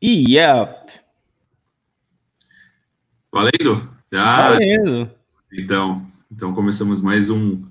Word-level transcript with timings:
Yep. 0.00 1.00
Valendo? 3.32 3.90
Já? 4.12 4.50
Valendo. 4.50 5.10
Então, 5.52 6.06
então 6.30 6.54
começamos 6.54 7.02
mais 7.02 7.30
um 7.30 7.64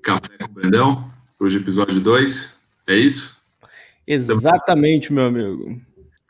Café 0.00 0.38
com 0.38 0.44
o 0.44 0.48
Brandão, 0.48 1.10
hoje 1.40 1.56
episódio 1.56 1.98
2, 2.00 2.60
é 2.86 2.94
isso? 2.94 3.44
Exatamente, 4.06 5.12
meu 5.12 5.26
amigo. 5.26 5.80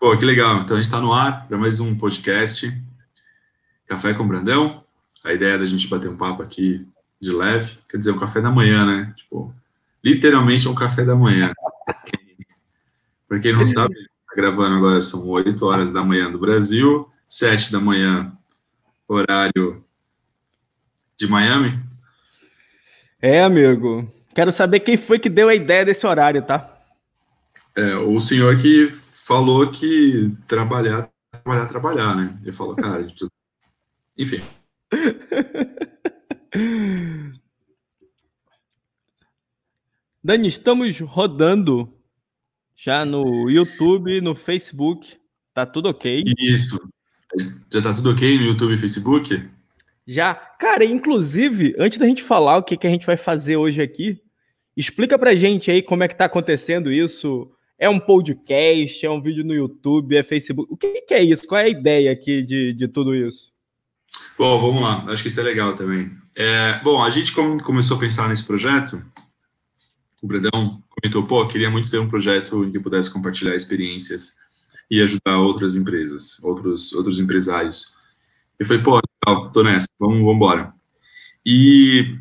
Pô, 0.00 0.16
que 0.16 0.24
legal. 0.24 0.62
Então 0.62 0.78
a 0.78 0.80
gente 0.80 0.86
está 0.86 0.98
no 0.98 1.12
ar 1.12 1.46
para 1.46 1.58
mais 1.58 1.78
um 1.78 1.94
podcast 1.94 2.72
Café 3.86 4.14
com 4.14 4.22
o 4.22 4.26
Brandão. 4.26 4.82
A 5.22 5.34
ideia 5.34 5.56
é 5.56 5.58
da 5.58 5.66
gente 5.66 5.88
bater 5.88 6.08
um 6.08 6.16
papo 6.16 6.42
aqui 6.42 6.88
de 7.20 7.32
leve, 7.32 7.78
quer 7.86 7.98
dizer, 7.98 8.12
um 8.12 8.18
café 8.18 8.40
da 8.40 8.50
manhã, 8.50 8.86
né? 8.86 9.12
Tipo, 9.14 9.54
literalmente 10.02 10.66
um 10.66 10.74
café 10.74 11.04
da 11.04 11.14
manhã. 11.14 11.52
Para 13.28 13.40
quem 13.40 13.52
não 13.52 13.66
sabe, 13.68 13.94
gravando 14.36 14.76
agora, 14.76 15.00
são 15.00 15.26
8 15.26 15.64
horas 15.64 15.90
da 15.90 16.04
manhã 16.04 16.30
do 16.30 16.38
Brasil, 16.38 17.10
7 17.26 17.72
da 17.72 17.80
manhã, 17.80 18.30
horário 19.08 19.82
de 21.16 21.26
Miami. 21.26 21.80
É, 23.20 23.42
amigo. 23.42 24.06
Quero 24.34 24.52
saber 24.52 24.80
quem 24.80 24.98
foi 24.98 25.18
que 25.18 25.30
deu 25.30 25.48
a 25.48 25.54
ideia 25.54 25.86
desse 25.86 26.06
horário, 26.06 26.42
tá? 26.42 26.70
É, 27.74 27.96
o 27.96 28.20
senhor 28.20 28.58
que 28.60 28.88
falou 28.88 29.70
que 29.70 30.30
trabalhar, 30.46 31.08
trabalhar, 31.30 31.64
trabalhar, 31.66 32.14
né? 32.14 32.38
Ele 32.42 32.52
falou, 32.52 32.76
cara, 32.76 32.98
a 32.98 33.02
gente 33.02 33.14
precisa... 33.14 33.30
enfim. 34.18 34.42
Dani, 40.22 40.48
estamos 40.48 41.00
rodando 41.00 41.95
já 42.76 43.04
no 43.04 43.48
YouTube, 43.48 44.20
no 44.20 44.34
Facebook. 44.34 45.16
Tá 45.54 45.64
tudo 45.64 45.88
ok. 45.88 46.22
Isso. 46.38 46.78
Já 47.72 47.80
tá 47.80 47.94
tudo 47.94 48.10
ok 48.10 48.38
no 48.38 48.44
YouTube 48.44 48.74
e 48.74 48.78
Facebook? 48.78 49.42
Já. 50.06 50.34
Cara, 50.34 50.84
inclusive, 50.84 51.74
antes 51.78 51.98
da 51.98 52.06
gente 52.06 52.22
falar 52.22 52.58
o 52.58 52.62
que, 52.62 52.76
que 52.76 52.86
a 52.86 52.90
gente 52.90 53.06
vai 53.06 53.16
fazer 53.16 53.56
hoje 53.56 53.80
aqui, 53.80 54.20
explica 54.76 55.18
pra 55.18 55.34
gente 55.34 55.70
aí 55.70 55.82
como 55.82 56.04
é 56.04 56.08
que 56.08 56.16
tá 56.16 56.26
acontecendo 56.26 56.92
isso. 56.92 57.50
É 57.78 57.88
um 57.88 57.98
podcast, 57.98 59.04
é 59.04 59.10
um 59.10 59.20
vídeo 59.20 59.44
no 59.44 59.54
YouTube, 59.54 60.16
é 60.16 60.22
Facebook. 60.22 60.72
O 60.72 60.76
que, 60.76 61.02
que 61.02 61.14
é 61.14 61.22
isso? 61.22 61.46
Qual 61.46 61.58
é 61.58 61.64
a 61.64 61.68
ideia 61.68 62.12
aqui 62.12 62.42
de, 62.42 62.72
de 62.72 62.88
tudo 62.88 63.14
isso? 63.14 63.52
Bom, 64.38 64.60
vamos 64.60 64.82
lá. 64.82 65.04
Acho 65.08 65.22
que 65.22 65.28
isso 65.28 65.40
é 65.40 65.42
legal 65.42 65.74
também. 65.74 66.10
É, 66.34 66.78
bom, 66.82 67.02
a 67.02 67.10
gente 67.10 67.32
começou 67.32 67.96
a 67.96 68.00
pensar 68.00 68.28
nesse 68.28 68.44
projeto, 68.44 69.02
o 70.22 70.26
Bredão 70.26 70.82
comentou, 71.00 71.26
pô, 71.26 71.46
queria 71.46 71.70
muito 71.70 71.90
ter 71.90 71.98
um 71.98 72.08
projeto 72.08 72.64
em 72.64 72.72
que 72.72 72.80
pudesse 72.80 73.12
compartilhar 73.12 73.54
experiências 73.54 74.36
e 74.90 75.00
ajudar 75.02 75.38
outras 75.38 75.76
empresas, 75.76 76.42
outros, 76.42 76.92
outros 76.92 77.18
empresários. 77.18 77.94
Eu 78.58 78.66
falei, 78.66 78.82
pô, 78.82 79.00
legal, 79.26 79.50
tô 79.52 79.62
nessa, 79.62 79.88
vamos, 79.98 80.18
vamos 80.18 80.36
embora. 80.36 80.72
E 81.44 82.16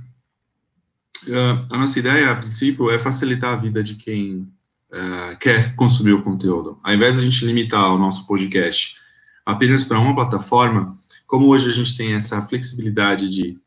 uh, 1.27 1.73
a 1.73 1.77
nossa 1.77 1.97
ideia, 1.99 2.31
a 2.31 2.35
princípio, 2.35 2.91
é 2.91 2.99
facilitar 2.99 3.53
a 3.53 3.55
vida 3.55 3.81
de 3.81 3.95
quem 3.95 4.47
uh, 4.91 5.37
quer 5.39 5.75
consumir 5.75 6.13
o 6.13 6.21
conteúdo. 6.21 6.77
Ao 6.83 6.93
invés 6.93 7.15
de 7.15 7.21
a 7.21 7.23
gente 7.23 7.45
limitar 7.45 7.93
o 7.93 7.97
nosso 7.97 8.27
podcast 8.27 8.97
apenas 9.45 9.83
para 9.83 9.99
uma 9.99 10.15
plataforma, 10.15 10.95
como 11.27 11.47
hoje 11.47 11.69
a 11.69 11.73
gente 11.73 11.95
tem 11.95 12.13
essa 12.13 12.41
flexibilidade 12.41 13.29
de 13.29 13.57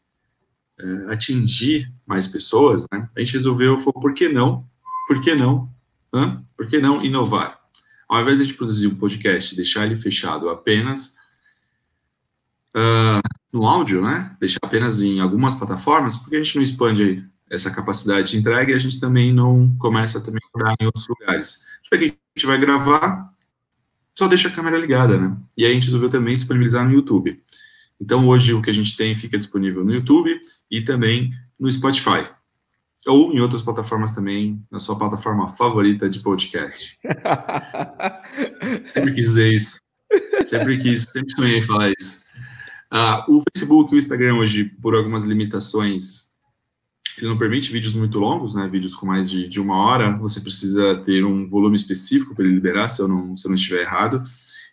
uh, 0.81 1.11
atingir 1.11 1.91
mais 2.06 2.27
pessoas, 2.27 2.84
né, 2.92 3.09
a 3.17 3.20
gente 3.20 3.34
resolveu, 3.34 3.79
falou, 3.79 4.01
por 4.01 4.12
que 4.12 4.29
não 4.29 4.67
por 5.09 5.23
que 5.23 5.34
não? 5.34 5.73
Hã? 6.12 6.45
Por 6.55 6.69
que 6.69 6.78
não 6.78 7.03
inovar? 7.03 7.59
Ao 8.06 8.20
invés 8.20 8.37
de 8.37 8.42
a 8.42 8.47
gente 8.47 8.56
produzir 8.56 8.87
um 8.87 8.95
podcast, 8.95 9.56
deixar 9.56 9.87
ele 9.87 9.97
fechado 9.97 10.51
apenas 10.51 11.17
uh, 12.77 13.20
no 13.51 13.67
áudio, 13.67 14.03
né? 14.03 14.36
Deixar 14.39 14.61
apenas 14.62 15.01
em 15.01 15.19
algumas 15.19 15.55
plataformas, 15.55 16.19
porque 16.19 16.36
a 16.36 16.42
gente 16.42 16.56
não 16.56 16.62
expande 16.62 17.27
essa 17.51 17.70
capacidade 17.70 18.33
de 18.33 18.39
entrega 18.39 18.70
e 18.70 18.74
a 18.74 18.79
gente 18.79 19.01
também 19.01 19.33
não 19.33 19.74
começa 19.79 20.20
também 20.20 20.42
a 20.45 20.58
entrar 20.58 20.74
em 20.79 20.85
outros 20.85 21.07
lugares. 21.08 21.67
Já 21.91 21.98
que 21.98 22.05
a 22.05 22.08
gente 22.36 22.47
vai 22.47 22.58
gravar, 22.58 23.33
só 24.14 24.29
deixa 24.29 24.48
a 24.48 24.52
câmera 24.52 24.79
ligada, 24.79 25.18
né? 25.18 25.35
E 25.57 25.64
aí 25.64 25.70
a 25.70 25.74
gente 25.74 25.86
resolveu 25.86 26.11
também 26.11 26.36
disponibilizar 26.36 26.86
no 26.86 26.92
YouTube. 26.92 27.42
Então 27.98 28.29
hoje 28.29 28.52
o 28.52 28.61
que 28.61 28.68
a 28.68 28.74
gente 28.74 28.95
tem 28.95 29.14
fica 29.14 29.39
disponível 29.39 29.83
no 29.83 29.92
YouTube 29.92 30.39
e 30.70 30.83
também 30.83 31.33
no 31.58 31.70
Spotify 31.73 32.29
ou 33.08 33.33
em 33.33 33.41
outras 33.41 33.63
plataformas 33.63 34.13
também, 34.14 34.63
na 34.70 34.79
sua 34.79 34.98
plataforma 34.98 35.48
favorita 35.48 36.08
de 36.08 36.20
podcast. 36.20 36.98
sempre 38.86 39.14
quis 39.14 39.24
dizer 39.27 39.52
isso. 39.52 39.80
Sempre 40.45 40.79
quis, 40.79 41.05
sempre 41.05 41.35
sonhei 41.35 41.63
falar 41.63 41.92
isso. 41.98 42.23
Ah, 42.91 43.24
o 43.29 43.42
Facebook 43.55 43.92
e 43.92 43.97
o 43.97 43.98
Instagram 43.98 44.36
hoje, 44.36 44.64
por 44.64 44.95
algumas 44.95 45.24
limitações, 45.24 46.29
ele 47.17 47.29
não 47.29 47.39
permite 47.39 47.73
vídeos 47.73 47.95
muito 47.95 48.18
longos, 48.18 48.55
né? 48.55 48.68
Vídeos 48.68 48.95
com 48.95 49.07
mais 49.07 49.29
de, 49.29 49.48
de 49.48 49.61
uma 49.61 49.77
hora. 49.77 50.17
Você 50.18 50.41
precisa 50.41 50.97
ter 51.05 51.24
um 51.24 51.48
volume 51.48 51.77
específico 51.77 52.35
para 52.35 52.45
ele 52.45 52.55
liberar, 52.55 52.89
se 52.89 53.02
eu 53.02 53.08
não, 53.08 53.36
se 53.36 53.47
eu 53.47 53.51
não 53.51 53.57
estiver 53.57 53.83
errado. 53.83 54.23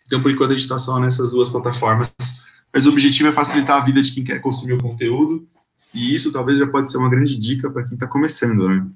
Então, 0.06 0.22
por 0.22 0.30
enquanto, 0.30 0.50
a 0.50 0.54
gente 0.54 0.62
está 0.62 0.78
só 0.78 0.98
nessas 1.00 1.30
duas 1.30 1.48
plataformas. 1.48 2.12
Mas 2.72 2.86
o 2.86 2.90
objetivo 2.90 3.28
é 3.28 3.32
facilitar 3.32 3.80
a 3.80 3.84
vida 3.84 4.00
de 4.00 4.12
quem 4.12 4.22
quer 4.22 4.40
consumir 4.40 4.74
o 4.74 4.82
conteúdo 4.82 5.44
e 5.96 6.14
isso 6.14 6.30
talvez 6.30 6.58
já 6.58 6.66
pode 6.66 6.90
ser 6.90 6.98
uma 6.98 7.08
grande 7.08 7.38
dica 7.38 7.70
para 7.70 7.84
quem 7.84 7.94
está 7.94 8.06
começando, 8.06 8.68
né? 8.68 8.86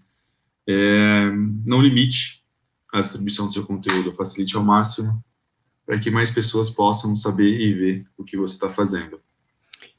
É, 0.68 1.30
não 1.64 1.80
limite 1.80 2.44
a 2.92 3.00
distribuição 3.00 3.46
do 3.46 3.52
seu 3.52 3.64
conteúdo, 3.64 4.12
facilite 4.12 4.54
ao 4.56 4.62
máximo 4.62 5.24
para 5.86 5.98
que 5.98 6.10
mais 6.10 6.30
pessoas 6.30 6.68
possam 6.68 7.16
saber 7.16 7.58
e 7.58 7.72
ver 7.72 8.06
o 8.16 8.22
que 8.22 8.36
você 8.36 8.54
está 8.54 8.68
fazendo. 8.68 9.18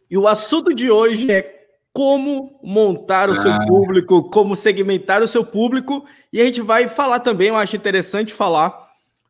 E 0.10 0.18
o 0.18 0.28
assunto 0.28 0.74
de 0.74 0.92
hoje 0.92 1.30
é 1.32 1.68
como 1.92 2.60
montar 2.64 3.30
o 3.30 3.36
seu 3.36 3.52
ah. 3.52 3.66
público, 3.66 4.30
como 4.30 4.56
segmentar 4.56 5.22
o 5.22 5.28
seu 5.28 5.44
público, 5.44 6.06
e 6.32 6.40
a 6.40 6.46
gente 6.46 6.62
vai 6.62 6.88
falar 6.88 7.20
também, 7.20 7.50
eu 7.50 7.58
acho 7.58 7.76
interessante 7.76 8.34
falar 8.34 8.74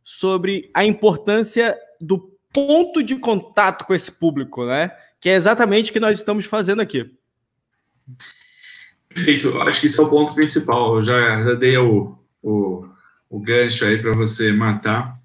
sobre 0.03 0.69
a 0.73 0.85
importância 0.85 1.75
do 1.99 2.31
ponto 2.53 3.01
de 3.01 3.15
contato 3.15 3.85
com 3.85 3.95
esse 3.95 4.11
público, 4.11 4.65
né? 4.65 4.91
Que 5.19 5.29
é 5.29 5.35
exatamente 5.35 5.89
o 5.89 5.93
que 5.93 5.99
nós 5.99 6.19
estamos 6.19 6.45
fazendo 6.45 6.81
aqui. 6.81 7.09
Perfeito, 9.09 9.57
acho 9.61 9.81
que 9.81 9.87
esse 9.87 9.99
é 9.99 10.03
o 10.03 10.09
ponto 10.09 10.33
principal. 10.33 10.95
Eu 10.95 11.03
já, 11.03 11.43
já 11.43 11.53
dei 11.53 11.77
o, 11.77 12.17
o, 12.41 12.85
o 13.29 13.39
gancho 13.39 13.85
aí 13.85 13.97
para 13.97 14.13
você 14.13 14.53
matar, 14.53 15.19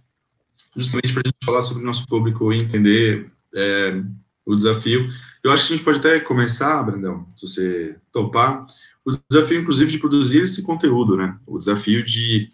justamente 0.76 1.12
para 1.12 1.22
a 1.24 1.28
gente 1.28 1.44
falar 1.44 1.62
sobre 1.62 1.82
o 1.82 1.86
nosso 1.86 2.06
público 2.06 2.52
e 2.52 2.58
entender 2.58 3.30
é, 3.54 4.02
o 4.44 4.54
desafio. 4.54 5.06
Eu 5.42 5.52
acho 5.52 5.66
que 5.66 5.74
a 5.74 5.76
gente 5.76 5.84
pode 5.84 5.98
até 5.98 6.18
começar, 6.18 6.82
Brandão, 6.82 7.26
se 7.36 7.48
você 7.48 7.96
topar, 8.12 8.64
o 9.04 9.10
desafio, 9.30 9.60
inclusive, 9.60 9.92
de 9.92 9.98
produzir 9.98 10.42
esse 10.42 10.64
conteúdo, 10.64 11.16
né? 11.16 11.38
O 11.46 11.58
desafio 11.58 12.04
de, 12.04 12.48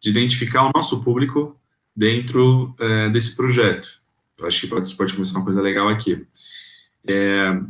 de 0.00 0.10
identificar 0.10 0.66
o 0.66 0.70
nosso 0.74 1.02
público 1.02 1.54
dentro 1.94 2.74
é, 2.78 3.10
desse 3.10 3.36
projeto. 3.36 4.00
Eu 4.38 4.46
acho 4.46 4.60
que 4.60 4.66
pode, 4.68 4.94
pode 4.94 5.12
começar 5.12 5.38
uma 5.38 5.44
coisa 5.44 5.60
legal 5.60 5.88
aqui. 5.88 6.26
É, 7.06 7.60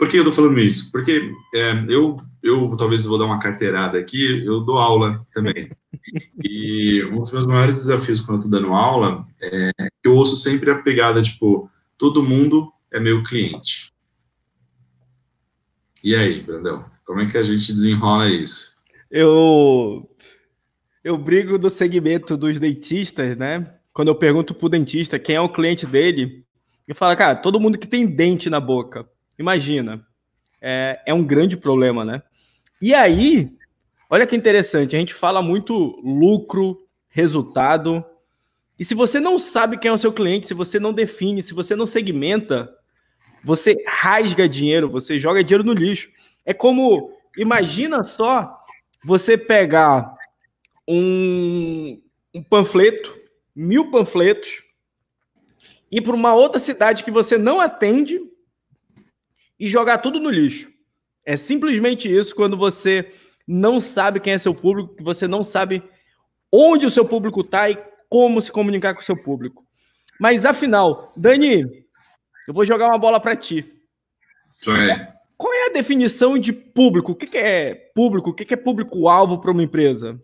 por 0.00 0.08
que 0.08 0.16
eu 0.16 0.22
estou 0.22 0.32
falando 0.32 0.58
isso? 0.58 0.90
Porque 0.90 1.30
é, 1.54 1.72
eu, 1.86 2.18
eu 2.42 2.74
talvez 2.74 3.04
vou 3.04 3.18
dar 3.18 3.26
uma 3.26 3.38
carteirada 3.38 3.98
aqui, 3.98 4.42
eu 4.46 4.60
dou 4.60 4.78
aula 4.78 5.20
também. 5.34 5.70
E 6.42 7.04
um 7.04 7.20
dos 7.20 7.30
meus 7.30 7.46
maiores 7.46 7.76
desafios 7.76 8.20
quando 8.22 8.38
eu 8.38 8.46
estou 8.46 8.50
dando 8.50 8.72
aula 8.72 9.26
é 9.40 9.70
que 10.02 10.08
eu 10.08 10.14
ouço 10.14 10.34
sempre 10.36 10.70
a 10.70 10.80
pegada, 10.82 11.20
tipo, 11.20 11.70
todo 11.98 12.22
mundo 12.22 12.72
é 12.90 12.98
meu 12.98 13.22
cliente. 13.22 13.92
E 16.02 16.16
aí, 16.16 16.40
Brandão, 16.40 16.86
como 17.04 17.20
é 17.20 17.26
que 17.26 17.36
a 17.36 17.42
gente 17.42 17.72
desenrola 17.72 18.30
isso? 18.30 18.76
Eu 19.10 20.08
eu 21.04 21.18
brigo 21.18 21.58
do 21.58 21.68
segmento 21.68 22.36
dos 22.36 22.58
dentistas, 22.58 23.36
né? 23.36 23.74
Quando 23.92 24.08
eu 24.08 24.14
pergunto 24.14 24.54
pro 24.54 24.70
dentista 24.70 25.18
quem 25.18 25.36
é 25.36 25.40
o 25.40 25.52
cliente 25.52 25.86
dele, 25.86 26.44
eu 26.88 26.94
falo, 26.94 27.14
cara, 27.16 27.36
todo 27.36 27.60
mundo 27.60 27.78
que 27.78 27.86
tem 27.86 28.06
dente 28.06 28.48
na 28.48 28.58
boca. 28.58 29.06
Imagina. 29.40 30.06
É, 30.60 31.00
é 31.06 31.14
um 31.14 31.24
grande 31.24 31.56
problema, 31.56 32.04
né? 32.04 32.22
E 32.80 32.92
aí, 32.92 33.50
olha 34.10 34.26
que 34.26 34.36
interessante, 34.36 34.94
a 34.94 34.98
gente 34.98 35.14
fala 35.14 35.40
muito 35.40 35.98
lucro, 36.04 36.86
resultado. 37.08 38.04
E 38.78 38.84
se 38.84 38.94
você 38.94 39.18
não 39.18 39.38
sabe 39.38 39.78
quem 39.78 39.88
é 39.88 39.94
o 39.94 39.98
seu 39.98 40.12
cliente, 40.12 40.46
se 40.46 40.52
você 40.52 40.78
não 40.78 40.92
define, 40.92 41.42
se 41.42 41.54
você 41.54 41.74
não 41.74 41.86
segmenta, 41.86 42.70
você 43.42 43.74
rasga 43.86 44.46
dinheiro, 44.46 44.90
você 44.90 45.18
joga 45.18 45.42
dinheiro 45.42 45.64
no 45.64 45.72
lixo. 45.72 46.10
É 46.44 46.52
como, 46.52 47.10
imagina 47.34 48.02
só 48.02 48.54
você 49.02 49.38
pegar 49.38 50.14
um, 50.86 51.98
um 52.34 52.42
panfleto, 52.42 53.18
mil 53.56 53.90
panfletos, 53.90 54.64
ir 55.90 56.02
para 56.02 56.14
uma 56.14 56.34
outra 56.34 56.60
cidade 56.60 57.02
que 57.02 57.10
você 57.10 57.38
não 57.38 57.58
atende 57.58 58.20
e 59.60 59.68
jogar 59.68 59.98
tudo 59.98 60.18
no 60.18 60.30
lixo. 60.30 60.72
É 61.24 61.36
simplesmente 61.36 62.10
isso 62.10 62.34
quando 62.34 62.56
você 62.56 63.12
não 63.46 63.78
sabe 63.78 64.18
quem 64.18 64.32
é 64.32 64.38
seu 64.38 64.54
público, 64.54 64.96
que 64.96 65.02
você 65.02 65.28
não 65.28 65.42
sabe 65.42 65.82
onde 66.50 66.86
o 66.86 66.90
seu 66.90 67.04
público 67.04 67.42
está 67.42 67.68
e 67.68 67.78
como 68.08 68.40
se 68.40 68.50
comunicar 68.50 68.94
com 68.94 69.00
o 69.00 69.04
seu 69.04 69.16
público. 69.16 69.62
Mas 70.18 70.46
afinal, 70.46 71.12
Dani, 71.16 71.62
eu 72.48 72.54
vou 72.54 72.64
jogar 72.64 72.88
uma 72.88 72.98
bola 72.98 73.20
para 73.20 73.36
ti. 73.36 73.70
É. 74.66 75.12
Qual 75.36 75.52
é 75.52 75.66
a 75.66 75.72
definição 75.72 76.38
de 76.38 76.52
público? 76.52 77.12
O 77.12 77.14
que 77.14 77.36
é 77.36 77.74
público? 77.94 78.30
O 78.30 78.34
que 78.34 78.52
é 78.52 78.56
público-alvo 78.56 79.38
para 79.38 79.50
uma 79.50 79.62
empresa? 79.62 80.20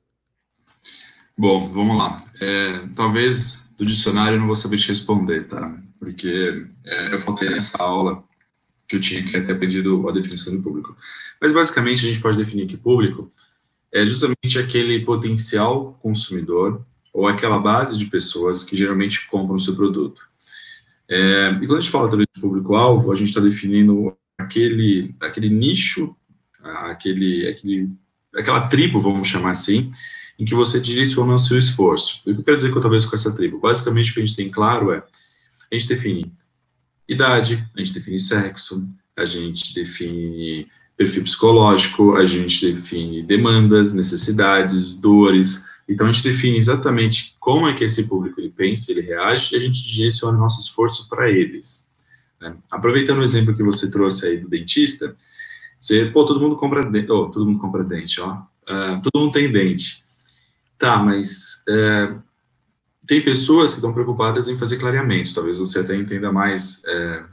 Bom, 1.37 1.69
vamos 1.69 1.97
lá. 1.97 2.23
É, 2.41 2.87
talvez 2.95 3.71
do 3.77 3.85
dicionário 3.85 4.37
eu 4.37 4.41
não 4.41 4.47
vou 4.47 4.57
saber 4.57 4.79
te 4.79 4.89
responder, 4.89 5.49
tá? 5.49 5.79
Porque 5.99 6.67
é, 6.85 7.15
eu 7.15 7.19
faltei 7.19 7.49
nessa 7.49 7.83
aula 7.83 8.25
que 8.89 8.97
eu 8.97 9.01
tinha 9.01 9.23
que 9.23 9.31
ter 9.31 9.53
aprendido 9.53 10.09
a 10.09 10.13
definição 10.13 10.57
de 10.57 10.63
público. 10.63 10.97
Mas 11.41 11.53
basicamente 11.53 12.05
a 12.05 12.09
gente 12.09 12.21
pode 12.21 12.39
definir 12.39 12.67
que 12.67 12.77
público 12.77 13.31
é 13.93 14.05
justamente 14.05 14.59
aquele 14.59 15.05
potencial 15.05 15.99
consumidor 16.03 16.85
ou 17.13 17.27
aquela 17.27 17.59
base 17.59 17.97
de 17.97 18.07
pessoas 18.07 18.63
que 18.63 18.77
geralmente 18.77 19.27
compram 19.29 19.57
o 19.57 19.61
seu 19.61 19.75
produto. 19.75 20.21
É, 21.09 21.51
e 21.63 21.67
quando 21.67 21.79
a 21.79 21.81
gente 21.81 21.91
fala 21.91 22.11
também 22.11 22.27
de 22.35 22.41
público-alvo, 22.41 23.13
a 23.13 23.17
gente 23.17 23.29
está 23.29 23.41
definindo 23.41 24.15
aquele, 24.39 25.15
aquele 25.21 25.49
nicho, 25.49 26.15
aquele, 26.63 27.49
aquele, 27.49 27.89
aquela 28.35 28.69
tribo, 28.69 29.01
vamos 29.01 29.29
chamar 29.29 29.53
assim, 29.53 29.89
em 30.39 30.45
que 30.45 30.55
você 30.55 30.81
direciona 30.81 31.35
o 31.35 31.39
seu 31.39 31.59
esforço. 31.59 32.23
E 32.27 32.33
o 32.33 32.35
que 32.35 32.41
eu 32.41 32.45
quero 32.45 32.57
dizer 32.57 32.73
com, 32.73 32.81
talvez 32.81 33.07
com 33.07 33.17
essa 33.17 33.35
tribo? 33.35 33.59
Basicamente, 33.59 34.11
o 34.11 34.15
que 34.15 34.21
a 34.21 34.25
gente 34.25 34.37
tem 34.37 34.51
claro 34.51 34.93
é, 34.93 35.03
a 35.73 35.79
gente 35.79 35.89
define 35.89 36.33
idade, 37.09 37.67
a 37.75 37.79
gente 37.79 37.95
define 37.95 38.21
sexo, 38.21 38.89
a 39.17 39.25
gente 39.25 39.75
define 39.75 40.67
perfil 40.97 41.25
psicológico, 41.25 42.17
a 42.17 42.25
gente 42.25 42.73
define 42.73 43.23
demandas, 43.23 43.95
necessidades, 43.95 44.93
dores, 44.93 45.65
então, 45.89 46.09
a 46.09 46.13
gente 46.13 46.25
define 46.25 46.59
exatamente 46.59 47.37
como 47.39 47.69
é 47.69 47.75
que 47.75 47.85
esse 47.85 48.09
público 48.09 48.41
ele 48.41 48.51
pensa, 48.51 48.91
ele 48.91 49.03
reage, 49.03 49.55
e 49.55 49.57
a 49.57 49.61
gente 49.61 49.85
direciona 49.85 50.37
nosso 50.37 50.61
esforço 50.61 51.09
para 51.09 51.31
eles. 51.31 51.89
Né? 52.41 52.57
Aproveitando 52.71 53.19
o 53.19 53.23
exemplo 53.23 53.55
que 53.55 53.63
você 53.63 53.91
trouxe 53.91 54.27
aí 54.27 54.39
do 54.39 54.49
dentista, 54.49 55.15
você, 55.79 56.07
pô, 56.07 56.25
todo 56.25 56.41
mundo 56.41 56.57
compra 56.57 56.85
dente, 56.85 57.11
oh, 57.13 57.31
todo 57.31 57.47
mundo 57.47 57.61
compra 57.61 57.85
dente, 57.85 58.21
ó, 58.21 58.33
uh, 58.33 59.01
todo 59.01 59.23
mundo 59.23 59.33
tem 59.33 59.51
dente. 59.51 60.05
Tá, 60.77 60.99
mas 60.99 61.65
uh, 61.69 62.21
tem 63.07 63.25
pessoas 63.25 63.71
que 63.71 63.77
estão 63.77 63.93
preocupadas 63.93 64.49
em 64.49 64.59
fazer 64.59 64.79
clareamento, 64.79 65.35
talvez 65.35 65.59
você 65.59 65.81
até 65.81 65.95
entenda 65.97 66.33
mais 66.33 66.83
uh, 66.85 67.25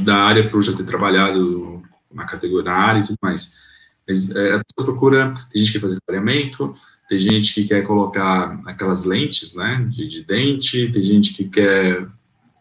da 0.00 0.16
área 0.16 0.48
por 0.48 0.62
já 0.62 0.72
ter 0.72 0.84
trabalhado 0.84 1.82
na 2.12 2.24
categoria, 2.24 2.70
na 2.70 2.76
área 2.76 3.00
e 3.00 3.06
tudo 3.06 3.18
mais. 3.22 3.72
Mas, 4.06 4.30
a 4.30 4.62
pessoa 4.64 4.92
procura, 4.92 5.32
tem 5.50 5.60
gente 5.60 5.72
que 5.72 5.78
quer 5.78 5.86
fazer 5.86 5.98
clareamento, 6.04 6.74
tem 7.08 7.18
gente 7.18 7.54
que 7.54 7.64
quer 7.64 7.82
colocar 7.82 8.60
aquelas 8.66 9.04
lentes, 9.04 9.54
né, 9.54 9.86
de, 9.88 10.08
de 10.08 10.24
dente, 10.24 10.90
tem 10.90 11.02
gente 11.02 11.34
que 11.34 11.48
quer. 11.48 12.06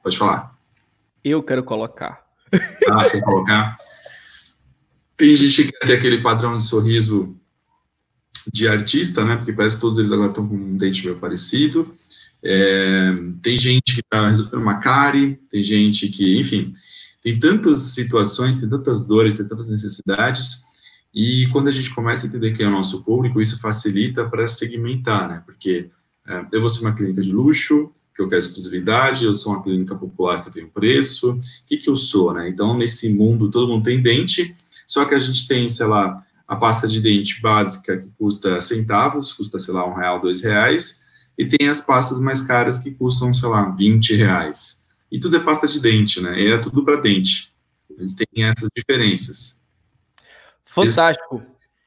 Pode 0.04 0.18
falar. 0.18 0.56
Eu 1.24 1.42
quero 1.44 1.63
colocar. 1.63 2.24
Ah, 2.89 3.04
quer 3.10 3.22
colocar? 3.22 3.78
Tem 5.16 5.36
gente 5.36 5.63
que 5.63 5.72
quer 5.72 5.88
ter 5.88 5.94
aquele 5.94 6.22
padrão 6.22 6.57
de 6.57 6.63
sorriso 6.63 7.36
de 8.52 8.68
artista, 8.68 9.26
né? 9.26 9.36
Porque 9.36 9.54
parece 9.54 9.76
que 9.76 9.82
todos 9.82 10.00
eles 10.00 10.12
agora 10.12 10.30
estão 10.30 10.48
com 10.48 10.56
um 10.56 10.78
dente 10.78 11.04
meio 11.04 11.18
parecido. 11.18 11.92
É, 12.44 13.14
tem 13.42 13.58
gente 13.58 13.94
que 13.94 14.02
está 14.02 14.30
resolvendo 14.30 14.62
uma 14.62 14.80
cárie, 14.80 15.40
tem 15.50 15.64
gente 15.64 16.08
que, 16.08 16.40
enfim, 16.40 16.72
tem 17.22 17.40
tantas 17.40 17.82
situações, 17.94 18.60
tem 18.60 18.70
tantas 18.70 19.06
dores, 19.06 19.38
tem 19.38 19.48
tantas 19.48 19.70
necessidades 19.70 20.72
e 21.14 21.48
quando 21.52 21.68
a 21.68 21.72
gente 21.72 21.94
começa 21.94 22.26
a 22.26 22.30
entender 22.30 22.54
quem 22.54 22.66
é 22.66 22.70
o 22.70 22.72
nosso 22.72 23.04
público, 23.04 23.42
isso 23.42 23.60
facilita 23.60 24.28
para 24.30 24.48
segmentar, 24.48 25.28
né? 25.28 25.44
Porque 25.46 25.90
é, 26.26 26.46
eu 26.52 26.62
vou 26.62 26.70
ser 26.70 26.82
uma 26.82 26.96
clínica 26.96 27.22
de 27.22 27.34
luxo, 27.34 27.92
que 28.16 28.22
eu 28.22 28.30
quero 28.30 28.40
exclusividade, 28.40 29.26
eu 29.26 29.34
sou 29.34 29.54
uma 29.54 29.64
clínica 29.64 29.96
popular 29.96 30.42
que 30.42 30.50
eu 30.50 30.54
tenho 30.54 30.70
preço, 30.70 31.34
o 31.34 31.40
que, 31.68 31.78
que 31.78 31.90
eu 31.90 31.96
sou, 31.96 32.34
né? 32.34 32.48
Então, 32.48 32.78
nesse 32.78 33.14
mundo, 33.14 33.52
todo 33.52 33.70
mundo 33.70 33.84
tem 33.84 34.02
dente, 34.02 34.54
só 34.88 35.04
que 35.06 35.14
a 35.14 35.20
gente 35.20 35.48
tem, 35.48 35.68
sei 35.70 35.86
lá, 35.86 36.26
a 36.51 36.56
pasta 36.57 36.86
de 36.86 37.00
dente 37.00 37.39
básica 37.39 37.98
que 37.98 38.12
custa 38.18 38.62
centavos, 38.62 39.31
custa, 39.31 39.57
sei 39.57 39.74
lá, 39.74 39.88
um 39.88 39.94
real, 39.94 40.19
dois 40.19 40.42
reais, 40.42 41.01
e 41.38 41.45
tem 41.45 41.69
as 41.69 41.80
pastas 41.80 42.19
mais 42.19 42.42
caras 42.42 42.77
que 42.77 42.92
custam, 42.92 43.33
sei 43.33 43.48
lá, 43.48 43.69
20 43.69 44.18
reais. 44.18 44.86
E 45.09 45.18
tudo 45.18 45.38
é 45.38 45.39
pasta 45.39 45.65
de 45.65 45.80
dente, 45.80 46.19
né? 46.19 46.38
E 46.38 46.51
é 46.51 46.57
tudo 46.57 46.83
para 46.83 47.00
dente. 47.00 47.53
Mas 47.98 48.13
tem 48.13 48.44
essas 48.44 48.68
diferenças. 48.75 49.63
Fantástico. 50.65 51.42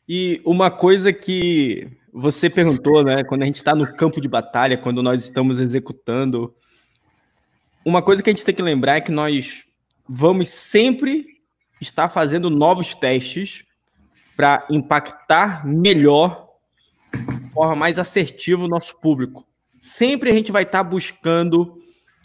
E 0.09 0.41
uma 0.47 0.71
coisa 0.71 1.13
que 1.13 1.87
você 2.11 2.49
perguntou, 2.49 3.05
né? 3.05 3.23
Quando 3.23 3.43
a 3.43 3.47
gente 3.47 3.57
está 3.57 3.75
no 3.75 3.95
campo 3.95 4.19
de 4.19 4.29
batalha, 4.29 4.79
quando 4.79 5.03
nós 5.03 5.23
estamos 5.23 5.61
executando, 5.61 6.55
uma 7.85 8.01
coisa 8.01 8.23
que 8.23 8.31
a 8.31 8.33
gente 8.33 8.47
tem 8.47 8.55
que 8.55 8.63
lembrar 8.63 8.97
é 8.97 9.03
que 9.03 9.13
nós 9.13 9.65
vamos 10.09 10.49
sempre 10.49 11.27
estar 11.83 12.09
fazendo 12.09 12.49
novos 12.49 12.95
testes 12.95 13.63
para 14.37 14.67
impactar 14.71 15.67
melhor, 15.67 16.49
de 17.13 17.51
forma 17.53 17.77
mais 17.77 17.99
assertiva 17.99 18.65
o 18.65 18.69
nosso 18.69 18.99
público. 19.01 19.47
Sempre 19.81 20.31
a 20.31 20.33
gente 20.33 20.51
vai 20.51 20.63
estar 20.65 20.83
buscando 20.83 21.79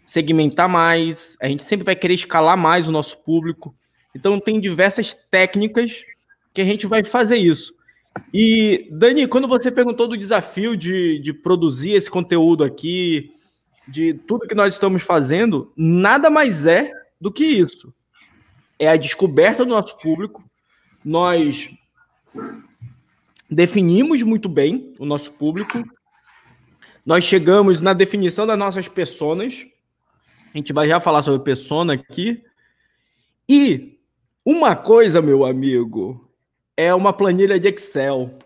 segmentar 0.05 0.67
mais, 0.67 1.37
a 1.39 1.47
gente 1.47 1.63
sempre 1.63 1.85
vai 1.85 1.95
querer 1.95 2.15
escalar 2.15 2.57
mais 2.57 2.87
o 2.87 2.91
nosso 2.91 3.17
público. 3.17 3.75
Então 4.15 4.39
tem 4.39 4.59
diversas 4.59 5.13
técnicas 5.29 6.03
que 6.53 6.61
a 6.61 6.63
gente 6.65 6.87
vai 6.87 7.03
fazer 7.03 7.37
isso. 7.37 7.73
E, 8.33 8.89
Dani, 8.91 9.27
quando 9.27 9.47
você 9.47 9.71
perguntou 9.71 10.07
do 10.07 10.17
desafio 10.17 10.75
de, 10.75 11.19
de 11.19 11.31
produzir 11.31 11.91
esse 11.91 12.09
conteúdo 12.09 12.63
aqui, 12.63 13.31
de 13.87 14.13
tudo 14.13 14.47
que 14.47 14.55
nós 14.55 14.73
estamos 14.73 15.03
fazendo, 15.03 15.71
nada 15.77 16.29
mais 16.29 16.65
é 16.65 16.91
do 17.19 17.31
que 17.31 17.45
isso. 17.45 17.93
É 18.77 18.87
a 18.87 18.97
descoberta 18.97 19.65
do 19.65 19.73
nosso 19.73 19.97
público. 19.97 20.43
Nós 21.03 21.69
definimos 23.49 24.21
muito 24.21 24.47
bem 24.47 24.93
o 24.99 25.05
nosso 25.05 25.31
público. 25.31 25.83
Nós 27.05 27.23
chegamos 27.23 27.81
na 27.81 27.93
definição 27.93 28.45
das 28.45 28.57
nossas 28.57 28.87
personas. 28.87 29.65
A 30.53 30.57
gente 30.57 30.71
vai 30.71 30.87
já 30.87 30.99
falar 30.99 31.23
sobre 31.23 31.43
persona 31.43 31.93
aqui. 31.93 32.43
E 33.47 33.97
uma 34.45 34.75
coisa, 34.75 35.21
meu 35.21 35.45
amigo, 35.45 36.29
é 36.77 36.93
uma 36.93 37.11
planilha 37.11 37.59
de 37.59 37.67
Excel. 37.67 38.37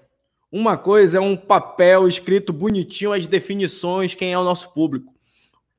Uma 0.52 0.78
coisa 0.78 1.18
é 1.18 1.22
um 1.22 1.36
papel 1.36 2.08
escrito 2.08 2.54
bonitinho 2.54 3.12
as 3.12 3.28
definições, 3.28 4.14
quem 4.14 4.32
é 4.34 4.40
o 4.40 4.44
nosso 4.44 4.72
público. 4.72 5.12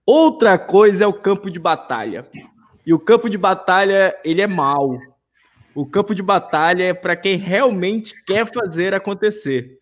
Outra 0.05 0.59
coisa 0.59 1.05
é 1.05 1.07
o 1.07 1.13
campo 1.13 1.51
de 1.51 1.59
batalha. 1.59 2.29
E 2.85 2.93
o 2.93 2.99
campo 2.99 3.31
de 3.31 3.39
batalha, 3.39 4.15
ele 4.25 4.43
é 4.43 4.47
mau. 4.47 4.99
O 5.75 5.85
campo 5.85 6.15
de 6.15 6.23
batalha 6.23 6.85
é 6.85 6.95
para 6.95 7.17
quem 7.17 7.37
realmente 7.37 8.15
quer 8.25 8.47
fazer 8.47 8.95
acontecer. 8.95 9.79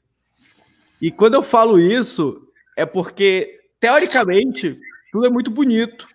E 1.01 1.11
quando 1.11 1.35
eu 1.35 1.43
falo 1.43 1.79
isso, 1.79 2.49
é 2.77 2.87
porque, 2.87 3.61
teoricamente, 3.79 4.79
tudo 5.11 5.27
é 5.27 5.31
muito 5.31 5.51
bonito. 5.51 6.09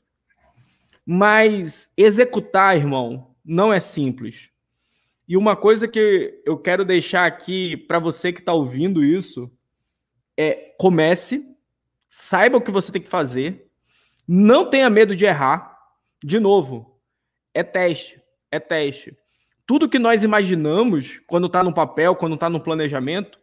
Mas 1.06 1.92
executar, 1.96 2.76
irmão, 2.76 3.36
não 3.46 3.72
é 3.72 3.80
simples. 3.80 4.50
E 5.28 5.38
uma 5.38 5.56
coisa 5.56 5.88
que 5.88 6.42
eu 6.46 6.58
quero 6.58 6.84
deixar 6.84 7.26
aqui 7.26 7.78
para 7.78 8.00
você 8.00 8.32
que 8.34 8.40
está 8.40 8.54
ouvindo 8.54 9.04
isso 9.04 9.52
é 10.38 10.74
comece, 10.80 11.44
saiba 12.10 12.58
o 12.58 12.62
que 12.62 12.72
você 12.72 12.92
tem 12.92 13.02
que 13.02 13.10
fazer, 13.10 13.70
não 14.28 14.70
tenha 14.70 14.90
medo 14.90 15.16
de 15.16 15.26
errar. 15.26 15.78
De 16.24 16.40
novo, 16.40 17.00
é 17.54 17.62
teste, 17.62 18.22
é 18.52 18.60
teste. 18.60 19.18
Tudo 19.68 19.90
que 19.90 20.00
nós 20.00 20.24
imaginamos 20.24 21.22
quando 21.28 21.46
está 21.46 21.64
no 21.64 21.74
papel, 21.74 22.16
quando 22.16 22.34
está 22.34 22.50
no 22.50 22.60
planejamento, 22.60 23.38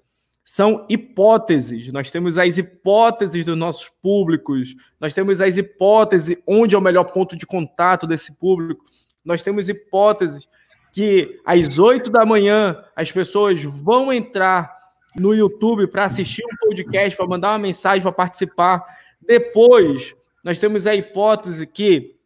são 0.44 0.84
hipóteses. 0.88 1.92
Nós 1.92 2.10
temos 2.10 2.36
as 2.36 2.58
hipóteses 2.58 3.44
dos 3.44 3.56
nossos 3.56 3.90
públicos, 4.02 4.74
nós 5.00 5.12
temos 5.12 5.40
as 5.40 5.56
hipóteses 5.56 6.36
onde 6.46 6.74
é 6.74 6.78
o 6.78 6.82
melhor 6.82 7.04
ponto 7.04 7.36
de 7.36 7.46
contato 7.46 8.06
desse 8.06 8.36
público, 8.38 8.84
nós 9.24 9.42
temos 9.42 9.68
hipóteses 9.68 10.48
que 10.92 11.40
às 11.44 11.78
8 11.78 12.10
da 12.10 12.24
manhã 12.24 12.82
as 12.94 13.10
pessoas 13.10 13.62
vão 13.62 14.12
entrar 14.12 14.72
no 15.16 15.34
YouTube 15.34 15.86
para 15.86 16.04
assistir 16.04 16.44
um 16.44 16.68
podcast, 16.68 17.16
para 17.16 17.26
mandar 17.26 17.52
uma 17.52 17.58
mensagem, 17.58 18.02
para 18.02 18.12
participar. 18.12 18.84
Depois, 19.20 20.14
nós 20.44 20.58
temos 20.58 20.86
a 20.86 20.94
hipótese 20.94 21.66
que, 21.66 22.16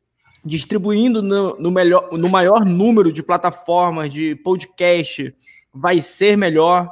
distribuindo 0.45 1.23
no, 1.23 1.59
no, 1.59 1.71
melhor, 1.71 2.11
no 2.13 2.29
maior 2.29 2.65
número 2.65 3.13
de 3.13 3.23
plataformas 3.23 4.11
de 4.11 4.35
podcast, 4.37 5.35
vai 5.73 6.01
ser 6.01 6.37
melhor. 6.37 6.91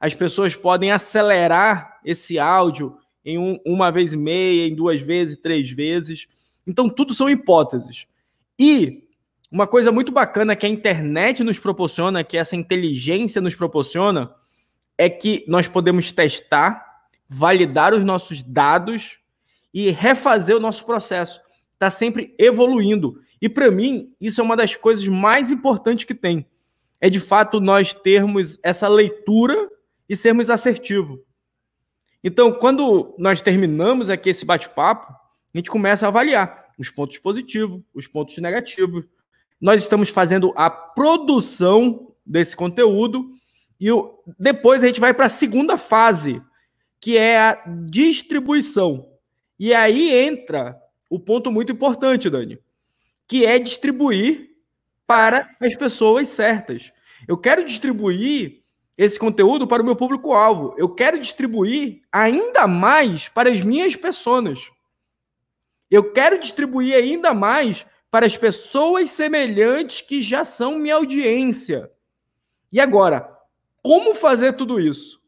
As 0.00 0.14
pessoas 0.14 0.54
podem 0.54 0.90
acelerar 0.90 2.00
esse 2.04 2.38
áudio 2.38 2.96
em 3.24 3.38
um, 3.38 3.58
uma 3.64 3.90
vez 3.90 4.12
e 4.12 4.16
meia, 4.16 4.66
em 4.66 4.74
duas 4.74 5.00
vezes, 5.00 5.36
três 5.36 5.70
vezes. 5.70 6.26
Então, 6.66 6.88
tudo 6.88 7.14
são 7.14 7.28
hipóteses. 7.28 8.06
E 8.58 9.04
uma 9.50 9.66
coisa 9.66 9.90
muito 9.90 10.12
bacana 10.12 10.54
que 10.54 10.66
a 10.66 10.68
internet 10.68 11.42
nos 11.42 11.58
proporciona, 11.58 12.24
que 12.24 12.36
essa 12.36 12.56
inteligência 12.56 13.40
nos 13.40 13.54
proporciona, 13.54 14.34
é 14.96 15.08
que 15.08 15.44
nós 15.46 15.68
podemos 15.68 16.12
testar, 16.12 16.84
validar 17.28 17.94
os 17.94 18.02
nossos 18.02 18.42
dados 18.42 19.18
e 19.72 19.90
refazer 19.90 20.56
o 20.56 20.60
nosso 20.60 20.84
processo. 20.84 21.40
Está 21.78 21.92
sempre 21.92 22.34
evoluindo. 22.36 23.20
E 23.40 23.48
para 23.48 23.70
mim, 23.70 24.12
isso 24.20 24.40
é 24.40 24.44
uma 24.44 24.56
das 24.56 24.74
coisas 24.74 25.06
mais 25.06 25.52
importantes 25.52 26.04
que 26.04 26.12
tem. 26.12 26.44
É 27.00 27.08
de 27.08 27.20
fato 27.20 27.60
nós 27.60 27.94
termos 27.94 28.58
essa 28.64 28.88
leitura 28.88 29.70
e 30.08 30.16
sermos 30.16 30.50
assertivos. 30.50 31.20
Então, 32.22 32.50
quando 32.50 33.14
nós 33.16 33.40
terminamos 33.40 34.10
aqui 34.10 34.30
esse 34.30 34.44
bate-papo, 34.44 35.12
a 35.12 35.58
gente 35.58 35.70
começa 35.70 36.04
a 36.04 36.08
avaliar 36.08 36.66
os 36.76 36.90
pontos 36.90 37.16
positivos, 37.18 37.80
os 37.94 38.08
pontos 38.08 38.36
negativos. 38.38 39.04
Nós 39.60 39.80
estamos 39.80 40.08
fazendo 40.08 40.52
a 40.56 40.68
produção 40.68 42.12
desse 42.26 42.56
conteúdo 42.56 43.30
e 43.80 43.86
depois 44.36 44.82
a 44.82 44.88
gente 44.88 44.98
vai 44.98 45.14
para 45.14 45.26
a 45.26 45.30
segunda 45.30 45.76
fase, 45.76 46.42
que 47.00 47.16
é 47.16 47.38
a 47.38 47.54
distribuição. 47.86 49.08
E 49.56 49.72
aí 49.72 50.12
entra 50.12 50.76
o 51.08 51.18
ponto 51.18 51.50
muito 51.50 51.72
importante, 51.72 52.28
Dani, 52.28 52.58
que 53.26 53.44
é 53.44 53.58
distribuir 53.58 54.50
para 55.06 55.54
as 55.60 55.74
pessoas 55.74 56.28
certas. 56.28 56.92
Eu 57.26 57.36
quero 57.36 57.64
distribuir 57.64 58.62
esse 58.96 59.18
conteúdo 59.18 59.66
para 59.66 59.82
o 59.82 59.84
meu 59.84 59.94
público-alvo. 59.94 60.74
Eu 60.76 60.88
quero 60.88 61.18
distribuir 61.18 62.02
ainda 62.10 62.66
mais 62.66 63.28
para 63.28 63.50
as 63.50 63.62
minhas 63.62 63.94
pessoas. 63.94 64.70
Eu 65.90 66.12
quero 66.12 66.38
distribuir 66.38 66.94
ainda 66.94 67.32
mais 67.32 67.86
para 68.10 68.26
as 68.26 68.36
pessoas 68.36 69.10
semelhantes 69.10 70.00
que 70.00 70.20
já 70.20 70.44
são 70.44 70.78
minha 70.78 70.96
audiência. 70.96 71.90
E 72.72 72.80
agora, 72.80 73.34
como 73.82 74.14
fazer 74.14 74.54
tudo 74.54 74.80
isso? 74.80 75.22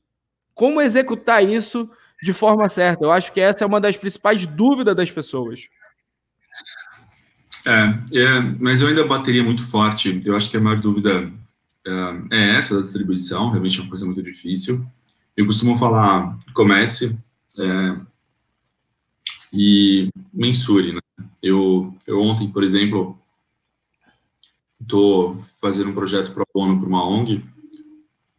Como 0.55 0.81
executar 0.81 1.43
isso 1.43 1.91
de 2.23 2.33
forma 2.33 2.69
certa? 2.69 3.05
Eu 3.05 3.12
acho 3.12 3.33
que 3.33 3.41
essa 3.41 3.65
é 3.65 3.67
uma 3.67 3.81
das 3.81 3.97
principais 3.97 4.47
dúvidas 4.47 4.95
das 4.95 5.11
pessoas. 5.11 5.69
É, 7.67 8.19
é 8.19 8.41
mas 8.59 8.81
eu 8.81 8.89
ainda 8.89 9.07
bateria 9.07 9.43
muito 9.43 9.67
forte. 9.67 10.23
Eu 10.25 10.37
acho 10.37 10.50
que 10.50 10.57
a 10.57 10.61
maior 10.61 10.81
dúvida 10.81 11.31
é, 11.87 11.91
é 12.31 12.57
essa 12.57 12.75
da 12.75 12.83
distribuição, 12.83 13.50
realmente 13.50 13.79
é 13.79 13.83
uma 13.83 13.89
coisa 13.89 14.07
muito 14.07 14.23
difícil. 14.23 14.85
Eu 15.37 15.47
costumo 15.47 15.77
falar, 15.77 16.39
comece 16.53 17.19
é, 17.59 18.00
e 19.53 20.11
mensure. 20.33 20.93
Né? 20.93 21.00
Eu, 21.43 21.97
eu 22.07 22.21
ontem, 22.21 22.50
por 22.50 22.62
exemplo, 22.62 23.19
estou 24.81 25.35
fazendo 25.61 25.91
um 25.91 25.95
projeto 25.95 26.33
pro 26.33 26.47
bono 26.55 26.79
para 26.79 26.89
uma 26.89 27.07
ONG, 27.07 27.45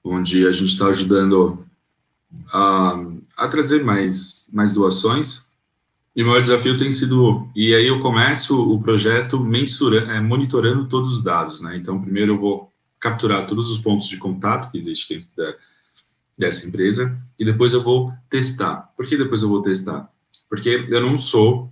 onde 0.04 0.48
a 0.48 0.52
gente 0.52 0.70
está 0.70 0.88
ajudando 0.88 1.66
a, 2.52 3.00
a 3.42 3.48
trazer 3.48 3.84
mais, 3.84 4.48
mais 4.54 4.72
doações. 4.72 5.50
E 6.16 6.22
o 6.22 6.28
maior 6.28 6.42
desafio 6.42 6.78
tem 6.78 6.92
sido, 6.92 7.50
e 7.56 7.74
aí 7.74 7.88
eu 7.88 8.00
começo 8.02 8.62
o 8.62 8.80
projeto 8.82 9.40
mensurando, 9.40 10.12
é, 10.12 10.22
monitorando 10.22 10.88
todos 10.88 11.12
os 11.12 11.24
dados, 11.24 11.62
né? 11.62 11.76
Então, 11.76 12.00
primeiro 12.00 12.34
eu 12.34 12.40
vou 12.40 12.72
capturar 13.00 13.48
todos 13.48 13.72
os 13.72 13.80
pontos 13.80 14.08
de 14.08 14.18
contato 14.18 14.72
que 14.72 14.78
existem 14.78 15.18
dentro 15.18 15.32
da, 15.36 15.56
dessa 16.38 16.68
empresa 16.68 17.18
e 17.40 17.44
depois 17.44 17.74
eu 17.74 17.82
vou 17.82 18.14
testar. 18.30 18.92
Por 18.96 19.08
que 19.08 19.18
depois 19.18 19.42
eu 19.42 19.50
vou 19.50 19.64
testar? 19.64 20.08
Porque 20.48 20.86
eu 20.88 21.02
não 21.02 21.18
sou 21.18 21.72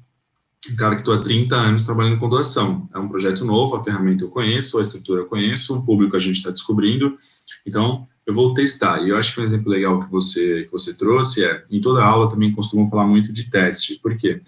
um 0.72 0.76
cara 0.76 0.96
que 0.96 1.02
estou 1.02 1.14
há 1.14 1.20
30 1.20 1.56
anos 1.56 1.86
trabalhando 1.86 2.20
com 2.20 2.30
doação. 2.30 2.90
É 2.96 2.98
um 2.98 3.08
projeto 3.08 3.46
novo, 3.46 3.76
a 3.76 3.84
ferramenta 3.84 4.24
eu 4.24 4.30
conheço, 4.30 4.80
a 4.80 4.82
estrutura 4.82 5.22
eu 5.22 5.28
conheço, 5.28 5.78
o 5.78 5.86
público 5.86 6.16
a 6.16 6.20
gente 6.20 6.38
está 6.38 6.50
descobrindo. 6.50 7.14
Então, 7.66 8.08
eu 8.26 8.34
vou 8.34 8.54
testar. 8.54 9.02
E 9.02 9.10
eu 9.10 9.18
acho 9.18 9.34
que 9.34 9.42
um 9.42 9.44
exemplo 9.44 9.72
legal 9.72 10.04
que 10.04 10.12
você, 10.12 10.64
que 10.66 10.72
você 10.72 10.94
trouxe 10.96 11.44
é, 11.44 11.64
em 11.70 11.82
toda 11.82 12.04
aula 12.04 12.30
também 12.30 12.52
costumam 12.52 12.90
falar 12.90 13.08
muito 13.08 13.34
de 13.34 13.50
teste. 13.50 13.96
Por 13.96 14.16
quê? 14.16 14.42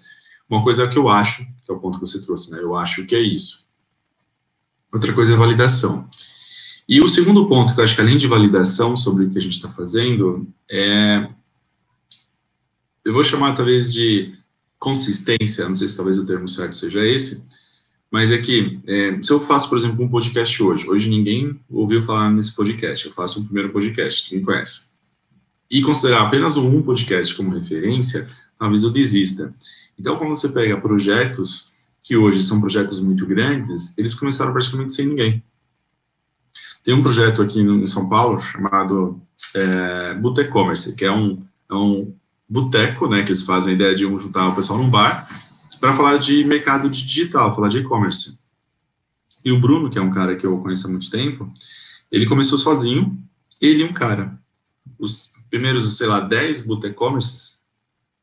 Uma 0.48 0.62
coisa 0.62 0.86
que 0.86 0.98
eu 0.98 1.08
acho, 1.08 1.44
que 1.64 1.70
é 1.70 1.74
o 1.74 1.78
ponto 1.78 1.98
que 1.98 2.06
você 2.06 2.20
trouxe, 2.20 2.52
né? 2.52 2.60
Eu 2.60 2.76
acho 2.76 3.04
que 3.06 3.14
é 3.14 3.20
isso. 3.20 3.68
Outra 4.92 5.12
coisa 5.12 5.32
é 5.32 5.36
validação. 5.36 6.08
E 6.88 7.00
o 7.00 7.08
segundo 7.08 7.48
ponto, 7.48 7.74
que 7.74 7.80
eu 7.80 7.84
acho 7.84 7.94
que 7.94 8.00
além 8.00 8.18
de 8.18 8.26
validação 8.26 8.96
sobre 8.96 9.24
o 9.24 9.30
que 9.30 9.38
a 9.38 9.42
gente 9.42 9.54
está 9.54 9.68
fazendo, 9.68 10.46
é. 10.70 11.28
Eu 13.04 13.12
vou 13.12 13.24
chamar 13.24 13.56
talvez 13.56 13.92
de 13.92 14.32
consistência, 14.78 15.68
não 15.68 15.74
sei 15.74 15.88
se 15.88 15.96
talvez 15.96 16.18
o 16.18 16.26
termo 16.26 16.48
certo 16.48 16.76
seja 16.76 17.04
esse, 17.04 17.42
mas 18.12 18.30
é 18.30 18.36
que 18.36 18.78
é, 18.86 19.22
se 19.22 19.32
eu 19.32 19.40
faço, 19.40 19.70
por 19.70 19.78
exemplo, 19.78 20.04
um 20.04 20.08
podcast 20.08 20.62
hoje, 20.62 20.86
hoje 20.86 21.08
ninguém 21.08 21.58
ouviu 21.70 22.02
falar 22.02 22.30
nesse 22.30 22.54
podcast, 22.54 23.06
eu 23.06 23.12
faço 23.12 23.40
um 23.40 23.44
primeiro 23.44 23.70
podcast, 23.70 24.28
quem 24.28 24.42
conhece, 24.42 24.88
e 25.70 25.80
considerar 25.80 26.26
apenas 26.26 26.58
um 26.58 26.82
podcast 26.82 27.34
como 27.34 27.56
referência, 27.56 28.28
talvez 28.58 28.84
eu 28.84 28.90
desista. 28.90 29.50
Então, 29.98 30.18
quando 30.18 30.36
você 30.36 30.50
pega 30.50 30.78
projetos 30.78 31.96
que 32.04 32.14
hoje 32.14 32.42
são 32.42 32.60
projetos 32.60 33.00
muito 33.00 33.24
grandes, 33.24 33.96
eles 33.96 34.14
começaram 34.14 34.52
praticamente 34.52 34.92
sem 34.92 35.06
ninguém. 35.06 35.42
Tem 36.84 36.92
um 36.92 37.02
projeto 37.02 37.40
aqui 37.40 37.60
em 37.60 37.86
São 37.86 38.10
Paulo 38.10 38.38
chamado 38.38 39.22
é, 39.54 40.14
Botecommerce, 40.14 40.94
que 40.96 41.06
é 41.06 41.12
um, 41.12 41.42
é 41.70 41.74
um 41.74 42.12
boteco, 42.46 43.08
né, 43.08 43.22
que 43.22 43.30
eles 43.30 43.42
fazem 43.42 43.72
a 43.72 43.74
ideia 43.74 43.94
de 43.94 44.04
um 44.04 44.18
juntar 44.18 44.48
o 44.48 44.54
pessoal 44.54 44.78
num 44.78 44.90
bar, 44.90 45.26
para 45.82 45.94
falar 45.94 46.16
de 46.16 46.44
mercado 46.44 46.88
de 46.88 47.04
digital, 47.04 47.52
falar 47.52 47.66
de 47.66 47.78
e-commerce. 47.78 48.38
E 49.44 49.50
o 49.50 49.60
Bruno, 49.60 49.90
que 49.90 49.98
é 49.98 50.00
um 50.00 50.12
cara 50.12 50.36
que 50.36 50.46
eu 50.46 50.56
conheço 50.58 50.86
há 50.86 50.90
muito 50.90 51.10
tempo, 51.10 51.52
ele 52.08 52.24
começou 52.24 52.56
sozinho, 52.56 53.20
ele 53.60 53.82
e 53.82 53.84
um 53.84 53.92
cara. 53.92 54.40
Os 54.96 55.32
primeiros, 55.50 55.98
sei 55.98 56.06
lá, 56.06 56.20
10 56.20 56.66
botecommerces 56.66 57.64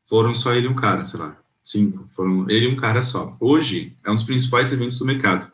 foram 0.06 0.32
só 0.32 0.54
ele 0.54 0.68
e 0.68 0.70
um 0.70 0.74
cara, 0.74 1.04
sei 1.04 1.20
lá, 1.20 1.36
cinco, 1.62 2.06
foram 2.08 2.48
ele 2.48 2.64
e 2.64 2.68
um 2.72 2.76
cara 2.76 3.02
só. 3.02 3.36
Hoje, 3.38 3.94
é 4.06 4.10
um 4.10 4.14
dos 4.14 4.24
principais 4.24 4.72
eventos 4.72 4.98
do 4.98 5.04
mercado. 5.04 5.52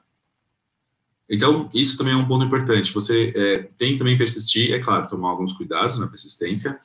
Então, 1.28 1.68
isso 1.74 1.98
também 1.98 2.14
é 2.14 2.16
um 2.16 2.28
ponto 2.28 2.44
importante. 2.44 2.94
Você 2.94 3.32
é, 3.34 3.62
tem 3.76 3.98
também 3.98 4.16
persistir, 4.16 4.72
é 4.72 4.78
claro, 4.78 5.08
tomar 5.08 5.30
alguns 5.30 5.54
cuidados 5.54 5.98
na 5.98 6.06
persistência, 6.06 6.78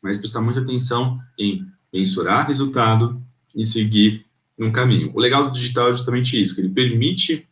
mas 0.00 0.18
prestar 0.18 0.40
muita 0.40 0.60
atenção 0.60 1.18
em 1.36 1.66
mensurar 1.92 2.46
resultado 2.46 3.20
e 3.56 3.64
seguir 3.64 4.27
um 4.58 4.72
caminho. 4.72 5.12
O 5.14 5.20
legal 5.20 5.44
do 5.44 5.52
digital 5.52 5.88
é 5.88 5.92
justamente 5.92 6.40
isso, 6.40 6.54
que 6.54 6.60
ele 6.60 6.70
permite 6.70 7.46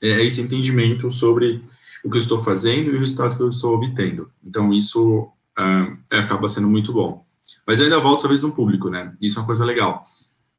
é, 0.00 0.24
esse 0.24 0.40
entendimento 0.40 1.10
sobre 1.10 1.62
o 2.04 2.10
que 2.10 2.16
eu 2.16 2.20
estou 2.20 2.38
fazendo 2.38 2.90
e 2.90 2.96
o 2.96 3.00
resultado 3.00 3.36
que 3.36 3.42
eu 3.42 3.48
estou 3.48 3.74
obtendo. 3.74 4.30
Então, 4.42 4.72
isso 4.72 5.28
ah, 5.56 5.96
é, 6.10 6.18
acaba 6.18 6.48
sendo 6.48 6.68
muito 6.68 6.92
bom. 6.92 7.24
Mas 7.66 7.78
eu 7.78 7.84
ainda 7.84 7.98
volto, 7.98 8.22
talvez, 8.22 8.42
no 8.42 8.52
público, 8.52 8.88
né? 8.88 9.14
Isso 9.20 9.38
é 9.38 9.42
uma 9.42 9.46
coisa 9.46 9.64
legal. 9.64 10.02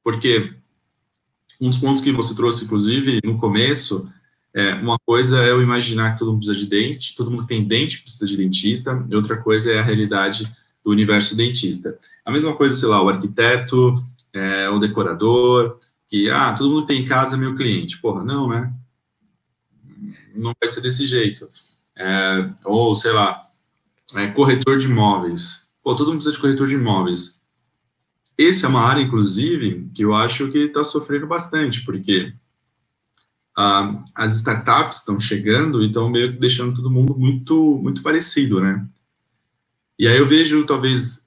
Porque 0.04 0.54
um 1.60 1.70
dos 1.70 1.78
pontos 1.78 2.02
que 2.02 2.12
você 2.12 2.36
trouxe, 2.36 2.66
inclusive, 2.66 3.20
no 3.24 3.38
começo, 3.38 4.10
é, 4.54 4.74
uma 4.76 4.98
coisa 5.00 5.42
é 5.42 5.52
eu 5.52 5.62
imaginar 5.62 6.14
que 6.14 6.20
todo 6.20 6.32
mundo 6.32 6.40
precisa 6.40 6.60
de 6.60 6.70
dente, 6.70 7.16
todo 7.16 7.32
mundo 7.32 7.44
que 7.44 7.50
tem 7.50 7.68
dente 7.68 8.02
precisa 8.02 8.26
de 8.26 8.38
dentista, 8.38 9.06
e 9.10 9.16
outra 9.16 9.38
coisa 9.38 9.72
é 9.72 9.80
a 9.80 9.84
realidade 9.84 10.44
do 10.84 10.92
universo 10.92 11.36
dentista. 11.36 11.98
A 12.26 12.32
mesma 12.32 12.56
coisa, 12.56 12.76
sei 12.76 12.90
lá, 12.90 13.02
o 13.02 13.10
arquiteto, 13.10 13.94
é, 14.34 14.70
o 14.70 14.80
decorador, 14.80 15.76
que, 16.10 16.30
ah, 16.30 16.54
todo 16.54 16.70
mundo 16.70 16.86
tem 16.86 17.02
em 17.02 17.08
casa 17.08 17.36
é 17.36 17.40
meu 17.40 17.56
cliente. 17.56 18.00
Porra, 18.00 18.24
não, 18.24 18.48
né? 18.48 18.74
Não 20.36 20.54
vai 20.60 20.70
ser 20.70 20.82
desse 20.82 21.06
jeito. 21.06 21.50
É, 21.98 22.50
ou, 22.66 22.94
sei 22.96 23.12
lá, 23.12 23.40
é, 24.16 24.28
corretor 24.32 24.78
de 24.78 24.88
imóveis. 24.88 25.72
Pô, 25.84 25.96
todo 25.96 26.08
mundo 26.08 26.18
precisa 26.18 26.36
de 26.36 26.42
corretor 26.42 26.68
de 26.68 26.76
imóveis. 26.76 27.42
Essa 28.38 28.66
é 28.66 28.70
uma 28.70 28.82
área, 28.82 29.02
inclusive, 29.02 29.90
que 29.94 30.04
eu 30.04 30.14
acho 30.14 30.52
que 30.52 30.60
está 30.60 30.84
sofrendo 30.84 31.28
bastante, 31.28 31.84
porque 31.86 32.34
ah, 33.58 34.04
as 34.16 34.36
startups 34.36 35.00
estão 35.00 35.20
chegando 35.20 35.84
e 35.84 35.88
estão 35.88 36.10
meio 36.10 36.34
que 36.34 36.40
deixando 36.40 36.76
todo 36.76 36.90
mundo 36.90 37.16
muito, 37.18 37.80
muito 37.82 38.02
parecido, 38.02 38.62
né? 38.62 38.86
E 40.00 40.08
aí 40.08 40.18
eu 40.18 40.26
vejo, 40.26 40.66
talvez, 40.66 41.21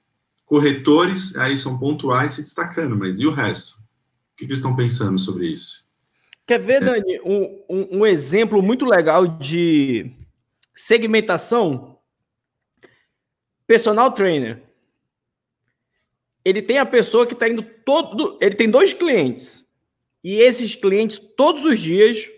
corretores, 0.45 1.35
aí 1.35 1.57
são 1.57 1.79
pontuais 1.79 2.33
se 2.33 2.41
destacando, 2.41 2.95
mas 2.95 3.19
e 3.19 3.25
o 3.25 3.31
resto? 3.31 3.77
O 3.77 4.37
que, 4.37 4.45
que 4.45 4.51
eles 4.51 4.59
estão 4.59 4.75
pensando 4.75 5.17
sobre 5.17 5.47
isso? 5.47 5.85
Quer 6.45 6.59
ver, 6.59 6.81
é. 6.83 6.85
Dani, 6.85 7.19
um, 7.21 7.63
um, 7.69 7.99
um 7.99 8.05
exemplo 8.05 8.61
muito 8.61 8.85
legal 8.85 9.25
de 9.27 10.11
segmentação? 10.75 11.97
Personal 13.65 14.11
trainer. 14.11 14.61
Ele 16.43 16.61
tem 16.61 16.77
a 16.77 16.85
pessoa 16.85 17.25
que 17.25 17.33
está 17.33 17.49
indo 17.49 17.63
todo. 17.63 18.37
Ele 18.39 18.53
tem 18.53 18.69
dois 18.69 18.93
clientes. 18.93 19.65
E 20.23 20.35
esses 20.35 20.75
clientes, 20.75 21.19
todos 21.35 21.65
os 21.65 21.79
dias, 21.79 22.29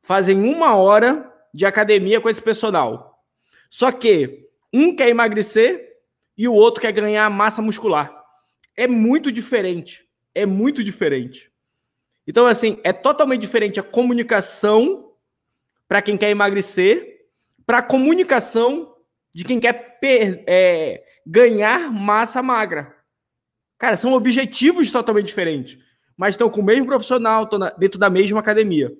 fazem 0.00 0.38
uma 0.42 0.76
hora 0.76 1.30
de 1.52 1.66
academia 1.66 2.20
com 2.20 2.30
esse 2.30 2.40
personal. 2.40 3.22
Só 3.70 3.92
que 3.92 4.48
um 4.72 4.96
quer 4.96 5.08
emagrecer 5.08 5.91
e 6.36 6.48
o 6.48 6.54
outro 6.54 6.80
quer 6.80 6.92
ganhar 6.92 7.28
massa 7.30 7.60
muscular. 7.60 8.12
É 8.76 8.86
muito 8.86 9.30
diferente. 9.30 10.04
É 10.34 10.46
muito 10.46 10.82
diferente. 10.82 11.50
Então, 12.26 12.46
assim, 12.46 12.78
é 12.84 12.92
totalmente 12.92 13.40
diferente 13.40 13.80
a 13.80 13.82
comunicação 13.82 15.12
para 15.88 16.00
quem 16.00 16.16
quer 16.16 16.30
emagrecer, 16.30 17.26
para 17.66 17.78
a 17.78 17.82
comunicação 17.82 18.94
de 19.34 19.44
quem 19.44 19.60
quer 19.60 19.98
é, 20.46 21.02
ganhar 21.26 21.90
massa 21.92 22.42
magra. 22.42 22.96
Cara, 23.78 23.96
são 23.96 24.12
objetivos 24.12 24.90
totalmente 24.90 25.26
diferentes, 25.26 25.78
mas 26.16 26.34
estão 26.34 26.48
com 26.48 26.60
o 26.60 26.64
mesmo 26.64 26.86
profissional, 26.86 27.44
estão 27.44 27.58
dentro 27.78 27.98
da 27.98 28.08
mesma 28.08 28.40
academia. 28.40 28.92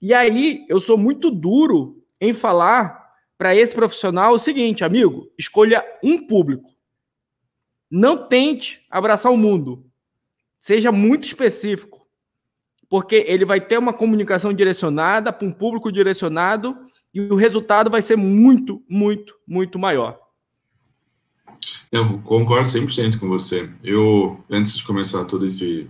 E 0.00 0.12
aí 0.12 0.64
eu 0.68 0.78
sou 0.78 0.98
muito 0.98 1.30
duro 1.30 2.04
em 2.20 2.32
falar 2.32 3.06
para 3.38 3.54
esse 3.54 3.74
profissional 3.74 4.34
o 4.34 4.38
seguinte, 4.38 4.84
amigo, 4.84 5.26
escolha 5.38 5.84
um 6.02 6.26
público. 6.26 6.75
Não 7.90 8.28
tente 8.28 8.84
abraçar 8.90 9.30
o 9.32 9.36
mundo. 9.36 9.84
Seja 10.58 10.90
muito 10.90 11.24
específico, 11.24 12.06
porque 12.88 13.24
ele 13.28 13.44
vai 13.44 13.60
ter 13.60 13.78
uma 13.78 13.92
comunicação 13.92 14.52
direcionada 14.52 15.32
para 15.32 15.46
um 15.46 15.52
público 15.52 15.92
direcionado 15.92 16.76
e 17.14 17.20
o 17.20 17.34
resultado 17.34 17.90
vai 17.90 18.02
ser 18.02 18.16
muito, 18.16 18.82
muito, 18.88 19.34
muito 19.46 19.78
maior. 19.78 20.18
Eu 21.90 22.18
concordo 22.20 22.68
100% 22.68 23.18
com 23.18 23.28
você. 23.28 23.70
Eu, 23.82 24.44
antes 24.50 24.76
de 24.76 24.84
começar 24.84 25.24
todo 25.24 25.46
esse, 25.46 25.88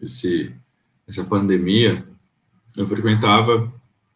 esse 0.00 0.54
essa 1.06 1.24
pandemia, 1.24 2.04
eu 2.76 2.88
frequentava, 2.88 3.70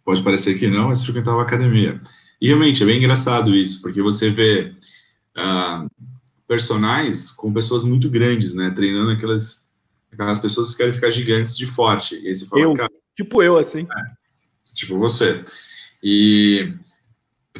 pode 0.05 0.23
parecer 0.23 0.59
que 0.59 0.69
não, 0.69 0.89
mas 0.89 1.05
frequentava 1.05 1.43
academia. 1.43 2.01
E 2.41 2.47
realmente 2.47 2.83
é 2.83 2.87
bem 2.87 2.99
engraçado 2.99 3.55
isso, 3.55 3.83
porque 3.83 4.01
você 4.01 4.31
vê 4.31 4.73
uh, 5.37 5.91
personagens 6.55 7.33
com 7.33 7.53
pessoas 7.53 7.83
muito 7.83 8.09
grandes, 8.09 8.55
né? 8.55 8.71
Treinando 8.71 9.11
aquelas, 9.11 9.69
aquelas 10.13 10.39
pessoas 10.39 10.71
que 10.71 10.77
querem 10.77 10.93
ficar 10.93 11.11
gigantes 11.11 11.57
de 11.57 11.67
forte. 11.67 12.15
E 12.15 12.29
aí 12.29 12.35
você 12.35 12.47
fala, 12.47 12.63
eu, 12.63 12.75
cara, 12.75 12.93
tipo 13.17 13.43
eu, 13.43 13.57
assim. 13.57 13.81
É, 13.81 14.73
tipo 14.73 14.97
você. 14.97 15.45
E, 16.01 16.73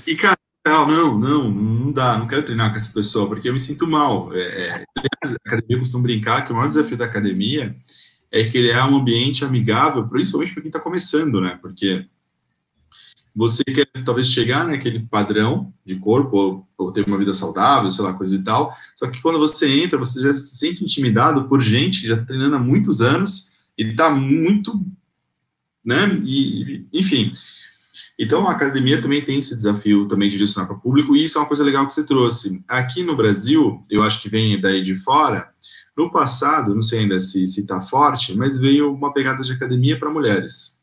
e 0.07 0.15
cara, 0.15 0.39
não, 0.65 1.19
não, 1.19 1.51
não, 1.51 1.93
dá, 1.93 2.17
não 2.17 2.29
quero 2.29 2.45
treinar 2.45 2.71
com 2.71 2.77
essa 2.77 2.95
pessoa, 2.95 3.27
porque 3.27 3.49
eu 3.49 3.53
me 3.53 3.59
sinto 3.59 3.85
mal. 3.85 4.33
É, 4.33 4.43
é, 4.43 4.85
a 4.97 5.29
academia 5.45 5.79
costuma 5.79 6.05
brincar 6.05 6.47
que 6.47 6.53
o 6.53 6.55
maior 6.55 6.69
desafio 6.69 6.97
da 6.97 7.07
academia 7.07 7.75
é 8.31 8.49
criar 8.49 8.89
um 8.89 8.97
ambiente 8.97 9.45
amigável, 9.45 10.09
principalmente 10.09 10.53
para 10.55 10.63
quem 10.63 10.69
está 10.69 10.79
começando, 10.79 11.41
né? 11.41 11.59
Porque 11.61 12.07
você 13.35 13.65
quer 13.65 13.87
talvez 14.05 14.29
chegar 14.29 14.65
naquele 14.65 15.01
padrão 15.01 15.73
de 15.85 15.97
corpo, 15.97 16.37
ou, 16.37 16.69
ou, 16.79 16.93
ter 16.93 17.05
uma 17.07 17.19
vida 17.19 17.33
saudável, 17.33 17.91
sei 17.91 18.05
lá, 18.05 18.13
coisa 18.13 18.37
e 18.37 18.43
tal, 18.43 18.73
só 18.95 19.09
que 19.09 19.21
quando 19.21 19.39
você 19.39 19.69
entra, 19.83 19.99
você 19.99 20.23
já 20.23 20.33
se 20.33 20.57
sente 20.57 20.85
intimidado 20.85 21.49
por 21.49 21.61
gente 21.61 22.03
que 22.03 22.07
já 22.07 22.15
está 22.15 22.27
treinando 22.27 22.57
há 22.57 22.59
muitos 22.61 23.03
anos 23.03 23.55
e 23.77 23.83
está 23.83 24.09
muito, 24.09 24.87
né, 25.85 26.21
e, 26.23 26.87
enfim. 26.93 27.33
Então, 28.17 28.49
a 28.49 28.53
academia 28.53 29.03
também 29.03 29.25
tem 29.25 29.41
esse 29.41 29.57
desafio 29.57 30.07
também 30.07 30.29
de 30.29 30.37
direcionar 30.37 30.69
para 30.69 30.77
o 30.77 30.81
público, 30.81 31.17
e 31.17 31.25
isso 31.25 31.37
é 31.37 31.41
uma 31.41 31.49
coisa 31.49 31.65
legal 31.65 31.85
que 31.85 31.93
você 31.93 32.07
trouxe. 32.07 32.63
Aqui 32.69 33.03
no 33.03 33.17
Brasil, 33.17 33.83
eu 33.91 34.05
acho 34.05 34.23
que 34.23 34.29
vem 34.29 34.61
daí 34.61 34.85
de 34.85 34.95
fora, 34.95 35.53
no 35.97 36.11
passado, 36.11 36.75
não 36.75 36.83
sei 36.83 37.01
ainda 37.01 37.19
se 37.19 37.45
está 37.45 37.81
forte, 37.81 38.37
mas 38.37 38.59
veio 38.59 38.93
uma 38.93 39.13
pegada 39.13 39.43
de 39.43 39.53
academia 39.53 39.99
para 39.99 40.11
mulheres, 40.11 40.81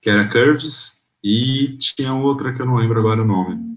que 0.00 0.08
era 0.08 0.28
Curves, 0.28 0.97
e 1.30 1.76
tinha 1.76 2.14
outra 2.14 2.54
que 2.54 2.62
eu 2.62 2.64
não 2.64 2.76
lembro 2.76 2.98
agora 2.98 3.20
o 3.20 3.26
nome. 3.26 3.76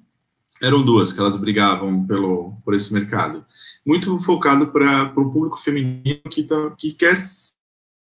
Eram 0.61 0.85
duas 0.85 1.11
que 1.11 1.19
elas 1.19 1.35
brigavam 1.35 2.07
pelo, 2.07 2.53
por 2.63 2.73
esse 2.73 2.93
mercado. 2.93 3.45
Muito 3.85 4.17
focado 4.19 4.71
para 4.71 5.11
um 5.17 5.29
público 5.29 5.57
feminino 5.57 6.21
que, 6.29 6.43
tá, 6.43 6.71
que 6.77 6.93
quer 6.93 7.13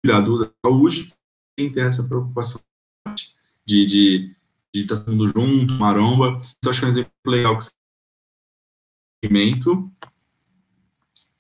cuidar 0.02 0.20
da 0.22 0.50
saúde 0.64 1.14
sem 1.56 1.70
ter 1.70 1.86
essa 1.86 2.02
preocupação 2.08 2.60
de 3.64 3.82
estar 3.82 3.94
de, 3.94 4.36
de 4.74 4.84
tá 4.84 4.96
todo 4.96 5.12
mundo 5.12 5.28
junto, 5.28 5.74
maromba. 5.74 6.36
Isso 6.38 6.68
acho 6.68 6.80
que 6.80 6.84
é 6.84 6.88
um 6.88 6.90
exemplo 6.90 7.12
legal 7.24 7.56
que 7.56 7.68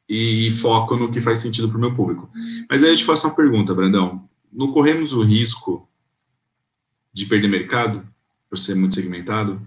e, 0.08 0.46
e 0.46 0.50
foco 0.52 0.94
no 0.94 1.10
que 1.10 1.20
faz 1.20 1.40
sentido 1.40 1.68
para 1.68 1.76
o 1.76 1.80
meu 1.80 1.92
público. 1.92 2.30
Mas 2.70 2.84
aí 2.84 2.90
eu 2.90 2.96
te 2.96 3.04
faço 3.04 3.26
uma 3.26 3.34
pergunta, 3.34 3.74
Brandão. 3.74 4.28
Não 4.52 4.70
corremos 4.70 5.12
o 5.12 5.24
risco 5.24 5.88
de 7.16 7.24
perder 7.24 7.48
mercado, 7.48 8.06
por 8.46 8.58
ser 8.58 8.74
muito 8.74 8.94
segmentado? 8.94 9.66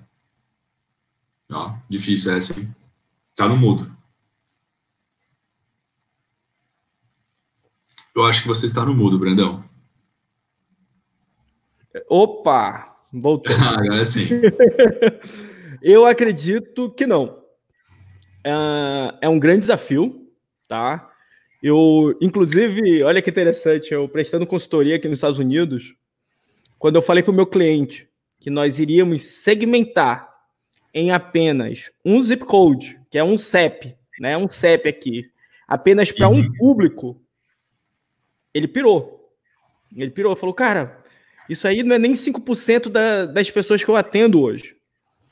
Ó, 1.51 1.75
difícil 1.89 2.31
essa, 2.31 2.59
hein? 2.59 2.69
Tá 3.35 3.47
no 3.47 3.57
mudo. 3.57 3.91
Eu 8.15 8.23
acho 8.25 8.43
que 8.43 8.47
você 8.47 8.67
está 8.67 8.85
no 8.85 8.93
mudo, 8.93 9.17
Brandão. 9.17 9.63
Opa! 12.07 12.85
Voltou. 13.11 13.55
Agora 13.57 14.05
sim. 14.05 14.27
Eu 15.81 16.05
acredito 16.05 16.91
que 16.91 17.07
não. 17.07 17.41
É, 18.45 18.51
é 19.23 19.29
um 19.29 19.39
grande 19.39 19.61
desafio, 19.61 20.29
tá? 20.67 21.09
Eu, 21.63 22.15
inclusive, 22.21 23.01
olha 23.01 23.23
que 23.23 23.29
interessante, 23.31 23.91
eu 23.91 24.07
prestando 24.07 24.45
consultoria 24.45 24.97
aqui 24.97 25.07
nos 25.07 25.17
Estados 25.17 25.39
Unidos, 25.39 25.95
quando 26.79 26.95
eu 26.95 27.01
falei 27.01 27.21
para 27.21 27.31
o 27.31 27.35
meu 27.35 27.45
cliente 27.45 28.09
que 28.39 28.49
nós 28.49 28.79
iríamos 28.79 29.21
segmentar 29.23 30.33
em 30.93 31.11
apenas 31.11 31.91
um 32.03 32.19
zip 32.21 32.45
code, 32.45 32.99
que 33.11 33.17
é 33.17 33.23
um 33.23 33.37
CEP, 33.37 33.95
né? 34.19 34.37
Um 34.37 34.49
CEP 34.49 34.87
aqui, 34.87 35.29
apenas 35.67 36.11
para 36.11 36.29
um 36.29 36.37
uhum. 36.37 36.53
público, 36.53 37.21
ele 38.53 38.67
pirou. 38.67 39.29
Ele 39.95 40.09
pirou, 40.09 40.35
falou, 40.35 40.55
cara, 40.55 41.03
isso 41.49 41.67
aí 41.67 41.83
não 41.83 41.95
é 41.95 41.99
nem 41.99 42.13
5% 42.13 42.89
da, 42.89 43.25
das 43.25 43.51
pessoas 43.51 43.83
que 43.83 43.89
eu 43.89 43.95
atendo 43.95 44.41
hoje. 44.41 44.75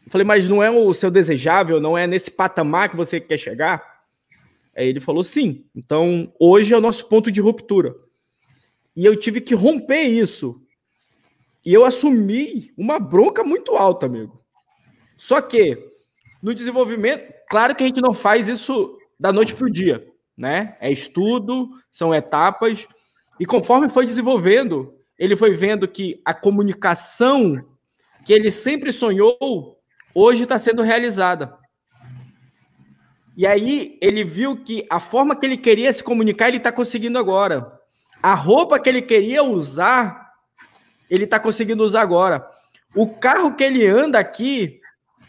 Eu 0.05 0.11
falei, 0.11 0.25
mas 0.25 0.49
não 0.49 0.61
é 0.61 0.69
o 0.69 0.93
seu 0.93 1.09
desejável, 1.09 1.79
não 1.79 1.97
é 1.97 2.05
nesse 2.05 2.29
patamar 2.29 2.89
que 2.89 2.95
você 2.95 3.19
quer 3.19 3.37
chegar? 3.37 4.03
Aí 4.75 4.87
ele 4.87 4.99
falou, 4.99 5.23
sim. 5.23 5.65
Então, 5.75 6.31
hoje 6.39 6.73
é 6.73 6.77
o 6.77 6.81
nosso 6.81 7.05
ponto 7.07 7.31
de 7.31 7.39
ruptura. 7.39 7.95
E 8.95 9.05
eu 9.05 9.15
tive 9.15 9.39
que 9.41 9.55
romper 9.55 10.03
isso 10.03 10.61
e 11.67 11.73
eu 11.73 11.83
assumi 11.83 12.71
uma 12.77 12.97
bronca 12.97 13.43
muito 13.43 13.75
alta, 13.75 14.05
amigo. 14.05 14.41
Só 15.17 15.41
que 15.41 15.77
no 16.41 16.55
desenvolvimento, 16.55 17.33
claro 17.49 17.75
que 17.75 17.83
a 17.83 17.87
gente 17.87 17.99
não 17.99 18.13
faz 18.13 18.47
isso 18.47 18.97
da 19.19 19.33
noite 19.33 19.53
para 19.53 19.67
o 19.67 19.69
dia, 19.69 20.07
né? 20.37 20.77
É 20.79 20.89
estudo, 20.89 21.71
são 21.91 22.15
etapas. 22.15 22.87
E 23.37 23.45
conforme 23.45 23.89
foi 23.89 24.05
desenvolvendo, 24.05 24.93
ele 25.19 25.35
foi 25.35 25.51
vendo 25.55 25.89
que 25.89 26.21
a 26.23 26.33
comunicação 26.33 27.61
que 28.23 28.31
ele 28.31 28.49
sempre 28.49 28.93
sonhou, 28.93 29.77
hoje 30.15 30.43
está 30.43 30.57
sendo 30.57 30.81
realizada. 30.81 31.53
E 33.35 33.45
aí 33.45 33.97
ele 34.01 34.23
viu 34.23 34.63
que 34.63 34.87
a 34.89 35.01
forma 35.01 35.35
que 35.35 35.45
ele 35.45 35.57
queria 35.57 35.91
se 35.91 36.01
comunicar, 36.01 36.47
ele 36.47 36.55
está 36.55 36.71
conseguindo 36.71 37.19
agora. 37.19 37.77
A 38.23 38.33
roupa 38.33 38.79
que 38.79 38.87
ele 38.87 39.01
queria 39.01 39.43
usar, 39.43 40.26
ele 41.09 41.23
está 41.23 41.39
conseguindo 41.39 41.83
usar 41.83 42.01
agora. 42.01 42.45
O 42.95 43.07
carro 43.07 43.55
que 43.55 43.63
ele 43.63 43.85
anda 43.85 44.19
aqui 44.19 44.79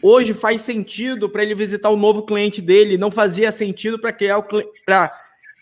hoje 0.01 0.33
faz 0.33 0.61
sentido 0.61 1.29
para 1.29 1.43
ele 1.43 1.55
visitar 1.55 1.89
o 1.89 1.97
novo 1.97 2.25
cliente 2.25 2.61
dele, 2.61 2.97
não 2.97 3.11
fazia 3.11 3.51
sentido 3.51 3.99
para 3.99 4.13
criar 4.13 4.39
o 4.39 4.43
para 4.85 5.11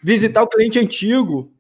visitar 0.04 0.44
o 0.44 0.48
cliente 0.48 0.80
antigo, 0.80 1.52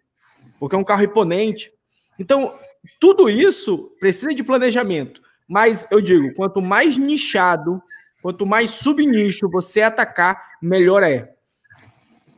porque 0.60 0.76
é 0.76 0.80
um 0.80 0.84
carro 0.84 1.04
imponente. 1.04 1.72
Então, 2.20 2.58
tudo 3.00 3.30
isso 3.30 3.92
precisa 4.00 4.34
de 4.34 4.44
planejamento. 4.44 5.22
Mas 5.48 5.88
eu 5.90 6.02
digo, 6.02 6.34
quanto 6.34 6.62
mais 6.62 6.98
nichado, 6.98 7.82
quanto 8.22 8.46
mais 8.46 8.72
subnicho 8.72 9.50
você 9.50 9.82
atacar, 9.82 10.58
melhor 10.62 11.04
é. 11.04 11.34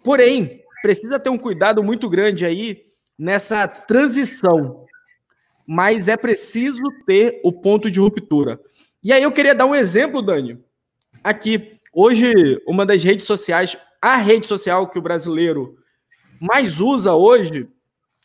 Porém, 0.03 0.63
precisa 0.81 1.19
ter 1.19 1.29
um 1.29 1.37
cuidado 1.37 1.83
muito 1.83 2.09
grande 2.09 2.45
aí 2.45 2.85
nessa 3.17 3.67
transição 3.67 4.85
mas 5.71 6.07
é 6.07 6.17
preciso 6.17 6.81
ter 7.05 7.39
o 7.43 7.53
ponto 7.53 7.91
de 7.91 7.99
ruptura. 7.99 8.59
E 9.03 9.13
aí 9.13 9.21
eu 9.21 9.31
queria 9.31 9.53
dar 9.53 9.67
um 9.67 9.75
exemplo, 9.75 10.19
Dani. 10.19 10.57
Aqui, 11.23 11.77
hoje, 11.93 12.59
uma 12.65 12.87
das 12.87 13.03
redes 13.03 13.25
sociais, 13.25 13.77
a 14.01 14.15
rede 14.15 14.47
social 14.47 14.89
que 14.89 14.97
o 14.97 15.01
brasileiro 15.01 15.77
mais 16.39 16.79
usa 16.79 17.13
hoje, 17.13 17.69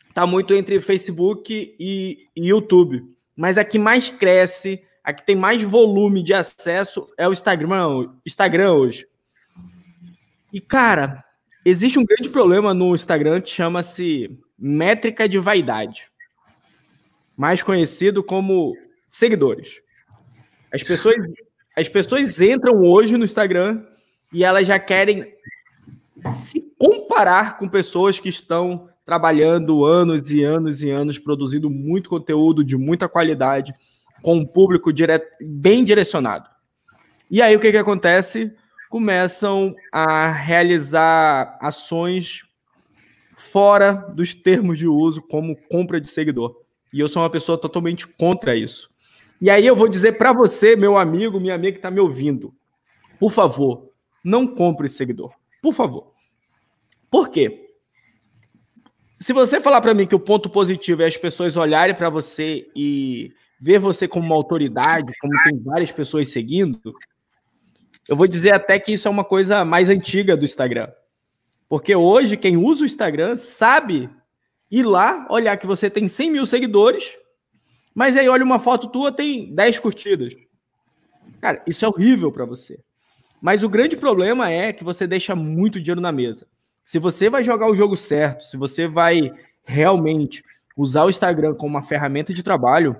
está 0.09 0.25
muito 0.25 0.55
entre 0.55 0.79
Facebook 0.79 1.75
e, 1.79 2.27
e 2.35 2.47
YouTube. 2.47 3.03
Mas 3.37 3.59
a 3.59 3.63
que 3.63 3.77
mais 3.77 4.09
cresce, 4.09 4.81
a 5.03 5.13
que 5.13 5.23
tem 5.23 5.35
mais 5.35 5.61
volume 5.61 6.23
de 6.23 6.33
acesso 6.33 7.05
é 7.15 7.27
o 7.29 7.31
Instagram, 7.31 8.09
Instagram 8.25 8.73
hoje. 8.73 9.07
E, 10.51 10.59
cara, 10.59 11.23
existe 11.63 11.99
um 11.99 12.05
grande 12.05 12.31
problema 12.31 12.73
no 12.73 12.95
Instagram 12.95 13.39
que 13.39 13.49
chama-se 13.49 14.35
métrica 14.57 15.29
de 15.29 15.37
vaidade 15.37 16.09
mais 17.35 17.61
conhecido 17.61 18.23
como 18.23 18.75
seguidores. 19.05 19.81
As 20.73 20.83
pessoas, 20.83 21.15
as 21.75 21.89
pessoas 21.89 22.39
entram 22.39 22.81
hoje 22.81 23.17
no 23.17 23.23
Instagram 23.23 23.83
e 24.31 24.43
elas 24.43 24.67
já 24.67 24.79
querem 24.79 25.33
se 26.33 26.61
comparar 26.77 27.57
com 27.57 27.67
pessoas 27.67 28.19
que 28.19 28.29
estão 28.29 28.89
trabalhando 29.05 29.85
anos 29.85 30.31
e 30.31 30.43
anos 30.43 30.81
e 30.81 30.89
anos, 30.89 31.19
produzindo 31.19 31.69
muito 31.69 32.09
conteúdo 32.09 32.63
de 32.63 32.75
muita 32.75 33.07
qualidade, 33.07 33.73
com 34.21 34.37
um 34.37 34.45
público 34.45 34.91
bem 35.39 35.83
direcionado. 35.83 36.49
E 37.29 37.41
aí 37.41 37.55
o 37.55 37.59
que, 37.59 37.71
que 37.71 37.77
acontece? 37.77 38.51
começam 38.89 39.75
a 39.91 40.31
realizar 40.31 41.57
ações 41.61 42.43
fora 43.35 43.91
dos 43.91 44.33
termos 44.33 44.77
de 44.77 44.87
uso, 44.87 45.21
como 45.21 45.55
compra 45.69 45.99
de 45.99 46.09
seguidor. 46.09 46.64
E 46.95 47.01
eu 47.01 47.09
sou 47.09 47.21
uma 47.21 47.29
pessoa 47.29 47.57
totalmente 47.57 48.07
contra 48.07 48.55
isso. 48.55 48.89
E 49.41 49.49
aí 49.49 49.67
eu 49.67 49.75
vou 49.75 49.89
dizer 49.89 50.13
para 50.13 50.31
você, 50.31 50.77
meu 50.77 50.97
amigo, 50.97 51.41
minha 51.41 51.53
amiga 51.53 51.73
que 51.73 51.79
está 51.79 51.91
me 51.91 51.99
ouvindo, 51.99 52.55
por 53.19 53.33
favor, 53.33 53.91
não 54.23 54.47
compre 54.47 54.87
seguidor. 54.87 55.33
Por 55.61 55.73
favor. 55.73 56.13
Por 57.11 57.27
quê? 57.27 57.69
Se 59.19 59.33
você 59.33 59.59
falar 59.59 59.81
para 59.81 59.93
mim 59.93 60.07
que 60.07 60.15
o 60.15 60.19
ponto 60.19 60.49
positivo 60.49 61.03
é 61.03 61.07
as 61.07 61.17
pessoas 61.17 61.57
olharem 61.57 61.93
para 61.93 62.09
você 62.09 62.65
e 62.73 63.33
ver 63.59 63.77
você 63.77 64.07
como 64.07 64.27
uma 64.27 64.35
autoridade, 64.35 65.11
como 65.19 65.33
tem 65.43 65.59
várias 65.61 65.91
pessoas 65.91 66.29
seguindo, 66.29 66.93
eu 68.07 68.15
vou 68.15 68.25
dizer 68.25 68.53
até 68.53 68.79
que 68.79 68.93
isso 68.93 69.09
é 69.09 69.11
uma 69.11 69.25
coisa 69.25 69.65
mais 69.65 69.89
antiga 69.89 70.37
do 70.37 70.45
Instagram. 70.45 70.87
Porque 71.67 71.93
hoje, 71.93 72.37
quem 72.37 72.55
usa 72.55 72.83
o 72.83 72.85
Instagram 72.85 73.35
sabe 73.35 74.09
ir 74.69 74.83
lá, 74.83 75.27
olhar 75.29 75.57
que 75.57 75.67
você 75.67 75.89
tem 75.89 76.07
100 76.07 76.31
mil 76.31 76.45
seguidores, 76.45 77.17
mas 77.93 78.17
aí 78.17 78.27
olha 78.27 78.43
uma 78.43 78.59
foto 78.59 78.87
tua, 78.87 79.11
tem 79.11 79.53
10 79.53 79.79
curtidas. 79.79 80.33
Cara, 81.39 81.61
isso 81.65 81.85
é 81.85 81.87
horrível 81.87 82.31
para 82.31 82.45
você. 82.45 82.79
Mas 83.41 83.63
o 83.63 83.69
grande 83.69 83.95
problema 83.95 84.49
é 84.49 84.73
que 84.73 84.83
você 84.83 85.05
deixa 85.05 85.35
muito 85.35 85.79
dinheiro 85.79 86.01
na 86.01 86.11
mesa. 86.11 86.47
Se 86.83 86.99
você 86.99 87.29
vai 87.29 87.43
jogar 87.43 87.69
o 87.69 87.75
jogo 87.75 87.95
certo, 87.95 88.43
se 88.43 88.57
você 88.57 88.87
vai 88.87 89.31
realmente 89.63 90.43
usar 90.75 91.05
o 91.05 91.09
Instagram 91.09 91.55
como 91.55 91.75
uma 91.75 91.83
ferramenta 91.83 92.33
de 92.33 92.43
trabalho, 92.43 92.95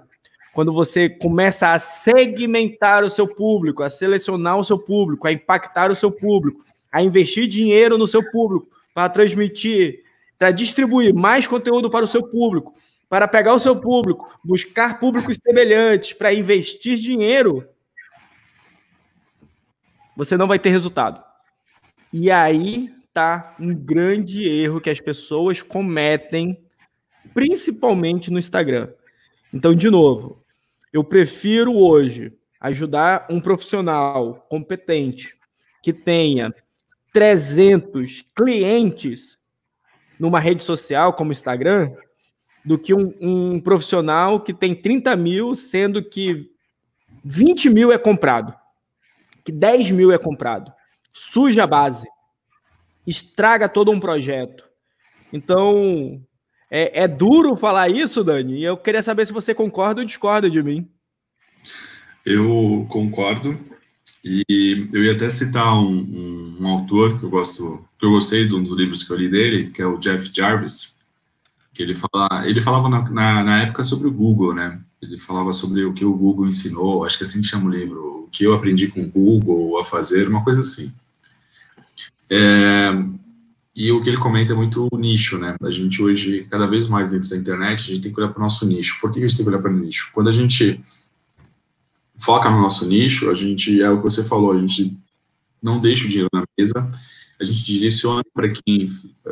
quando 0.54 0.72
você 0.72 1.10
começa 1.10 1.74
a 1.74 1.80
segmentar 1.80 3.04
o 3.04 3.10
seu 3.10 3.28
público, 3.28 3.84
a 3.84 3.90
selecionar 3.90 4.58
o 4.58 4.64
seu 4.64 4.80
público, 4.80 5.28
a 5.28 5.32
impactar 5.32 5.92
o 5.92 5.96
seu 5.96 6.10
público, 6.10 6.64
a 6.90 7.02
investir 7.02 7.46
dinheiro 7.46 7.98
no 7.98 8.08
seu 8.08 8.24
público 8.32 8.70
para 8.94 9.10
transmitir, 9.10 10.05
para 10.38 10.52
distribuir 10.52 11.14
mais 11.14 11.48
conteúdo 11.48 11.90
para 11.90 12.06
o 12.06 12.08
seu 12.08 12.24
público, 12.28 12.74
para 13.10 13.28
pegar 13.28 13.54
o 13.54 13.60
seu 13.60 13.80
público, 13.80 14.28
buscar 14.44 15.00
públicos 15.00 15.38
semelhantes, 15.38 16.14
para 16.14 16.34
investir 16.34 16.98
dinheiro, 16.98 17.68
você 20.16 20.38
não 20.38 20.48
vai 20.48 20.58
ter 20.58 20.70
resultado. 20.70 21.24
E 22.12 22.32
aí 22.32 22.90
tá 23.14 23.56
um 23.60 23.74
grande 23.74 24.48
erro 24.48 24.82
que 24.82 24.90
as 24.90 25.00
pessoas 25.00 25.62
cometem, 25.62 26.62
principalmente 27.34 28.32
no 28.32 28.40
Instagram. 28.40 28.90
Então, 29.54 29.74
de 29.74 29.90
novo, 29.90 30.44
eu 30.92 31.04
prefiro 31.04 31.74
hoje 31.74 32.34
ajudar 32.60 33.28
um 33.30 33.40
profissional 33.40 34.46
competente 34.50 35.38
que 35.84 35.94
tenha 35.94 36.54
300 37.14 38.26
clientes 38.36 39.38
numa 40.20 40.40
rede 40.40 40.64
social 40.64 41.14
como 41.14 41.32
Instagram 41.32 41.92
do 42.64 42.78
que 42.80 42.94
um, 42.94 43.14
um, 43.22 43.60
profissional 43.60 44.40
que 44.40 44.54
tem 44.54 44.74
30 44.74 45.16
mil, 45.16 45.54
sendo 45.54 46.04
que 46.04 46.50
20 47.24 47.70
mil 47.70 47.92
é 47.92 47.98
comprado, 47.98 48.54
que 49.44 49.52
10 49.52 49.92
mil 49.92 50.12
é 50.12 50.18
comprado. 50.18 50.74
Suja 51.14 51.64
a 51.64 51.68
base, 51.68 52.08
estraga 53.06 53.70
todo 53.70 53.92
um 53.92 54.00
projeto. 54.00 54.64
Então, 55.32 56.22
é, 56.70 57.04
é 57.04 57.08
duro 57.08 57.56
falar 57.56 57.90
isso, 57.90 58.24
Dani, 58.24 58.58
e 58.58 58.64
eu 58.64 58.78
queria 58.78 59.04
saber 59.04 59.28
se 59.28 59.34
você 59.34 59.54
concorda 59.54 60.02
ou 60.02 60.08
discorda 60.08 60.50
de 60.50 60.62
mim. 60.64 60.90
Eu 62.26 62.88
concordo, 62.90 63.60
e 64.28 64.90
eu 64.92 65.04
ia 65.04 65.12
até 65.12 65.30
citar 65.30 65.78
um, 65.78 66.00
um, 66.00 66.58
um, 66.62 66.68
autor 66.68 67.20
que 67.20 67.26
eu 67.26 67.30
gosto, 67.30 67.86
que 68.00 68.06
eu 68.08 68.10
gostei 68.10 68.48
de 68.48 68.56
um 68.56 68.64
dos 68.64 68.76
livros 68.76 69.04
que 69.04 69.14
eu 69.14 69.18
li 69.18 69.30
dele, 69.30 69.70
que 69.70 69.84
é 69.84 69.86
o 69.86 70.00
Jeff 70.00 70.32
Jarvis, 70.34 70.96
que 71.72 71.84
ele 71.84 71.94
fala, 71.94 72.44
ele 72.48 72.60
falava 72.60 72.90
na, 72.90 73.08
na, 73.08 73.44
na, 73.44 73.62
época 73.62 73.86
sobre 73.86 74.08
o 74.08 74.12
Google, 74.12 74.56
né? 74.56 74.82
Ele 75.00 75.20
falava 75.20 75.54
sobre 75.54 75.86
o 75.86 75.94
que 75.94 76.04
o 76.04 76.18
Google 76.18 76.48
ensinou, 76.48 77.06
acho 77.06 77.20
que 77.20 77.24
assim 77.24 77.44
chama 77.44 77.68
o 77.68 77.70
livro, 77.70 78.26
o 78.26 78.30
que 78.32 78.44
eu 78.44 78.56
aprendi 78.56 78.88
com 78.88 79.04
o 79.04 79.12
Google 79.12 79.78
a 79.80 79.86
fazer, 79.86 80.28
uma 80.28 80.44
coisa 80.44 80.62
assim. 80.62 80.92
É, 82.28 82.90
e 83.76 83.92
o 83.92 84.02
que 84.02 84.10
ele 84.10 84.18
comenta 84.18 84.54
é 84.54 84.56
muito 84.56 84.88
o 84.92 84.98
nicho, 84.98 85.38
né? 85.38 85.56
A 85.62 85.70
gente 85.70 86.02
hoje, 86.02 86.48
cada 86.50 86.66
vez 86.66 86.88
mais 86.88 87.12
dentro 87.12 87.30
da 87.30 87.38
internet, 87.38 87.84
a 87.84 87.94
gente 87.94 88.02
tem 88.02 88.12
que 88.12 88.20
olhar 88.20 88.30
para 88.30 88.40
o 88.40 88.44
nosso 88.44 88.66
nicho. 88.66 89.00
Por 89.00 89.12
que 89.12 89.20
a 89.20 89.28
gente 89.28 89.38
tem 89.38 89.46
que 89.46 89.52
olhar 89.52 89.62
para 89.62 89.72
o 89.72 89.78
nicho? 89.78 90.10
Quando 90.14 90.30
a 90.30 90.32
gente 90.32 90.80
foca 92.18 92.50
no 92.50 92.62
nosso 92.62 92.88
nicho, 92.88 93.30
a 93.30 93.34
gente, 93.34 93.82
é 93.82 93.90
o 93.90 93.98
que 93.98 94.04
você 94.04 94.24
falou, 94.24 94.52
a 94.52 94.58
gente 94.58 94.98
não 95.62 95.80
deixa 95.80 96.06
o 96.06 96.08
dinheiro 96.08 96.30
na 96.34 96.44
mesa, 96.58 96.90
a 97.40 97.44
gente 97.44 97.64
direciona 97.64 98.22
para 98.34 98.50
quem 98.50 98.88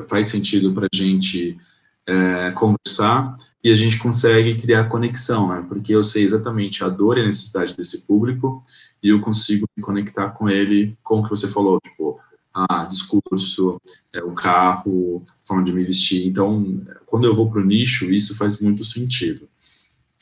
faz 0.07 0.27
sentido 0.27 0.73
para 0.73 0.87
a 0.91 0.95
gente 0.95 1.57
é, 2.05 2.51
conversar 2.51 3.35
e 3.63 3.71
a 3.71 3.75
gente 3.75 3.97
consegue 3.97 4.55
criar 4.55 4.89
conexão, 4.89 5.47
né? 5.47 5.65
Porque 5.67 5.95
eu 5.95 6.03
sei 6.03 6.23
exatamente 6.23 6.83
a 6.83 6.89
dor 6.89 7.17
e 7.17 7.21
a 7.21 7.25
necessidade 7.25 7.77
desse 7.77 8.05
público 8.05 8.61
e 9.01 9.09
eu 9.09 9.21
consigo 9.21 9.65
me 9.75 9.81
conectar 9.83 10.31
com 10.31 10.49
ele 10.49 10.97
com 11.01 11.19
o 11.19 11.23
que 11.23 11.29
você 11.29 11.47
falou, 11.49 11.79
tipo, 11.79 12.19
ah, 12.53 12.85
discurso, 12.85 13.81
é, 14.13 14.21
o 14.21 14.33
carro, 14.33 15.25
forma 15.43 15.63
de 15.63 15.71
me 15.71 15.83
vestir. 15.83 16.27
Então, 16.27 16.81
quando 17.05 17.25
eu 17.25 17.35
vou 17.35 17.49
para 17.49 17.61
o 17.61 17.65
nicho, 17.65 18.05
isso 18.13 18.37
faz 18.37 18.59
muito 18.59 18.85
sentido. 18.85 19.47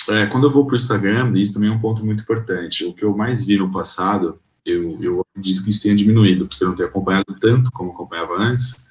É, 0.10 0.26
quando 0.26 0.46
eu 0.48 0.52
vou 0.52 0.66
para 0.66 0.74
o 0.74 0.76
Instagram, 0.76 1.34
isso 1.38 1.54
também 1.54 1.70
é 1.70 1.74
um 1.74 1.80
ponto 1.80 2.06
muito 2.06 2.22
importante. 2.22 2.86
O 2.86 2.94
que 2.94 3.04
eu 3.04 3.16
mais 3.16 3.46
vi 3.46 3.58
no 3.58 3.72
passado, 3.72 4.40
eu, 4.66 4.98
eu 5.02 5.22
acredito 5.22 5.64
que 5.64 5.70
isso 5.70 5.84
tenha 5.84 5.96
diminuído, 5.96 6.48
porque 6.48 6.64
eu 6.64 6.70
não 6.70 6.76
tenho 6.76 6.90
acompanhado 6.90 7.36
tanto 7.40 7.72
como 7.72 7.92
acompanhava 7.92 8.36
antes, 8.38 8.90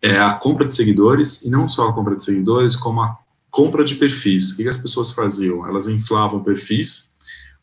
é 0.00 0.18
a 0.18 0.34
compra 0.34 0.66
de 0.66 0.74
seguidores, 0.74 1.42
e 1.42 1.50
não 1.50 1.68
só 1.68 1.88
a 1.88 1.92
compra 1.92 2.14
de 2.14 2.24
seguidores, 2.24 2.76
como 2.76 3.00
a 3.00 3.18
compra 3.50 3.84
de 3.84 3.96
perfis. 3.96 4.52
O 4.52 4.56
que, 4.56 4.62
que 4.62 4.68
as 4.68 4.76
pessoas 4.76 5.12
faziam? 5.12 5.66
Elas 5.66 5.88
inflavam 5.88 6.42
perfis 6.42 7.16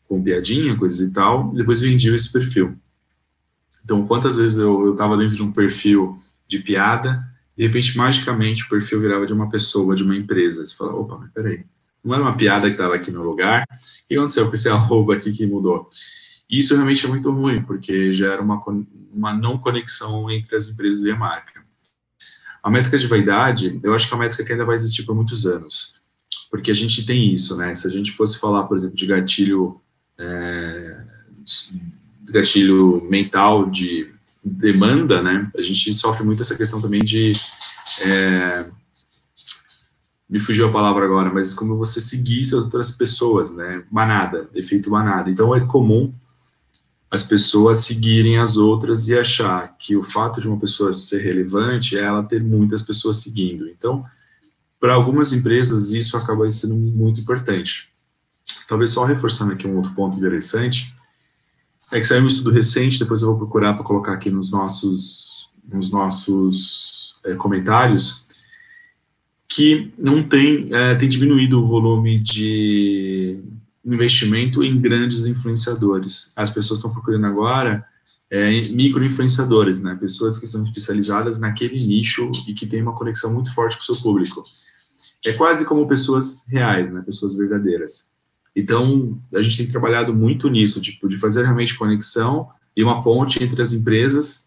com 0.06 0.22
piadinha, 0.22 0.76
coisas 0.76 1.00
e 1.00 1.12
tal, 1.12 1.52
e 1.54 1.56
depois 1.56 1.80
vendiam 1.80 2.14
esse 2.14 2.30
perfil. 2.30 2.76
Então, 3.84 4.06
quantas 4.06 4.36
vezes 4.36 4.58
eu 4.58 4.92
estava 4.92 5.16
dentro 5.16 5.36
de 5.36 5.42
um 5.42 5.50
perfil 5.50 6.14
de 6.46 6.58
piada, 6.58 7.24
de 7.56 7.66
repente, 7.66 7.96
magicamente, 7.96 8.64
o 8.64 8.68
perfil 8.68 9.00
virava 9.00 9.26
de 9.26 9.32
uma 9.32 9.48
pessoa, 9.48 9.96
de 9.96 10.02
uma 10.02 10.14
empresa. 10.14 10.66
Você 10.66 10.76
fala, 10.76 10.94
opa, 10.94 11.16
mas 11.18 11.30
peraí, 11.30 11.64
não 12.06 12.14
era 12.14 12.22
uma 12.22 12.36
piada 12.36 12.66
que 12.68 12.74
estava 12.74 12.94
aqui 12.94 13.10
no 13.10 13.22
lugar. 13.22 13.64
O 13.64 14.08
que 14.08 14.16
aconteceu 14.16 14.48
com 14.48 14.54
esse 14.54 14.68
arroba 14.70 15.14
aqui 15.14 15.32
que 15.32 15.46
mudou? 15.46 15.88
Isso 16.48 16.74
realmente 16.74 17.04
é 17.04 17.08
muito 17.08 17.30
ruim, 17.30 17.60
porque 17.62 18.12
gera 18.12 18.40
uma, 18.40 18.62
uma 19.12 19.34
não 19.34 19.58
conexão 19.58 20.30
entre 20.30 20.54
as 20.54 20.68
empresas 20.68 21.02
e 21.04 21.10
a 21.10 21.16
marca. 21.16 21.64
A 22.62 22.70
métrica 22.70 22.98
de 22.98 23.06
vaidade, 23.06 23.78
eu 23.82 23.94
acho 23.94 24.06
que 24.06 24.14
é 24.14 24.16
uma 24.16 24.24
métrica 24.24 24.44
que 24.44 24.52
ainda 24.52 24.64
vai 24.64 24.76
existir 24.76 25.04
por 25.04 25.14
muitos 25.14 25.46
anos, 25.46 25.94
porque 26.50 26.70
a 26.70 26.74
gente 26.74 27.04
tem 27.04 27.32
isso, 27.32 27.56
né? 27.56 27.74
Se 27.74 27.86
a 27.86 27.90
gente 27.90 28.12
fosse 28.12 28.40
falar, 28.40 28.64
por 28.64 28.76
exemplo, 28.76 28.96
de 28.96 29.06
gatilho, 29.06 29.80
é, 30.18 31.04
gatilho 32.24 33.06
mental 33.08 33.68
de 33.68 34.10
demanda, 34.44 35.20
né? 35.22 35.50
A 35.56 35.62
gente 35.62 35.92
sofre 35.94 36.24
muito 36.24 36.42
essa 36.42 36.56
questão 36.56 36.80
também 36.80 37.02
de 37.02 37.32
é, 38.02 38.70
me 40.28 40.40
fugiu 40.40 40.68
a 40.68 40.72
palavra 40.72 41.04
agora, 41.04 41.32
mas 41.32 41.54
como 41.54 41.76
você 41.76 42.00
seguisse 42.00 42.54
as 42.54 42.64
outras 42.64 42.90
pessoas, 42.90 43.54
né? 43.54 43.84
Manada, 43.90 44.48
efeito 44.54 44.90
manada. 44.90 45.30
Então 45.30 45.54
é 45.54 45.60
comum 45.60 46.12
as 47.10 47.22
pessoas 47.22 47.78
seguirem 47.78 48.38
as 48.38 48.56
outras 48.56 49.08
e 49.08 49.16
achar 49.16 49.76
que 49.78 49.96
o 49.96 50.02
fato 50.02 50.40
de 50.40 50.48
uma 50.48 50.58
pessoa 50.58 50.92
ser 50.92 51.22
relevante 51.22 51.96
é 51.96 52.02
ela 52.02 52.22
ter 52.22 52.42
muitas 52.42 52.82
pessoas 52.82 53.18
seguindo. 53.18 53.68
Então, 53.68 54.04
para 54.80 54.94
algumas 54.94 55.32
empresas, 55.32 55.92
isso 55.92 56.16
acaba 56.16 56.50
sendo 56.50 56.74
muito 56.74 57.20
importante. 57.20 57.92
Talvez 58.68 58.90
só 58.90 59.04
reforçando 59.04 59.52
aqui 59.52 59.66
um 59.66 59.76
outro 59.76 59.94
ponto 59.94 60.18
interessante, 60.18 60.94
é 61.92 62.00
que 62.00 62.04
saiu 62.04 62.24
um 62.24 62.26
estudo 62.26 62.50
recente, 62.50 62.98
depois 62.98 63.22
eu 63.22 63.28
vou 63.28 63.38
procurar 63.38 63.74
para 63.74 63.84
colocar 63.84 64.12
aqui 64.12 64.28
nos 64.28 64.50
nossos, 64.50 65.48
nos 65.66 65.90
nossos 65.90 67.18
é, 67.24 67.34
comentários, 67.34 68.25
que 69.48 69.92
não 69.98 70.22
tem, 70.22 70.68
é, 70.72 70.94
tem 70.94 71.08
diminuído 71.08 71.62
o 71.62 71.66
volume 71.66 72.18
de 72.18 73.38
investimento 73.84 74.64
em 74.64 74.80
grandes 74.80 75.26
influenciadores. 75.26 76.32
As 76.36 76.50
pessoas 76.50 76.78
estão 76.78 76.92
procurando 76.92 77.26
agora 77.26 77.84
é, 78.30 78.60
micro-influenciadores, 78.70 79.80
né? 79.80 79.96
Pessoas 80.00 80.38
que 80.38 80.46
são 80.46 80.64
especializadas 80.64 81.38
naquele 81.38 81.76
nicho 81.76 82.30
e 82.48 82.54
que 82.54 82.66
têm 82.66 82.82
uma 82.82 82.94
conexão 82.94 83.32
muito 83.32 83.54
forte 83.54 83.76
com 83.76 83.82
o 83.82 83.94
seu 83.94 84.02
público. 84.02 84.42
É 85.24 85.32
quase 85.32 85.64
como 85.64 85.86
pessoas 85.86 86.44
reais, 86.48 86.90
né? 86.90 87.02
Pessoas 87.02 87.36
verdadeiras. 87.36 88.10
Então, 88.54 89.20
a 89.34 89.42
gente 89.42 89.58
tem 89.58 89.68
trabalhado 89.68 90.14
muito 90.14 90.48
nisso, 90.48 90.80
tipo, 90.80 91.08
de 91.08 91.16
fazer 91.16 91.42
realmente 91.42 91.76
conexão 91.76 92.48
e 92.76 92.82
uma 92.82 93.02
ponte 93.02 93.42
entre 93.42 93.60
as 93.62 93.72
empresas 93.72 94.45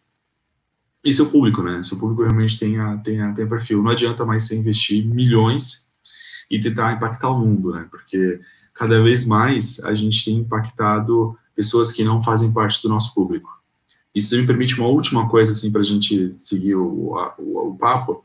e 1.04 1.14
seu 1.14 1.30
público, 1.30 1.64
né? 1.64 1.82
Seu 1.84 1.98
público 1.98 2.24
realmente 2.24 2.60
tem 2.60 2.80
a, 2.80 2.98
tem 2.98 3.22
a, 3.22 3.34
tem 3.34 3.46
a 3.46 3.48
perfil. 3.48 3.82
Não 3.82 3.92
adianta 3.92 4.26
mais 4.26 4.44
você 4.44 4.58
investir 4.58 5.06
milhões 5.06 5.90
e 6.52 6.60
tentar 6.60 6.94
impactar 6.94 7.30
o 7.30 7.40
mundo, 7.40 7.72
né? 7.72 7.88
Porque 7.90 8.40
cada 8.74 9.02
vez 9.02 9.26
mais 9.26 9.80
a 9.84 9.96
gente 9.96 10.26
tem 10.26 10.36
impactado 10.36 11.38
pessoas 11.56 11.92
que 11.92 12.04
não 12.04 12.22
fazem 12.22 12.52
parte 12.52 12.82
do 12.82 12.90
nosso 12.90 13.14
público. 13.14 13.50
Se 14.18 14.36
me 14.38 14.46
permite 14.46 14.78
uma 14.78 14.90
última 14.90 15.30
coisa, 15.30 15.54
assim, 15.54 15.72
para 15.72 15.80
a 15.80 15.86
gente 15.86 16.34
seguir 16.34 16.76
o, 16.76 17.14
o, 17.38 17.70
o 17.70 17.78
papo, 17.78 18.22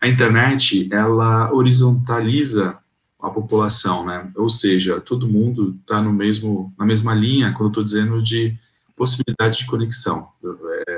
a 0.00 0.06
internet, 0.06 0.88
ela 0.92 1.52
horizontaliza 1.52 2.78
a 3.20 3.30
população, 3.30 4.06
né? 4.06 4.30
Ou 4.36 4.48
seja, 4.48 5.00
todo 5.00 5.26
mundo 5.26 5.76
está 5.80 6.00
no 6.00 6.12
mesmo 6.12 6.72
na 6.78 6.84
mesma 6.84 7.14
linha 7.14 7.52
quando 7.52 7.68
estou 7.68 7.82
dizendo 7.82 8.22
de 8.22 8.56
possibilidade 8.94 9.58
de 9.58 9.66
conexão 9.66 10.28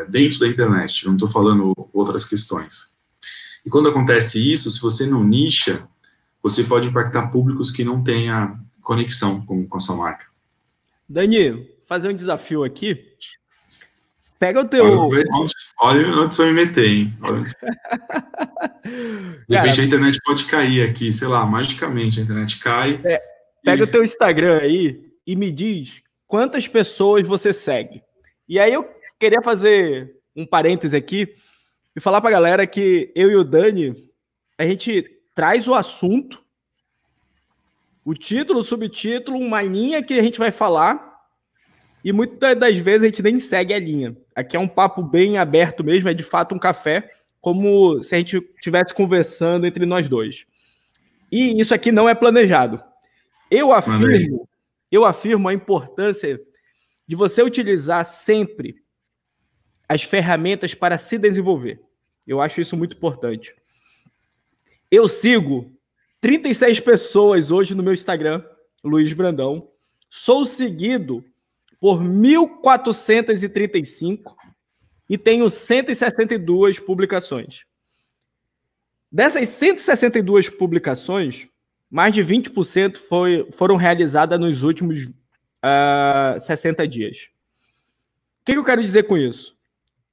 dentro 0.08 0.40
da 0.40 0.48
internet. 0.48 1.06
Não 1.06 1.14
estou 1.14 1.28
falando 1.28 1.72
outras 1.92 2.24
questões. 2.24 2.96
E 3.64 3.70
quando 3.70 3.88
acontece 3.88 4.40
isso, 4.40 4.70
se 4.70 4.80
você 4.80 5.06
não 5.06 5.24
nicha, 5.24 5.88
você 6.42 6.62
pode 6.62 6.88
impactar 6.88 7.28
públicos 7.28 7.70
que 7.70 7.84
não 7.84 8.02
tenha 8.02 8.58
conexão 8.80 9.44
com, 9.44 9.66
com 9.66 9.76
a 9.76 9.80
sua 9.80 9.96
marca. 9.96 10.26
Dani, 11.08 11.68
fazer 11.86 12.08
um 12.08 12.14
desafio 12.14 12.62
aqui. 12.62 13.04
Pega 14.38 14.60
o 14.60 14.64
teu. 14.64 14.84
Olha, 14.84 15.24
olha 15.80 16.08
onde 16.20 16.34
você 16.34 16.44
me 16.46 16.52
meter, 16.52 16.88
hein? 16.88 17.14
Onde... 17.22 17.52
De 19.48 19.56
repente 19.56 19.76
Cara, 19.76 19.82
a 19.82 19.84
internet 19.84 20.18
pode 20.24 20.44
cair 20.44 20.88
aqui, 20.88 21.12
sei 21.12 21.26
lá, 21.26 21.44
magicamente 21.46 22.20
a 22.20 22.22
internet 22.22 22.58
cai. 22.58 23.00
É, 23.04 23.20
pega 23.64 23.82
e... 23.82 23.84
o 23.84 23.90
teu 23.90 24.04
Instagram 24.04 24.58
aí 24.58 25.00
e 25.26 25.34
me 25.34 25.50
diz 25.50 26.02
quantas 26.26 26.68
pessoas 26.68 27.26
você 27.26 27.52
segue. 27.52 28.02
E 28.48 28.60
aí 28.60 28.72
eu 28.72 28.84
queria 29.18 29.42
fazer 29.42 30.16
um 30.34 30.46
parêntese 30.46 30.96
aqui 30.96 31.34
e 31.94 32.00
falar 32.00 32.20
para 32.20 32.30
a 32.30 32.32
galera 32.32 32.66
que 32.66 33.12
eu 33.14 33.30
e 33.30 33.36
o 33.36 33.44
Dani, 33.44 33.94
a 34.58 34.64
gente 34.66 35.04
traz 35.34 35.66
o 35.66 35.74
assunto, 35.74 36.42
o 38.04 38.14
título, 38.14 38.60
o 38.60 38.64
subtítulo, 38.64 39.38
uma 39.38 39.62
linha 39.62 40.02
que 40.02 40.14
a 40.14 40.22
gente 40.22 40.38
vai 40.38 40.50
falar, 40.50 41.16
e 42.04 42.12
muitas 42.12 42.56
das 42.56 42.78
vezes 42.78 43.02
a 43.02 43.06
gente 43.06 43.22
nem 43.22 43.40
segue 43.40 43.74
a 43.74 43.78
linha. 43.78 44.16
Aqui 44.34 44.56
é 44.56 44.60
um 44.60 44.68
papo 44.68 45.02
bem 45.02 45.38
aberto 45.38 45.82
mesmo, 45.82 46.08
é 46.08 46.14
de 46.14 46.22
fato 46.22 46.54
um 46.54 46.58
café, 46.58 47.10
como 47.40 48.02
se 48.02 48.14
a 48.14 48.18
gente 48.18 48.36
estivesse 48.54 48.94
conversando 48.94 49.66
entre 49.66 49.86
nós 49.86 50.06
dois. 50.06 50.46
E 51.32 51.58
isso 51.60 51.74
aqui 51.74 51.90
não 51.90 52.08
é 52.08 52.14
planejado. 52.14 52.82
Eu 53.50 53.72
afirmo, 53.72 54.48
eu 54.90 55.04
afirmo 55.04 55.48
a 55.48 55.54
importância 55.54 56.40
de 57.06 57.16
você 57.16 57.42
utilizar 57.42 58.04
sempre 58.04 58.76
as 59.88 60.02
ferramentas 60.02 60.74
para 60.74 60.98
se 60.98 61.16
desenvolver. 61.18 61.80
Eu 62.26 62.40
acho 62.40 62.60
isso 62.60 62.76
muito 62.76 62.96
importante. 62.96 63.54
Eu 64.90 65.06
sigo 65.08 65.72
36 66.20 66.80
pessoas 66.80 67.50
hoje 67.50 67.74
no 67.74 67.82
meu 67.82 67.92
Instagram, 67.92 68.42
Luiz 68.82 69.12
Brandão. 69.12 69.68
Sou 70.08 70.44
seguido 70.44 71.24
por 71.80 72.00
1.435 72.02 74.34
e 75.08 75.16
tenho 75.16 75.48
162 75.48 76.80
publicações. 76.80 77.64
Dessas 79.10 79.48
162 79.50 80.50
publicações, 80.50 81.48
mais 81.90 82.12
de 82.12 82.22
20% 82.22 82.96
foi, 82.96 83.48
foram 83.52 83.76
realizadas 83.76 84.38
nos 84.38 84.62
últimos 84.62 85.04
uh, 85.04 85.12
ah, 85.62 86.36
60 86.40 86.86
dias. 86.88 87.30
O 88.40 88.44
que, 88.44 88.52
que 88.52 88.58
eu 88.58 88.64
quero 88.64 88.82
dizer 88.82 89.04
com 89.04 89.16
isso? 89.16 89.55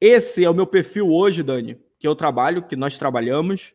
Esse 0.05 0.43
é 0.43 0.49
o 0.49 0.53
meu 0.53 0.67
perfil 0.67 1.09
hoje, 1.09 1.41
Dani, 1.41 1.77
que 1.97 2.05
eu 2.05 2.13
trabalho, 2.13 2.63
que 2.63 2.75
nós 2.75 2.97
trabalhamos. 2.97 3.71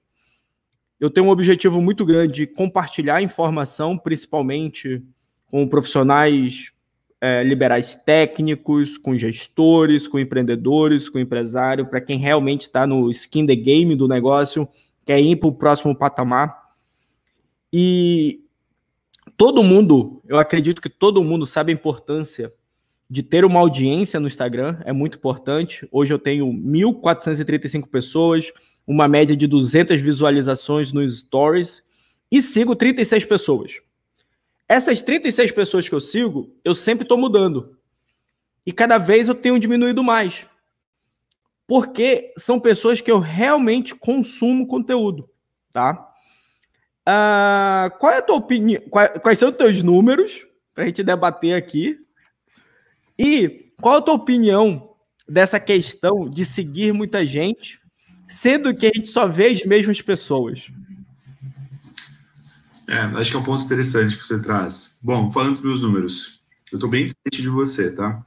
Eu 1.01 1.09
tenho 1.09 1.27
um 1.27 1.31
objetivo 1.31 1.81
muito 1.81 2.05
grande 2.05 2.35
de 2.35 2.47
compartilhar 2.47 3.23
informação, 3.23 3.97
principalmente 3.97 5.03
com 5.47 5.67
profissionais 5.67 6.71
é, 7.19 7.43
liberais 7.43 7.95
técnicos, 7.95 8.99
com 8.99 9.17
gestores, 9.17 10.07
com 10.07 10.19
empreendedores, 10.19 11.09
com 11.09 11.19
empresário, 11.19 11.87
para 11.87 11.99
quem 11.99 12.19
realmente 12.19 12.67
está 12.67 12.87
no 12.87 13.11
skin 13.11 13.47
the 13.47 13.57
game 13.57 13.97
do 13.97 14.07
negócio, 14.07 14.69
quer 15.07 15.23
ir 15.23 15.37
para 15.37 15.49
o 15.49 15.55
próximo 15.55 15.97
patamar. 15.97 16.55
E 17.73 18.45
todo 19.35 19.63
mundo, 19.63 20.21
eu 20.29 20.39
acredito 20.39 20.83
que 20.83 20.91
todo 20.91 21.25
mundo 21.25 21.47
sabe 21.47 21.73
a 21.73 21.75
importância 21.75 22.53
de 23.11 23.23
ter 23.23 23.45
uma 23.45 23.61
audiência 23.61 24.21
no 24.21 24.27
Instagram, 24.27 24.79
é 24.85 24.93
muito 24.93 25.17
importante. 25.17 25.89
Hoje 25.91 26.13
eu 26.13 26.19
tenho 26.19 26.47
1.435 26.47 27.89
pessoas, 27.89 28.53
uma 28.87 29.09
média 29.09 29.35
de 29.35 29.47
200 29.47 30.01
visualizações 30.01 30.93
nos 30.93 31.21
stories 31.21 31.83
e 32.31 32.43
sigo 32.43 32.77
36 32.77 33.25
pessoas. 33.25 33.81
Essas 34.69 35.01
36 35.01 35.53
pessoas 35.53 35.89
que 35.89 35.95
eu 35.95 36.01
sigo, 36.01 36.55
eu 36.63 36.75
sempre 36.75 37.05
estou 37.05 37.17
mudando. 37.17 37.79
E 38.67 38.73
cada 38.73 38.99
vez 38.99 39.29
eu 39.29 39.35
tenho 39.35 39.59
diminuído 39.59 40.05
mais. 40.05 40.47
Porque 41.67 42.35
são 42.37 42.61
pessoas 42.61 43.01
que 43.01 43.11
eu 43.11 43.19
realmente 43.19 43.95
consumo 43.95 44.67
conteúdo, 44.67 45.29
tá? 45.73 46.13
Uh, 47.09 47.99
qual 47.99 48.13
é 48.13 48.19
a 48.19 48.23
tua 48.23 48.37
opinião? 48.37 48.83
Quais 48.91 49.39
são 49.39 49.49
os 49.49 49.57
teus 49.57 49.83
números? 49.83 50.47
Para 50.75 50.85
a 50.85 50.87
gente 50.87 51.03
debater 51.03 51.55
aqui. 51.55 51.99
E 53.19 53.67
qual 53.81 53.99
a 53.99 54.03
tua 54.03 54.15
opinião 54.15 54.95
dessa 55.29 55.59
questão 55.59 56.29
de 56.29 56.45
seguir 56.45 56.93
muita 56.93 57.27
gente, 57.27 57.81
sendo 58.29 58.75
que 58.75 58.87
a 58.87 58.91
gente 58.95 59.09
só 59.09 59.27
vê 59.27 59.49
as 59.49 59.63
mesmas 59.65 60.01
pessoas? 60.01 60.71
É, 62.89 62.99
acho 62.99 63.31
que 63.31 63.37
é 63.37 63.41
um 63.41 63.45
ponto 63.45 63.65
interessante 63.65 64.17
que 64.17 64.27
você 64.27 64.41
traz. 64.41 64.99
Bom, 65.03 65.31
falando 65.31 65.53
dos 65.53 65.63
meus 65.63 65.83
números, 65.83 66.43
eu 66.73 66.77
estou 66.77 66.89
bem 66.89 67.07
distante 67.07 67.43
de 67.43 67.49
você, 67.49 67.91
tá? 67.91 68.25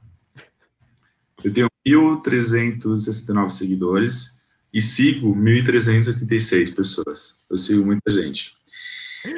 Eu 1.42 1.52
tenho 1.52 1.68
1.369 1.86 3.50
seguidores 3.50 4.40
e 4.72 4.80
sigo 4.80 5.34
1.386 5.34 6.74
pessoas. 6.74 7.44
Eu 7.50 7.58
sigo 7.58 7.84
muita 7.84 8.10
gente. 8.12 8.56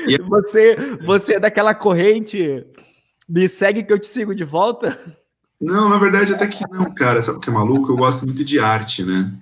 E 0.06 0.18
você, 0.18 0.76
você 1.02 1.34
é 1.34 1.40
daquela 1.40 1.74
corrente, 1.74 2.66
me 3.28 3.48
segue 3.48 3.82
que 3.82 3.92
eu 3.92 3.98
te 3.98 4.06
sigo 4.06 4.34
de 4.34 4.44
volta? 4.44 4.98
Não, 5.60 5.88
na 5.88 5.98
verdade 5.98 6.34
até 6.34 6.46
que 6.46 6.66
não, 6.68 6.92
cara. 6.94 7.22
Sabe 7.22 7.38
o 7.38 7.40
que 7.40 7.48
é 7.48 7.52
maluco? 7.52 7.92
Eu 7.92 7.96
gosto 7.96 8.24
muito 8.24 8.44
de 8.44 8.58
arte, 8.58 9.04
né? 9.04 9.32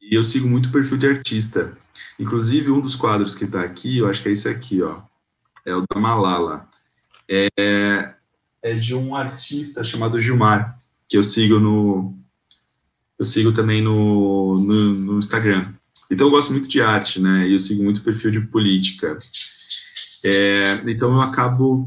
E 0.00 0.14
eu 0.14 0.22
sigo 0.22 0.48
muito 0.48 0.68
o 0.68 0.72
perfil 0.72 0.96
de 0.96 1.08
artista. 1.08 1.76
Inclusive, 2.18 2.70
um 2.70 2.80
dos 2.80 2.96
quadros 2.96 3.34
que 3.34 3.44
está 3.44 3.62
aqui, 3.62 3.98
eu 3.98 4.08
acho 4.08 4.22
que 4.22 4.28
é 4.28 4.32
esse 4.32 4.48
aqui, 4.48 4.82
ó. 4.82 5.00
É 5.64 5.74
o 5.74 5.84
da 5.88 6.00
Malala. 6.00 6.68
É, 7.28 7.48
é 8.62 8.74
de 8.74 8.94
um 8.94 9.14
artista 9.14 9.84
chamado 9.84 10.20
Gilmar, 10.20 10.78
que 11.08 11.16
eu 11.16 11.22
sigo 11.22 11.60
no. 11.60 12.14
Eu 13.18 13.24
sigo 13.24 13.52
também 13.52 13.82
no, 13.82 14.58
no, 14.58 14.94
no 14.94 15.18
Instagram. 15.18 15.72
Então, 16.10 16.26
eu 16.26 16.30
gosto 16.30 16.52
muito 16.52 16.68
de 16.68 16.80
arte, 16.80 17.20
né? 17.20 17.46
E 17.46 17.52
eu 17.52 17.58
sigo 17.58 17.82
muito 17.82 17.98
o 17.98 18.02
perfil 18.02 18.30
de 18.30 18.40
política. 18.40 19.18
É, 20.24 20.62
então, 20.86 21.14
eu 21.14 21.20
acabo 21.20 21.84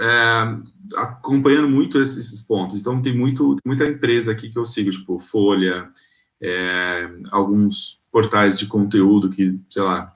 é, 0.00 0.96
acompanhando 0.96 1.68
muito 1.68 2.00
esses, 2.00 2.40
pontos. 2.42 2.80
Então, 2.80 3.00
tem 3.00 3.16
muito, 3.16 3.56
muita 3.64 3.84
empresa 3.84 4.32
aqui 4.32 4.50
que 4.50 4.58
eu 4.58 4.66
sigo, 4.66 4.90
tipo 4.90 5.18
Folha, 5.18 5.88
é, 6.40 7.08
alguns 7.30 8.02
portais 8.12 8.58
de 8.58 8.66
conteúdo 8.66 9.30
que, 9.30 9.58
sei 9.70 9.82
lá, 9.82 10.14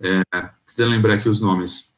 é, 0.00 0.22
tentando 0.66 0.90
lembrar 0.90 1.14
aqui 1.14 1.28
os 1.28 1.40
nomes. 1.40 1.96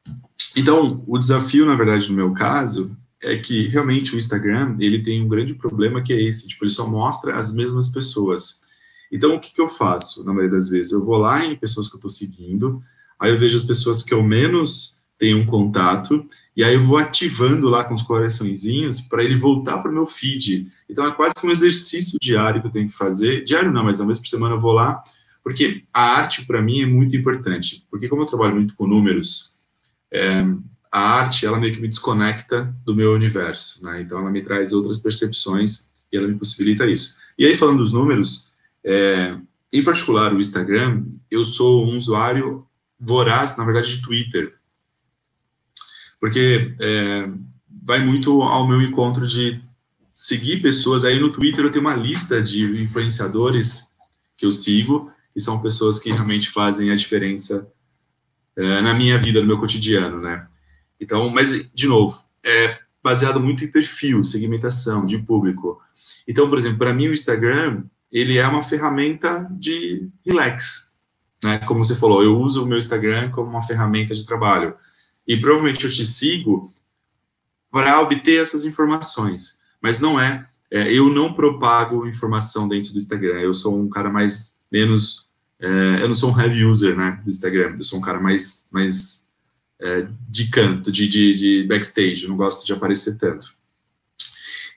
Então, 0.57 1.03
o 1.07 1.19
desafio, 1.19 1.67
na 1.67 1.75
verdade, 1.75 2.09
no 2.09 2.17
meu 2.17 2.33
caso, 2.33 2.97
é 3.23 3.37
que 3.37 3.67
realmente 3.67 4.15
o 4.15 4.19
Instagram, 4.19 4.77
ele 4.79 5.03
tem 5.03 5.23
um 5.23 5.29
grande 5.29 5.55
problema 5.55 6.03
que 6.03 6.13
é 6.13 6.23
esse, 6.23 6.47
tipo, 6.49 6.65
ele 6.65 6.71
só 6.71 6.87
mostra 6.87 7.37
as 7.37 7.53
mesmas 7.53 7.89
pessoas. 7.89 8.63
Então, 9.11 9.35
o 9.35 9.41
que, 9.41 9.53
que 9.53 9.61
eu 9.61 9.69
faço, 9.69 10.25
na 10.25 10.33
maioria 10.33 10.57
das 10.57 10.69
vezes? 10.69 10.93
Eu 10.93 11.05
vou 11.05 11.17
lá 11.17 11.45
em 11.45 11.57
pessoas 11.57 11.89
que 11.89 11.95
eu 11.95 11.99
estou 11.99 12.11
seguindo, 12.11 12.81
aí 13.19 13.31
eu 13.31 13.39
vejo 13.39 13.57
as 13.57 13.65
pessoas 13.65 14.03
que 14.03 14.13
eu 14.13 14.23
menos 14.23 14.98
tem 15.19 15.35
um 15.35 15.45
contato, 15.45 16.25
e 16.57 16.63
aí 16.63 16.75
eu 16.75 16.83
vou 16.83 16.97
ativando 16.97 17.69
lá 17.69 17.83
com 17.83 17.93
os 17.93 18.03
coraçõezinhos 18.03 19.01
para 19.01 19.25
ele 19.25 19.37
voltar 19.37 19.79
para 19.79 19.91
o 19.91 19.95
meu 19.95 20.07
feed. 20.07 20.71
Então 20.89 21.05
é 21.07 21.11
quase 21.11 21.35
um 21.45 21.51
exercício 21.51 22.17
diário 22.23 22.61
que 22.61 22.69
eu 22.69 22.73
tenho 22.73 22.89
que 22.89 22.97
fazer. 22.97 23.43
Diário 23.43 23.73
não, 23.73 23.85
mas 23.85 23.99
uma 23.99 24.07
vez 24.07 24.19
por 24.21 24.29
semana 24.29 24.55
eu 24.55 24.61
vou 24.61 24.73
lá, 24.73 25.03
porque 25.43 25.83
a 25.93 26.03
arte 26.03 26.47
para 26.47 26.63
mim 26.63 26.83
é 26.83 26.87
muito 26.87 27.17
importante. 27.17 27.85
Porque 27.91 28.09
como 28.09 28.23
eu 28.23 28.27
trabalho 28.27 28.55
muito 28.55 28.77
com 28.77 28.87
números, 28.87 29.51
é, 30.13 30.47
a 30.91 31.01
arte 31.01 31.45
ela 31.45 31.59
meio 31.59 31.75
que 31.75 31.81
me 31.81 31.89
desconecta 31.89 32.73
do 32.85 32.95
meu 32.95 33.13
universo, 33.13 33.85
né? 33.85 34.01
Então 34.01 34.21
ela 34.21 34.31
me 34.31 34.43
traz 34.43 34.73
outras 34.73 35.01
percepções 35.01 35.91
e 36.13 36.17
ela 36.17 36.29
me 36.29 36.39
possibilita 36.39 36.87
isso. 36.87 37.17
E 37.37 37.45
aí 37.45 37.57
falando 37.57 37.79
dos 37.79 37.93
números, 37.93 38.53
é, 38.85 39.37
em 39.73 39.83
particular 39.83 40.33
o 40.33 40.41
Instagram, 40.41 41.07
eu 41.29 41.45
sou 41.45 41.85
um 41.85 41.97
usuário 41.97 42.65
voraz, 42.99 43.57
na 43.57 43.65
verdade, 43.65 43.97
de 43.97 44.03
Twitter 44.03 44.58
porque 46.21 46.75
é, 46.81 47.29
vai 47.83 48.05
muito 48.05 48.43
ao 48.43 48.67
meu 48.67 48.83
encontro 48.83 49.27
de 49.27 49.61
seguir 50.13 50.61
pessoas. 50.61 51.05
Aí 51.05 51.19
no 51.19 51.31
Twitter 51.31 51.65
eu 51.65 51.71
tenho 51.71 51.85
uma 51.85 51.95
lista 51.95 52.43
de 52.43 52.83
influenciadores 52.83 53.95
que 54.37 54.47
eu 54.47 54.53
sigo, 54.53 55.13
e 55.35 55.41
são 55.41 55.63
pessoas 55.63 56.01
que 56.01 56.11
realmente 56.11 56.51
fazem 56.51 56.91
a 56.91 56.97
diferença 56.97 57.71
é, 58.57 58.81
na 58.81 58.93
minha 58.93 59.17
vida, 59.19 59.41
no 59.41 59.47
meu 59.47 59.59
cotidiano, 59.59 60.21
né? 60.21 60.49
Então, 61.01 61.31
mas, 61.31 61.71
de 61.73 61.87
novo, 61.87 62.17
é 62.45 62.77
baseado 63.01 63.39
muito 63.39 63.65
em 63.65 63.71
perfil, 63.71 64.25
segmentação 64.25 65.05
de 65.05 65.17
público. 65.19 65.81
Então, 66.27 66.49
por 66.49 66.59
exemplo, 66.59 66.79
para 66.79 66.93
mim 66.93 67.07
o 67.07 67.15
Instagram, 67.15 67.85
ele 68.11 68.37
é 68.37 68.47
uma 68.49 68.65
ferramenta 68.65 69.47
de 69.51 70.09
relax, 70.27 70.93
né? 71.43 71.59
Como 71.59 71.85
você 71.85 71.95
falou, 71.95 72.23
eu 72.23 72.37
uso 72.37 72.65
o 72.65 72.67
meu 72.67 72.79
Instagram 72.79 73.31
como 73.31 73.49
uma 73.49 73.63
ferramenta 73.63 74.15
de 74.15 74.27
trabalho. 74.27 74.75
E 75.29 75.37
provavelmente 75.37 75.85
eu 75.85 75.93
te 75.93 76.05
sigo 76.05 76.65
para 77.71 78.01
obter 78.01 78.43
essas 78.43 78.65
informações, 78.65 79.61
mas 79.81 80.01
não 80.01 80.19
é, 80.19 80.45
é, 80.71 80.91
eu 80.91 81.09
não 81.09 81.33
propago 81.33 82.09
informação 82.09 82.67
dentro 82.67 82.93
do 82.93 82.99
Instagram. 82.99 83.39
Eu 83.39 83.55
sou 83.55 83.79
um 83.79 83.89
cara 83.89 84.11
mais 84.11 84.57
menos 84.73 85.29
é, 85.61 86.03
eu 86.03 86.09
não 86.09 86.15
sou 86.15 86.33
um 86.33 86.41
heavy 86.41 86.65
user, 86.65 86.97
né, 86.97 87.21
do 87.23 87.29
Instagram. 87.29 87.75
Eu 87.77 87.83
sou 87.83 87.99
um 87.99 88.03
cara 88.03 88.21
mais 88.21 88.67
mais 88.71 89.27
é, 89.81 90.07
de 90.29 90.49
canto, 90.49 90.91
de, 90.93 91.09
de, 91.09 91.35
de, 91.35 91.67
backstage. 91.67 92.25
Eu 92.25 92.31
não 92.31 92.37
gosto 92.37 92.65
de 92.65 92.73
aparecer 92.73 93.19
tanto. 93.19 93.57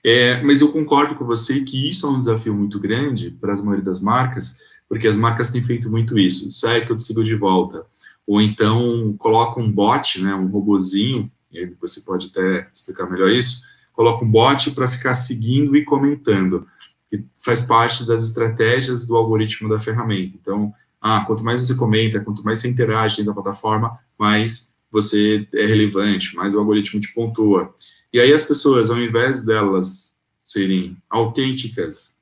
É, 0.04 0.42
mas 0.42 0.60
eu 0.60 0.72
concordo 0.72 1.14
com 1.14 1.24
você 1.24 1.60
que 1.60 1.88
isso 1.88 2.06
é 2.06 2.10
um 2.10 2.18
desafio 2.18 2.54
muito 2.54 2.80
grande 2.80 3.30
para 3.30 3.54
a 3.54 3.56
maioria 3.56 3.84
das 3.84 4.00
marcas, 4.00 4.58
porque 4.88 5.06
as 5.06 5.16
marcas 5.16 5.50
têm 5.50 5.62
feito 5.62 5.88
muito 5.88 6.18
isso. 6.18 6.50
Sai 6.50 6.84
que 6.84 6.90
eu 6.90 6.96
te 6.96 7.04
sigo 7.04 7.22
de 7.22 7.36
volta. 7.36 7.86
Ou 8.26 8.40
então 8.40 9.14
coloca 9.18 9.60
um 9.60 9.70
bot, 9.70 10.22
né, 10.22 10.34
um 10.34 10.46
robozinho, 10.46 11.30
e 11.52 11.66
você 11.80 12.00
pode 12.00 12.28
até 12.28 12.68
explicar 12.72 13.10
melhor 13.10 13.30
isso, 13.30 13.62
coloca 13.92 14.24
um 14.24 14.30
bot 14.30 14.70
para 14.70 14.88
ficar 14.88 15.14
seguindo 15.14 15.76
e 15.76 15.84
comentando, 15.84 16.66
que 17.10 17.24
faz 17.38 17.62
parte 17.62 18.06
das 18.06 18.24
estratégias 18.24 19.06
do 19.06 19.16
algoritmo 19.16 19.68
da 19.68 19.78
ferramenta. 19.78 20.36
Então, 20.40 20.72
ah, 21.00 21.24
quanto 21.26 21.44
mais 21.44 21.60
você 21.60 21.74
comenta, 21.74 22.20
quanto 22.20 22.44
mais 22.44 22.60
você 22.60 22.68
interage 22.68 23.16
dentro 23.16 23.34
da 23.34 23.42
plataforma, 23.42 23.98
mais 24.18 24.72
você 24.90 25.46
é 25.52 25.66
relevante, 25.66 26.36
mais 26.36 26.54
o 26.54 26.58
algoritmo 26.58 27.00
te 27.00 27.12
pontua. 27.12 27.74
E 28.12 28.20
aí 28.20 28.32
as 28.32 28.44
pessoas, 28.44 28.90
ao 28.90 28.98
invés 28.98 29.44
delas 29.44 30.16
serem 30.44 30.96
autênticas 31.08 32.18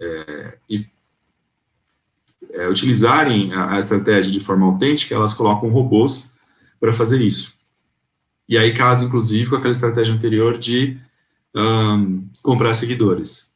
é, 0.00 0.58
e 0.68 0.84
é, 2.52 2.68
utilizarem 2.68 3.52
a, 3.52 3.74
a, 3.74 3.78
estratégia 3.78 4.32
de 4.32 4.40
forma 4.40 4.66
autêntica, 4.66 5.14
elas 5.14 5.34
colocam 5.34 5.68
robôs 5.68 6.34
para 6.80 6.92
fazer 6.92 7.20
isso. 7.20 7.58
E 8.48 8.56
aí 8.56 8.72
casa, 8.72 9.04
inclusive, 9.04 9.50
com 9.50 9.56
aquela 9.56 9.72
estratégia 9.72 10.14
anterior 10.14 10.58
de 10.58 10.98
um, 11.54 12.26
comprar 12.42 12.74
seguidores. 12.74 13.52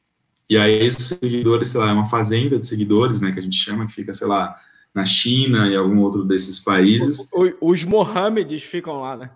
E 0.48 0.56
aí 0.56 0.84
esses 0.84 1.06
seguidores, 1.06 1.70
sei 1.70 1.80
lá, 1.80 1.90
é 1.90 1.92
uma 1.92 2.04
fazenda 2.04 2.58
de 2.58 2.66
seguidores, 2.66 3.20
né, 3.20 3.32
que 3.32 3.38
a 3.38 3.42
gente 3.42 3.56
chama, 3.56 3.86
que 3.86 3.92
fica, 3.92 4.12
sei 4.12 4.26
lá, 4.26 4.54
na 4.94 5.06
China 5.06 5.68
e 5.68 5.76
algum 5.76 6.00
outro 6.00 6.24
desses 6.24 6.60
países. 6.60 7.30
Os 7.60 7.84
Mohammeds 7.84 8.62
ficam 8.62 9.00
lá, 9.00 9.16
né? 9.16 9.30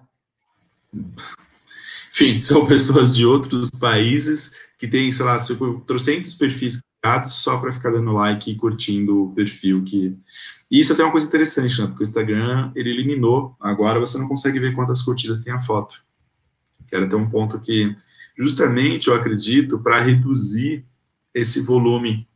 Enfim, 2.12 2.42
são 2.42 2.64
pessoas 2.66 3.14
de 3.14 3.25
outros 3.25 3.71
países 3.71 4.53
que 4.79 4.87
têm, 4.87 5.11
sei 5.11 5.25
lá, 5.25 5.38
trocentos 5.87 6.35
perfis 6.35 6.83
só 7.25 7.59
para 7.59 7.73
ficar 7.73 7.90
dando 7.90 8.12
like 8.12 8.51
e 8.51 8.57
curtindo 8.57 9.25
o 9.25 9.35
perfil 9.35 9.83
que... 9.85 10.16
E 10.71 10.81
isso 10.81 10.92
é 10.92 10.95
até 10.95 11.05
uma 11.05 11.12
coisa 11.12 11.27
interessante, 11.27 11.81
né? 11.81 11.87
Porque 11.87 12.03
o 12.03 12.07
Instagram, 12.07 12.73
ele 12.75 12.90
eliminou, 12.90 13.55
agora 13.61 14.01
você 14.01 14.19
não 14.19 14.27
consegue 14.27 14.59
ver 14.59 14.75
quantas 14.75 15.01
curtidas 15.01 15.42
tem 15.42 15.53
a 15.53 15.61
foto. 15.61 16.03
Que 16.88 16.97
era 16.97 17.07
até 17.07 17.14
um 17.16 17.31
ponto 17.31 17.61
que, 17.61 17.97
justamente, 18.37 19.09
eu 19.09 19.14
acredito, 19.14 19.79
para 19.79 20.01
reduzir 20.01 20.85
esse 21.33 21.61
volume, 21.61 22.27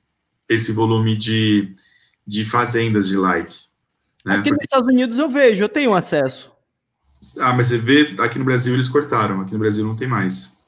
esse 0.48 0.72
volume 0.72 1.16
de, 1.16 1.74
de 2.26 2.44
fazendas 2.44 3.08
de 3.08 3.16
like. 3.16 3.56
Né? 4.24 4.34
Aqui 4.34 4.50
Porque... 4.50 4.50
nos 4.50 4.64
Estados 4.64 4.88
Unidos 4.88 5.18
eu 5.18 5.28
vejo, 5.28 5.64
eu 5.64 5.68
tenho 5.68 5.94
acesso. 5.94 6.52
Ah, 7.38 7.52
mas 7.52 7.66
você 7.66 7.78
vê, 7.78 8.14
aqui 8.18 8.38
no 8.38 8.44
Brasil 8.44 8.74
eles 8.74 8.88
cortaram, 8.88 9.40
aqui 9.40 9.52
no 9.52 9.58
Brasil 9.58 9.84
não 9.84 9.96
tem 9.96 10.08
mais. 10.08 10.58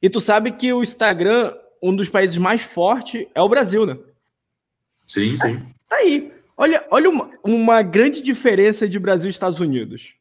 E 0.00 0.08
tu 0.08 0.20
sabe 0.20 0.52
que 0.52 0.72
o 0.72 0.82
Instagram, 0.82 1.52
um 1.82 1.94
dos 1.94 2.08
países 2.08 2.36
mais 2.36 2.62
fortes, 2.62 3.26
é 3.34 3.40
o 3.40 3.48
Brasil, 3.48 3.86
né? 3.86 3.96
Sim, 5.06 5.36
sim. 5.36 5.60
Tá 5.88 5.96
aí. 5.96 6.32
Olha, 6.56 6.84
olha 6.90 7.08
uma, 7.08 7.30
uma 7.42 7.82
grande 7.82 8.20
diferença 8.20 8.88
de 8.88 8.98
Brasil 8.98 9.28
e 9.28 9.30
Estados 9.30 9.60
Unidos. 9.60 10.14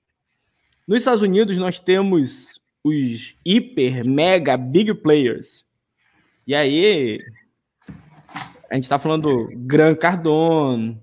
Nos 0.88 1.00
Estados 1.00 1.22
Unidos, 1.22 1.58
nós 1.58 1.80
temos 1.80 2.62
os 2.84 3.36
hiper, 3.44 4.06
mega, 4.06 4.56
big 4.56 4.94
players. 4.94 5.66
E 6.46 6.56
aí, 6.56 7.20
a 8.70 8.76
gente 8.76 8.84
está 8.84 8.98
falando 8.98 9.24
do 9.24 9.50
Gran 9.58 9.96
Cardone, 9.96 11.02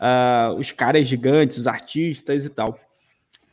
uh, 0.00 0.54
os 0.58 0.72
caras 0.72 1.08
gigantes, 1.08 1.58
os 1.58 1.66
artistas 1.66 2.44
e 2.44 2.50
tal. 2.50 2.78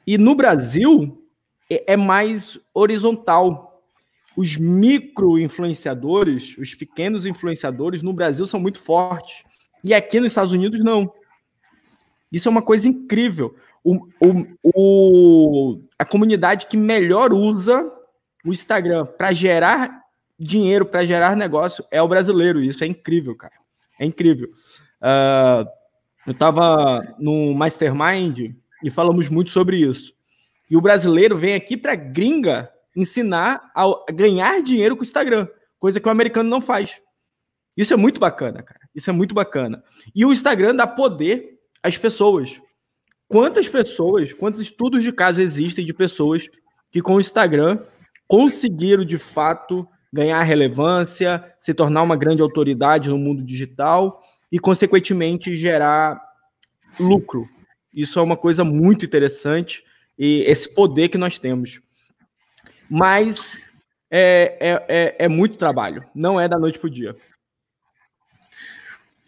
E 0.05 0.17
no 0.17 0.35
Brasil 0.35 1.23
é, 1.69 1.93
é 1.93 1.97
mais 1.97 2.59
horizontal. 2.73 3.70
Os 4.41 4.57
micro 4.57 5.37
influenciadores, 5.37 6.57
os 6.57 6.73
pequenos 6.73 7.27
influenciadores 7.27 8.01
no 8.01 8.11
Brasil 8.11 8.47
são 8.47 8.59
muito 8.59 8.79
fortes. 8.79 9.43
E 9.83 9.93
aqui 9.93 10.19
nos 10.19 10.31
Estados 10.31 10.51
Unidos 10.51 10.79
não. 10.79 11.13
Isso 12.31 12.47
é 12.47 12.51
uma 12.51 12.63
coisa 12.63 12.87
incrível. 12.87 13.55
O, 13.83 14.07
o, 14.19 14.47
o 14.63 15.81
a 15.99 16.03
comunidade 16.03 16.65
que 16.65 16.75
melhor 16.75 17.31
usa 17.33 17.87
o 18.43 18.49
Instagram 18.49 19.05
para 19.05 19.31
gerar 19.31 20.01
dinheiro, 20.39 20.87
para 20.87 21.05
gerar 21.05 21.35
negócio 21.35 21.85
é 21.91 22.01
o 22.01 22.07
brasileiro. 22.07 22.63
Isso 22.63 22.83
é 22.83 22.87
incrível, 22.87 23.35
cara. 23.35 23.53
É 23.99 24.05
incrível. 24.07 24.49
Uh, 24.99 25.69
eu 26.25 26.31
estava 26.31 27.15
no 27.19 27.53
Mastermind 27.53 28.55
e 28.83 28.89
falamos 28.89 29.29
muito 29.29 29.51
sobre 29.51 29.77
isso. 29.77 30.15
E 30.67 30.75
o 30.75 30.81
brasileiro 30.81 31.37
vem 31.37 31.53
aqui 31.53 31.77
para 31.77 31.93
gringa 31.93 32.71
ensinar 32.95 33.71
a 33.75 33.85
ganhar 34.11 34.61
dinheiro 34.61 34.95
com 34.95 35.01
o 35.01 35.05
Instagram, 35.05 35.47
coisa 35.79 35.99
que 35.99 36.07
o 36.07 36.11
americano 36.11 36.49
não 36.49 36.61
faz. 36.61 36.99
Isso 37.75 37.93
é 37.93 37.97
muito 37.97 38.19
bacana, 38.19 38.61
cara. 38.61 38.81
Isso 38.93 39.09
é 39.09 39.13
muito 39.13 39.33
bacana. 39.33 39.83
E 40.13 40.25
o 40.25 40.31
Instagram 40.31 40.75
dá 40.75 40.85
poder 40.85 41.59
às 41.81 41.97
pessoas. 41.97 42.59
Quantas 43.27 43.69
pessoas, 43.69 44.33
quantos 44.33 44.59
estudos 44.59 45.03
de 45.03 45.11
caso 45.11 45.41
existem 45.41 45.85
de 45.85 45.93
pessoas 45.93 46.49
que 46.91 47.01
com 47.01 47.15
o 47.15 47.19
Instagram 47.19 47.79
conseguiram 48.27 49.05
de 49.05 49.17
fato 49.17 49.87
ganhar 50.11 50.43
relevância, 50.43 51.43
se 51.57 51.73
tornar 51.73 52.01
uma 52.01 52.17
grande 52.17 52.41
autoridade 52.41 53.09
no 53.09 53.17
mundo 53.17 53.41
digital 53.41 54.19
e, 54.51 54.59
consequentemente, 54.59 55.55
gerar 55.55 56.21
lucro. 56.99 57.47
Isso 57.93 58.19
é 58.19 58.21
uma 58.21 58.35
coisa 58.35 58.63
muito 58.63 59.05
interessante 59.05 59.83
e 60.17 60.43
esse 60.45 60.73
poder 60.75 61.07
que 61.09 61.17
nós 61.17 61.39
temos. 61.39 61.81
Mas 62.91 63.55
é, 64.11 64.57
é, 64.59 64.85
é, 64.89 65.15
é 65.25 65.27
muito 65.29 65.57
trabalho, 65.57 66.03
não 66.13 66.37
é 66.37 66.49
da 66.49 66.59
noite 66.59 66.77
para 66.77 66.87
o 66.87 66.91
dia. 66.91 67.15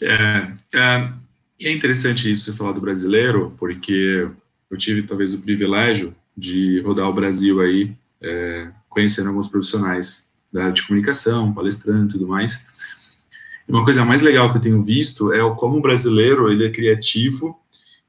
É, 0.01 0.51
é, 0.73 1.13
é 1.61 1.71
interessante 1.71 2.29
isso 2.29 2.51
você 2.51 2.57
falar 2.57 2.73
do 2.73 2.81
brasileiro, 2.81 3.55
porque 3.57 4.27
eu 4.69 4.77
tive 4.77 5.03
talvez 5.03 5.33
o 5.33 5.41
privilégio 5.41 6.13
de 6.35 6.81
rodar 6.81 7.07
o 7.07 7.13
Brasil 7.13 7.61
aí, 7.61 7.95
é, 8.21 8.69
conhecendo 8.89 9.29
alguns 9.29 9.47
profissionais 9.47 10.29
da 10.51 10.63
área 10.63 10.73
de 10.73 10.85
comunicação, 10.85 11.53
palestrando 11.53 12.05
e 12.05 12.09
tudo 12.09 12.27
mais. 12.27 12.67
E 13.65 13.71
uma 13.71 13.85
coisa 13.85 14.03
mais 14.03 14.21
legal 14.21 14.51
que 14.51 14.57
eu 14.57 14.61
tenho 14.61 14.83
visto 14.83 15.31
é 15.31 15.39
como 15.55 15.77
o 15.77 15.81
brasileiro 15.81 16.51
ele 16.51 16.65
é 16.65 16.69
criativo 16.69 17.57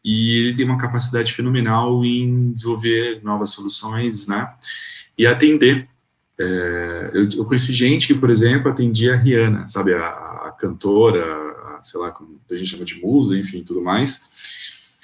e 0.04 0.46
ele 0.46 0.56
tem 0.56 0.66
uma 0.66 0.78
capacidade 0.78 1.32
fenomenal 1.32 2.04
em 2.04 2.52
desenvolver 2.52 3.20
novas 3.22 3.50
soluções, 3.50 4.26
né? 4.26 4.52
E 5.16 5.26
atender. 5.26 5.88
É, 6.38 7.10
eu, 7.14 7.28
eu, 7.30 7.44
conheci 7.44 7.72
gente 7.72 8.08
que, 8.08 8.14
por 8.14 8.30
exemplo, 8.30 8.70
atendia 8.70 9.14
a 9.14 9.16
Rihanna, 9.16 9.68
sabe, 9.68 9.94
a, 9.94 10.08
a 10.08 10.56
cantora, 10.58 11.24
a, 11.24 11.82
sei 11.82 12.00
lá, 12.00 12.10
como 12.10 12.40
a 12.50 12.56
gente 12.56 12.70
chama 12.70 12.84
de 12.84 13.00
musa, 13.00 13.38
enfim, 13.38 13.62
tudo 13.62 13.80
mais. 13.80 14.98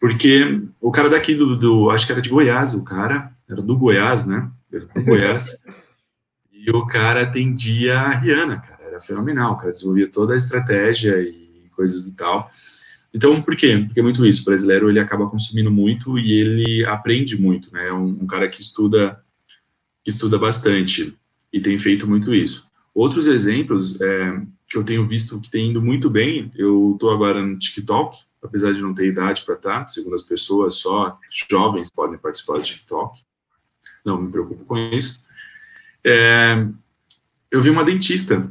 Porque 0.00 0.60
o 0.80 0.90
cara 0.90 1.08
daqui 1.08 1.34
do, 1.34 1.56
do, 1.56 1.90
acho 1.90 2.06
que 2.06 2.12
era 2.12 2.20
de 2.20 2.28
Goiás, 2.28 2.74
o 2.74 2.84
cara, 2.84 3.32
era 3.48 3.62
do 3.62 3.76
Goiás, 3.76 4.26
né? 4.26 4.50
Era 4.72 4.86
do 4.86 5.02
Goiás. 5.04 5.62
e 6.52 6.68
o 6.72 6.84
cara 6.84 7.22
atendia 7.22 8.00
a 8.00 8.10
Rihanna, 8.10 8.56
cara, 8.56 8.82
era 8.84 9.00
fenomenal, 9.00 9.52
o 9.52 9.56
cara 9.56 9.70
desenvolvia 9.70 10.10
toda 10.10 10.34
a 10.34 10.36
estratégia 10.36 11.20
e 11.20 11.70
coisas 11.76 12.06
e 12.06 12.16
tal. 12.16 12.50
Então, 13.14 13.40
por 13.42 13.54
quê? 13.54 13.82
Porque 13.86 14.00
é 14.00 14.02
muito 14.02 14.24
isso. 14.24 14.42
O 14.42 14.44
brasileiro 14.46 14.88
ele 14.88 14.98
acaba 14.98 15.28
consumindo 15.28 15.70
muito 15.70 16.18
e 16.18 16.32
ele 16.32 16.84
aprende 16.86 17.40
muito, 17.40 17.72
né? 17.72 17.88
É 17.88 17.92
um, 17.92 18.18
um 18.22 18.26
cara 18.26 18.48
que 18.48 18.60
estuda 18.60 19.21
que 20.02 20.10
estuda 20.10 20.38
bastante 20.38 21.16
e 21.52 21.60
tem 21.60 21.78
feito 21.78 22.06
muito 22.06 22.34
isso. 22.34 22.70
Outros 22.94 23.26
exemplos 23.26 24.00
é, 24.00 24.42
que 24.68 24.76
eu 24.76 24.84
tenho 24.84 25.06
visto 25.06 25.40
que 25.40 25.50
tem 25.50 25.70
indo 25.70 25.80
muito 25.80 26.10
bem, 26.10 26.50
eu 26.54 26.92
estou 26.94 27.10
agora 27.10 27.44
no 27.44 27.58
TikTok, 27.58 28.18
apesar 28.42 28.72
de 28.72 28.80
não 28.80 28.94
ter 28.94 29.06
idade 29.06 29.42
para 29.42 29.54
estar, 29.54 29.80
tá, 29.80 29.88
segundo 29.88 30.16
as 30.16 30.22
pessoas, 30.22 30.76
só 30.76 31.18
jovens 31.50 31.90
podem 31.90 32.18
participar 32.18 32.58
do 32.58 32.64
TikTok. 32.64 33.20
Não 34.04 34.20
me 34.20 34.30
preocupo 34.30 34.64
com 34.64 34.76
isso. 34.76 35.24
É, 36.04 36.66
eu 37.50 37.60
vi 37.60 37.70
uma 37.70 37.84
dentista, 37.84 38.50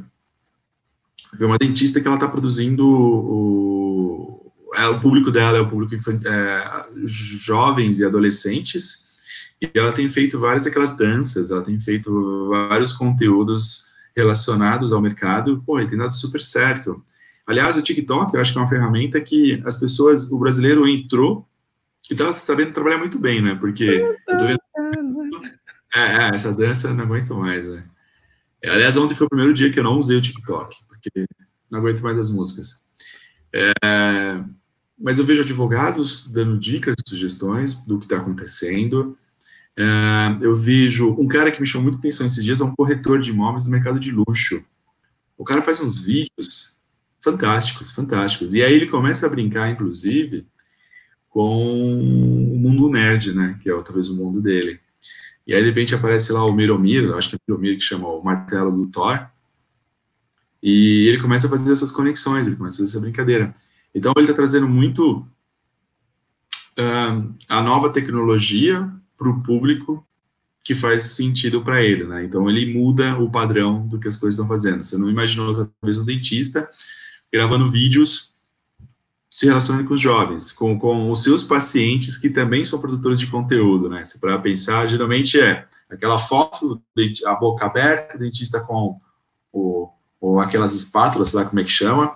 eu 1.32 1.38
vi 1.38 1.44
uma 1.44 1.58
dentista 1.58 2.00
que 2.00 2.06
ela 2.06 2.16
está 2.16 2.28
produzindo 2.28 2.86
o, 2.88 4.52
é, 4.74 4.86
o 4.86 5.00
público 5.00 5.30
dela 5.30 5.58
é 5.58 5.60
o 5.60 5.68
público 5.68 5.94
é, 5.94 6.86
jovens 7.04 8.00
e 8.00 8.04
adolescentes, 8.04 9.11
E 9.62 9.70
ela 9.78 9.92
tem 9.92 10.08
feito 10.08 10.40
várias 10.40 10.64
daquelas 10.64 10.96
danças, 10.96 11.52
ela 11.52 11.62
tem 11.62 11.78
feito 11.78 12.48
vários 12.48 12.92
conteúdos 12.92 13.92
relacionados 14.14 14.92
ao 14.92 15.00
mercado, 15.00 15.62
pô, 15.64 15.78
e 15.78 15.86
tem 15.86 15.96
dado 15.96 16.12
super 16.12 16.40
certo. 16.40 17.02
Aliás, 17.46 17.76
o 17.76 17.82
TikTok, 17.82 18.34
eu 18.34 18.40
acho 18.40 18.52
que 18.52 18.58
é 18.58 18.60
uma 18.60 18.68
ferramenta 18.68 19.20
que 19.20 19.62
as 19.64 19.78
pessoas, 19.78 20.30
o 20.32 20.38
brasileiro 20.38 20.86
entrou 20.88 21.46
e 22.10 22.14
tá 22.14 22.32
sabendo 22.32 22.72
trabalhar 22.72 22.98
muito 22.98 23.18
bem, 23.18 23.40
né? 23.40 23.54
Porque. 23.54 24.04
É, 25.94 26.00
é, 26.00 26.34
essa 26.34 26.52
dança 26.52 26.92
não 26.92 27.04
aguento 27.04 27.34
mais, 27.34 27.66
né? 27.66 27.84
Aliás, 28.64 28.96
ontem 28.96 29.14
foi 29.14 29.26
o 29.26 29.30
primeiro 29.30 29.54
dia 29.54 29.70
que 29.70 29.78
eu 29.78 29.84
não 29.84 29.98
usei 29.98 30.18
o 30.18 30.22
TikTok, 30.22 30.76
porque 30.88 31.26
não 31.70 31.78
aguento 31.78 32.02
mais 32.02 32.18
as 32.18 32.30
músicas. 32.30 32.84
É, 33.52 33.72
mas 34.98 35.18
eu 35.18 35.24
vejo 35.24 35.42
advogados 35.42 36.30
dando 36.30 36.58
dicas, 36.58 36.94
sugestões 37.06 37.74
do 37.86 37.98
que 37.98 38.04
está 38.04 38.18
acontecendo. 38.18 39.16
É, 39.76 39.84
eu 40.40 40.54
vejo 40.54 41.14
um 41.18 41.26
cara 41.26 41.50
que 41.50 41.60
me 41.60 41.66
chamou 41.66 41.84
muita 41.84 41.98
atenção 41.98 42.26
esses 42.26 42.44
dias, 42.44 42.60
é 42.60 42.64
um 42.64 42.74
corretor 42.74 43.20
de 43.20 43.30
imóveis 43.30 43.64
do 43.64 43.70
mercado 43.70 43.98
de 43.98 44.10
luxo. 44.10 44.64
O 45.36 45.44
cara 45.44 45.62
faz 45.62 45.80
uns 45.80 46.04
vídeos 46.04 46.80
fantásticos, 47.20 47.92
fantásticos. 47.92 48.54
E 48.54 48.62
aí 48.62 48.74
ele 48.74 48.86
começa 48.86 49.26
a 49.26 49.30
brincar, 49.30 49.70
inclusive, 49.70 50.46
com 51.28 51.98
o 52.54 52.58
mundo 52.58 52.90
nerd, 52.90 53.32
né? 53.32 53.58
Que 53.62 53.70
é 53.70 53.82
talvez 53.82 54.08
o 54.08 54.16
mundo 54.16 54.40
dele. 54.40 54.78
E 55.46 55.54
aí, 55.54 55.62
de 55.62 55.68
repente, 55.68 55.94
aparece 55.94 56.32
lá 56.32 56.44
o 56.44 56.52
Miromir, 56.52 57.12
acho 57.14 57.30
que 57.30 57.36
é 57.36 57.38
o 57.38 57.40
Miromir 57.48 57.76
que 57.76 57.82
chama 57.82 58.08
o 58.08 58.22
martelo 58.22 58.70
do 58.70 58.86
Thor, 58.86 59.26
e 60.62 61.08
ele 61.08 61.20
começa 61.20 61.48
a 61.48 61.50
fazer 61.50 61.72
essas 61.72 61.90
conexões, 61.90 62.46
ele 62.46 62.54
começa 62.54 62.76
a 62.76 62.78
fazer 62.78 62.90
essa 62.90 63.00
brincadeira. 63.00 63.52
Então, 63.92 64.12
ele 64.16 64.26
está 64.26 64.34
trazendo 64.34 64.68
muito 64.68 65.26
uh, 66.78 67.34
a 67.48 67.60
nova 67.60 67.90
tecnologia 67.90 68.88
para 69.22 69.30
o 69.30 69.42
público 69.42 70.06
que 70.64 70.74
faz 70.74 71.02
sentido 71.02 71.62
para 71.62 71.82
ele, 71.82 72.04
né? 72.04 72.24
Então, 72.24 72.48
ele 72.48 72.72
muda 72.72 73.18
o 73.18 73.30
padrão 73.30 73.86
do 73.86 73.98
que 73.98 74.08
as 74.08 74.16
coisas 74.16 74.38
estão 74.38 74.48
fazendo. 74.48 74.84
Você 74.84 74.96
não 74.96 75.10
imaginou, 75.10 75.68
talvez, 75.80 75.98
um 75.98 76.04
dentista 76.04 76.68
gravando 77.32 77.70
vídeos 77.70 78.32
se 79.30 79.46
relacionando 79.46 79.88
com 79.88 79.94
os 79.94 80.00
jovens, 80.00 80.52
com, 80.52 80.78
com 80.78 81.10
os 81.10 81.22
seus 81.22 81.42
pacientes 81.42 82.18
que 82.18 82.28
também 82.28 82.64
são 82.64 82.78
produtores 82.78 83.18
de 83.18 83.26
conteúdo, 83.28 83.88
né? 83.88 84.04
Se 84.04 84.20
para 84.20 84.38
pensar, 84.38 84.86
geralmente 84.86 85.40
é 85.40 85.64
aquela 85.88 86.18
foto, 86.18 86.82
a 87.26 87.34
boca 87.34 87.64
aberta, 87.64 88.16
o 88.16 88.20
dentista 88.20 88.60
com 88.60 88.98
o, 89.50 89.88
ou 90.20 90.38
aquelas 90.38 90.74
espátulas, 90.74 91.30
sei 91.30 91.40
lá 91.40 91.46
como 91.46 91.60
é 91.60 91.64
que 91.64 91.70
chama, 91.70 92.14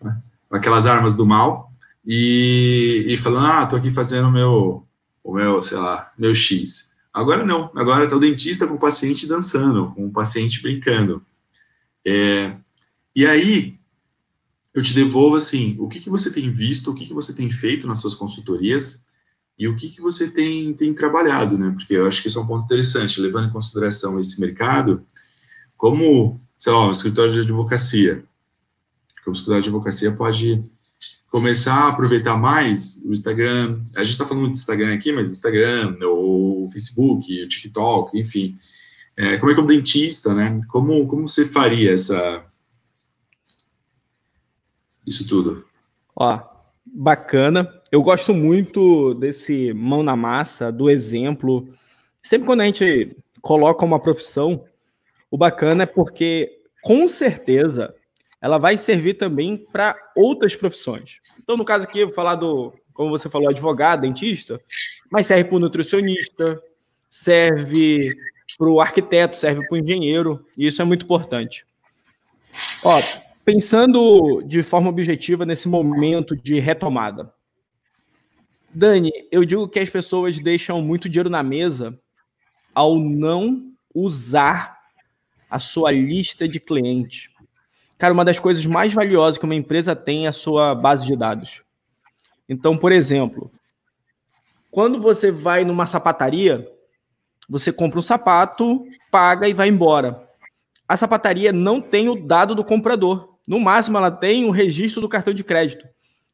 né? 0.00 0.20
aquelas 0.50 0.84
armas 0.84 1.16
do 1.16 1.24
mal, 1.24 1.70
e, 2.04 3.06
e 3.08 3.16
falando, 3.16 3.46
ah, 3.46 3.66
tô 3.66 3.76
aqui 3.76 3.90
fazendo 3.90 4.30
meu, 4.30 4.86
o 5.22 5.34
meu, 5.34 5.62
sei 5.62 5.78
lá, 5.78 6.12
meu 6.18 6.34
X. 6.34 6.94
Agora 7.12 7.44
não, 7.44 7.70
agora 7.74 8.08
tá 8.08 8.16
o 8.16 8.20
dentista 8.20 8.66
com 8.66 8.74
o 8.74 8.78
paciente 8.78 9.26
dançando, 9.26 9.86
com 9.94 10.06
o 10.06 10.12
paciente 10.12 10.62
brincando. 10.62 11.24
É, 12.06 12.56
e 13.14 13.26
aí, 13.26 13.78
eu 14.72 14.82
te 14.82 14.94
devolvo 14.94 15.36
assim, 15.36 15.76
o 15.78 15.88
que, 15.88 16.00
que 16.00 16.08
você 16.08 16.32
tem 16.32 16.50
visto, 16.50 16.90
o 16.90 16.94
que, 16.94 17.06
que 17.06 17.14
você 17.14 17.34
tem 17.34 17.50
feito 17.50 17.86
nas 17.86 18.00
suas 18.00 18.14
consultorias 18.14 19.04
e 19.58 19.68
o 19.68 19.76
que, 19.76 19.90
que 19.90 20.00
você 20.00 20.30
tem, 20.30 20.72
tem 20.72 20.94
trabalhado, 20.94 21.58
né? 21.58 21.70
Porque 21.72 21.94
eu 21.94 22.06
acho 22.06 22.22
que 22.22 22.28
isso 22.28 22.38
é 22.38 22.42
um 22.42 22.46
ponto 22.46 22.64
interessante, 22.64 23.20
levando 23.20 23.48
em 23.48 23.52
consideração 23.52 24.18
esse 24.18 24.40
mercado, 24.40 25.04
como, 25.76 26.40
sei 26.56 26.72
lá, 26.72 26.86
um 26.86 26.92
escritório 26.92 27.32
de 27.32 27.40
advocacia. 27.40 28.24
Como 29.24 29.34
escritório 29.34 29.62
de 29.62 29.68
advocacia 29.68 30.12
pode 30.12 30.62
começar 31.30 31.74
a 31.74 31.88
aproveitar 31.88 32.36
mais 32.36 33.00
o 33.04 33.12
Instagram. 33.12 33.80
A 33.94 34.02
gente 34.02 34.12
está 34.12 34.26
falando 34.26 34.46
do 34.46 34.52
Instagram 34.52 34.92
aqui, 34.92 35.12
mas 35.12 35.30
Instagram, 35.30 35.96
o 36.02 36.68
Facebook, 36.72 37.42
o 37.42 37.48
TikTok, 37.48 38.18
enfim. 38.18 38.56
É, 39.16 39.38
como 39.38 39.50
é 39.50 39.54
que 39.54 39.60
é 39.60 39.62
um 39.62 39.66
dentista, 39.66 40.34
né? 40.34 40.60
Como, 40.68 41.06
como 41.06 41.28
você 41.28 41.44
faria 41.46 41.92
essa, 41.92 42.44
isso 45.06 45.26
tudo. 45.26 45.64
Ó, 46.16 46.40
bacana. 46.84 47.68
Eu 47.92 48.02
gosto 48.02 48.34
muito 48.34 49.14
desse 49.14 49.72
mão 49.72 50.02
na 50.02 50.16
massa, 50.16 50.70
do 50.70 50.90
exemplo. 50.90 51.72
Sempre 52.22 52.46
quando 52.46 52.60
a 52.60 52.64
gente 52.64 53.16
coloca 53.40 53.84
uma 53.84 54.00
profissão, 54.00 54.64
o 55.30 55.38
bacana 55.38 55.84
é 55.84 55.86
porque, 55.86 56.60
com 56.82 57.06
certeza, 57.08 57.94
ela 58.40 58.58
vai 58.58 58.76
servir 58.76 59.14
também 59.14 59.56
para 59.56 59.96
outras 60.16 60.56
profissões. 60.56 61.18
Então, 61.38 61.56
no 61.56 61.64
caso 61.64 61.84
aqui, 61.84 62.00
eu 62.00 62.06
vou 62.06 62.14
falar 62.14 62.36
do, 62.36 62.72
como 62.94 63.10
você 63.10 63.28
falou, 63.28 63.48
advogado, 63.48 64.02
dentista, 64.02 64.60
mas 65.10 65.26
serve 65.26 65.44
para 65.44 65.56
o 65.56 65.60
nutricionista, 65.60 66.60
serve 67.08 68.14
para 68.58 68.68
o 68.68 68.80
arquiteto, 68.80 69.36
serve 69.36 69.66
para 69.66 69.74
o 69.74 69.78
engenheiro, 69.78 70.44
e 70.56 70.66
isso 70.66 70.80
é 70.80 70.84
muito 70.84 71.04
importante. 71.04 71.64
Ó, 72.82 73.00
Pensando 73.44 74.42
de 74.42 74.62
forma 74.62 74.90
objetiva 74.90 75.46
nesse 75.46 75.68
momento 75.68 76.36
de 76.36 76.58
retomada. 76.60 77.32
Dani, 78.72 79.10
eu 79.32 79.44
digo 79.44 79.68
que 79.68 79.80
as 79.80 79.88
pessoas 79.90 80.38
deixam 80.38 80.80
muito 80.82 81.08
dinheiro 81.08 81.30
na 81.30 81.42
mesa 81.42 81.98
ao 82.74 82.98
não 82.98 83.72
usar 83.94 84.78
a 85.50 85.58
sua 85.58 85.90
lista 85.90 86.46
de 86.46 86.60
clientes. 86.60 87.29
Cara, 88.00 88.14
uma 88.14 88.24
das 88.24 88.38
coisas 88.38 88.64
mais 88.64 88.94
valiosas 88.94 89.36
que 89.36 89.44
uma 89.44 89.54
empresa 89.54 89.94
tem 89.94 90.24
é 90.24 90.30
a 90.30 90.32
sua 90.32 90.74
base 90.74 91.04
de 91.04 91.14
dados. 91.14 91.62
Então, 92.48 92.74
por 92.74 92.92
exemplo, 92.92 93.52
quando 94.70 94.98
você 94.98 95.30
vai 95.30 95.66
numa 95.66 95.84
sapataria, 95.84 96.66
você 97.46 97.70
compra 97.70 97.98
um 97.98 98.02
sapato, 98.02 98.86
paga 99.10 99.46
e 99.50 99.52
vai 99.52 99.68
embora. 99.68 100.26
A 100.88 100.96
sapataria 100.96 101.52
não 101.52 101.78
tem 101.78 102.08
o 102.08 102.14
dado 102.14 102.54
do 102.54 102.64
comprador. 102.64 103.34
No 103.46 103.60
máximo, 103.60 103.98
ela 103.98 104.10
tem 104.10 104.46
o 104.46 104.50
registro 104.50 105.02
do 105.02 105.08
cartão 105.08 105.34
de 105.34 105.44
crédito. 105.44 105.86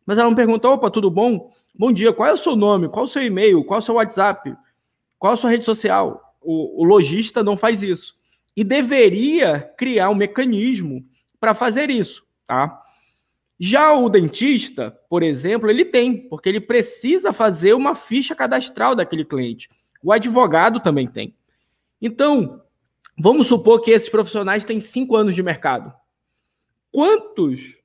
Mas 0.07 0.19
ela 0.19 0.31
me 0.31 0.37
perguntou: 0.37 0.73
opa, 0.73 0.89
tudo 0.89 1.11
bom? 1.11 1.51
Bom 1.77 1.91
dia, 1.91 2.13
qual 2.13 2.29
é 2.29 2.33
o 2.33 2.37
seu 2.37 2.55
nome? 2.55 2.89
Qual 2.89 3.05
é 3.05 3.09
o 3.09 3.11
seu 3.11 3.25
e-mail? 3.25 3.65
Qual 3.65 3.79
é 3.79 3.83
o 3.83 3.85
seu 3.85 3.97
WhatsApp? 3.97 4.55
Qual 5.19 5.33
é 5.33 5.35
a 5.35 5.37
sua 5.37 5.51
rede 5.51 5.65
social? 5.65 6.33
O, 6.41 6.83
o 6.83 6.85
lojista 6.85 7.43
não 7.43 7.57
faz 7.57 7.83
isso. 7.83 8.15
E 8.57 8.63
deveria 8.63 9.69
criar 9.77 10.11
um 10.11 10.15
mecanismo 10.15 11.05
para 11.47 11.55
fazer 11.55 11.91
isso, 11.91 12.27
tá? 12.45 12.83
Já 13.57 13.95
o 13.95 14.09
dentista, 14.09 14.91
por 15.09 15.23
exemplo, 15.23 15.71
ele 15.71 15.85
tem, 15.85 16.29
porque 16.29 16.49
ele 16.49 16.61
precisa 16.61 17.33
fazer 17.33 17.73
uma 17.73 17.95
ficha 17.95 18.35
cadastral 18.35 18.97
daquele 18.97 19.25
cliente. 19.25 19.71
O 20.03 20.13
advogado 20.13 20.81
também 20.81 21.07
tem. 21.07 21.33
Então, 22.03 22.61
vamos 23.17 23.47
supor 23.47 23.81
que 23.81 23.93
esses 23.93 24.09
profissionais 24.09 24.65
têm 24.65 24.81
cinco 24.81 25.15
anos 25.15 25.37
de 25.37 25.43
mercado 25.43 25.95
quantos 26.91 27.79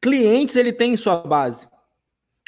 clientes 0.00 0.54
ele 0.54 0.72
tem 0.72 0.92
em 0.92 0.96
sua 0.96 1.16
base? 1.16 1.66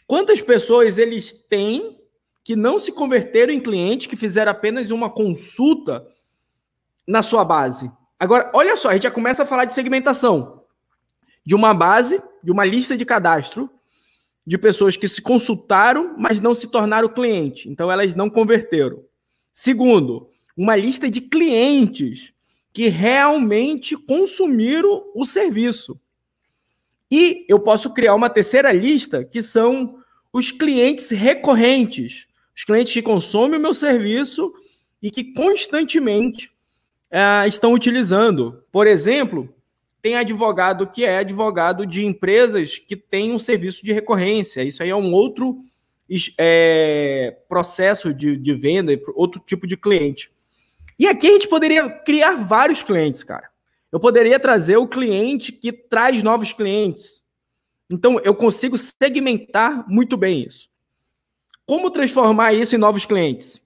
Quantas 0.06 0.40
pessoas 0.40 0.96
eles 0.96 1.32
têm 1.32 1.98
que 2.44 2.54
não 2.54 2.78
se 2.78 2.92
converteram 2.92 3.52
em 3.52 3.60
clientes, 3.60 4.06
que 4.06 4.14
fizeram 4.14 4.52
apenas 4.52 4.92
uma 4.92 5.10
consulta 5.10 6.06
na 7.04 7.20
sua 7.20 7.44
base? 7.44 7.90
Agora, 8.20 8.50
olha 8.52 8.76
só, 8.76 8.90
a 8.90 8.92
gente 8.92 9.04
já 9.04 9.10
começa 9.10 9.44
a 9.44 9.46
falar 9.46 9.64
de 9.64 9.72
segmentação. 9.72 10.62
De 11.44 11.54
uma 11.54 11.72
base, 11.72 12.22
de 12.44 12.52
uma 12.52 12.66
lista 12.66 12.94
de 12.94 13.06
cadastro, 13.06 13.70
de 14.46 14.58
pessoas 14.58 14.94
que 14.94 15.08
se 15.08 15.22
consultaram, 15.22 16.14
mas 16.18 16.38
não 16.38 16.52
se 16.52 16.68
tornaram 16.68 17.08
cliente. 17.08 17.66
Então, 17.70 17.90
elas 17.90 18.14
não 18.14 18.28
converteram. 18.28 19.02
Segundo, 19.54 20.28
uma 20.54 20.76
lista 20.76 21.10
de 21.10 21.22
clientes 21.22 22.34
que 22.74 22.88
realmente 22.88 23.96
consumiram 23.96 25.10
o 25.14 25.24
serviço. 25.24 25.98
E 27.10 27.46
eu 27.48 27.58
posso 27.58 27.94
criar 27.94 28.14
uma 28.14 28.28
terceira 28.28 28.70
lista, 28.70 29.24
que 29.24 29.42
são 29.42 29.98
os 30.30 30.52
clientes 30.52 31.10
recorrentes, 31.10 32.28
os 32.54 32.64
clientes 32.64 32.92
que 32.92 33.02
consomem 33.02 33.58
o 33.58 33.62
meu 33.62 33.72
serviço 33.72 34.52
e 35.02 35.10
que 35.10 35.32
constantemente 35.32 36.52
uh, 37.12 37.46
estão 37.46 37.72
utilizando. 37.72 38.62
Por 38.72 38.86
exemplo, 38.86 39.52
tem 40.02 40.16
advogado 40.16 40.86
que 40.86 41.04
é 41.04 41.18
advogado 41.18 41.84
de 41.86 42.04
empresas 42.04 42.78
que 42.78 42.96
têm 42.96 43.32
um 43.32 43.38
serviço 43.38 43.84
de 43.84 43.92
recorrência. 43.92 44.62
Isso 44.62 44.82
aí 44.82 44.90
é 44.90 44.96
um 44.96 45.12
outro 45.12 45.60
é, 46.38 47.36
processo 47.48 48.12
de, 48.12 48.36
de 48.36 48.54
venda, 48.54 48.92
outro 49.14 49.40
tipo 49.40 49.66
de 49.66 49.76
cliente. 49.76 50.30
E 50.98 51.06
aqui 51.06 51.28
a 51.28 51.32
gente 51.32 51.48
poderia 51.48 51.88
criar 51.88 52.36
vários 52.36 52.82
clientes, 52.82 53.22
cara. 53.22 53.48
Eu 53.92 53.98
poderia 53.98 54.38
trazer 54.38 54.76
o 54.76 54.86
cliente 54.86 55.52
que 55.52 55.72
traz 55.72 56.22
novos 56.22 56.52
clientes. 56.52 57.22
Então, 57.90 58.20
eu 58.20 58.34
consigo 58.34 58.78
segmentar 58.78 59.88
muito 59.88 60.16
bem 60.16 60.44
isso. 60.46 60.68
Como 61.66 61.90
transformar 61.90 62.52
isso 62.52 62.74
em 62.74 62.78
novos 62.78 63.04
clientes? 63.04 63.60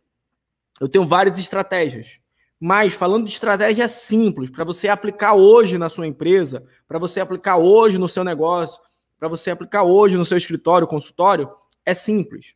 Eu 0.81 0.89
tenho 0.89 1.05
várias 1.05 1.39
estratégias. 1.39 2.19
Mas, 2.67 2.95
falando 2.95 3.27
de 3.27 3.33
estratégia 3.33 3.87
simples, 3.87 4.49
para 4.49 4.65
você 4.65 4.89
aplicar 4.89 5.35
hoje 5.35 5.77
na 5.77 5.91
sua 5.91 6.07
empresa, 6.07 6.67
para 6.89 6.99
você 6.99 7.21
aplicar 7.21 7.59
hoje 7.59 7.99
no 7.99 8.09
seu 8.09 8.25
negócio, 8.25 8.81
para 9.19 9.29
você 9.29 9.51
aplicar 9.51 9.83
hoje 9.83 10.17
no 10.17 10.25
seu 10.25 10.39
escritório, 10.39 10.87
consultório, 10.87 11.47
é 11.85 11.93
simples. 11.93 12.55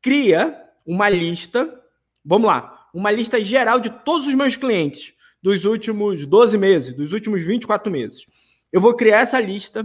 Cria 0.00 0.56
uma 0.86 1.08
lista, 1.08 1.76
vamos 2.24 2.46
lá, 2.46 2.86
uma 2.94 3.10
lista 3.10 3.42
geral 3.42 3.80
de 3.80 3.90
todos 3.90 4.28
os 4.28 4.34
meus 4.34 4.54
clientes 4.54 5.12
dos 5.42 5.64
últimos 5.64 6.24
12 6.24 6.56
meses, 6.56 6.94
dos 6.94 7.12
últimos 7.12 7.42
24 7.42 7.90
meses. 7.90 8.24
Eu 8.72 8.80
vou 8.80 8.94
criar 8.94 9.22
essa 9.22 9.40
lista 9.40 9.84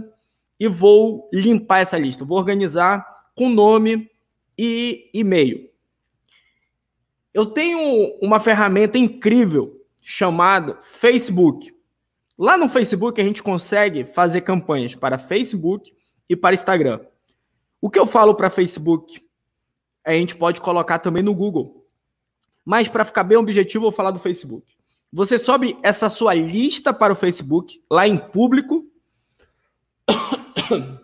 e 0.56 0.68
vou 0.68 1.28
limpar 1.32 1.80
essa 1.80 1.98
lista, 1.98 2.24
vou 2.24 2.38
organizar 2.38 3.04
com 3.34 3.48
nome 3.48 4.08
e 4.56 5.10
e-mail. 5.12 5.69
Eu 7.32 7.46
tenho 7.46 8.18
uma 8.20 8.40
ferramenta 8.40 8.98
incrível 8.98 9.80
chamada 10.02 10.78
Facebook. 10.80 11.74
Lá 12.36 12.56
no 12.56 12.68
Facebook 12.68 13.20
a 13.20 13.24
gente 13.24 13.42
consegue 13.42 14.04
fazer 14.04 14.40
campanhas 14.40 14.94
para 14.94 15.18
Facebook 15.18 15.94
e 16.28 16.34
para 16.34 16.54
Instagram. 16.54 17.00
O 17.80 17.88
que 17.88 17.98
eu 17.98 18.06
falo 18.06 18.34
para 18.34 18.50
Facebook, 18.50 19.22
a 20.04 20.12
gente 20.12 20.36
pode 20.36 20.60
colocar 20.60 20.98
também 20.98 21.22
no 21.22 21.34
Google. 21.34 21.86
Mas 22.64 22.88
para 22.88 23.04
ficar 23.04 23.24
bem 23.24 23.38
objetivo, 23.38 23.86
eu 23.86 23.90
vou 23.90 23.96
falar 23.96 24.10
do 24.10 24.18
Facebook. 24.18 24.74
Você 25.12 25.38
sobe 25.38 25.78
essa 25.82 26.08
sua 26.08 26.34
lista 26.34 26.92
para 26.92 27.12
o 27.12 27.16
Facebook, 27.16 27.82
lá 27.90 28.06
em 28.06 28.16
público. 28.16 28.84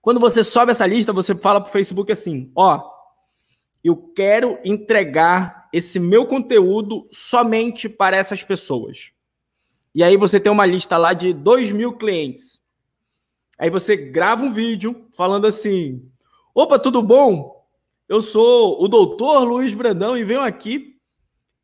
Quando 0.00 0.18
você 0.18 0.42
sobe 0.42 0.72
essa 0.72 0.86
lista, 0.86 1.12
você 1.12 1.34
fala 1.34 1.60
para 1.60 1.68
o 1.68 1.72
Facebook 1.72 2.10
assim: 2.10 2.50
ó, 2.56 2.82
eu 3.82 3.96
quero 3.96 4.58
entregar 4.64 5.68
esse 5.72 5.98
meu 5.98 6.26
conteúdo 6.26 7.08
somente 7.10 7.88
para 7.88 8.16
essas 8.16 8.42
pessoas. 8.42 9.10
E 9.94 10.02
aí 10.02 10.16
você 10.16 10.38
tem 10.38 10.52
uma 10.52 10.66
lista 10.66 10.96
lá 10.96 11.12
de 11.12 11.32
2 11.32 11.72
mil 11.72 11.94
clientes. 11.96 12.62
Aí 13.58 13.70
você 13.70 13.96
grava 13.96 14.44
um 14.44 14.50
vídeo 14.50 15.06
falando 15.12 15.46
assim: 15.46 16.08
opa, 16.54 16.78
tudo 16.78 17.02
bom? 17.02 17.62
Eu 18.08 18.20
sou 18.20 18.82
o 18.82 18.88
doutor 18.88 19.44
Luiz 19.44 19.72
Brandão 19.74 20.16
e 20.16 20.24
venho 20.24 20.40
aqui 20.40 20.96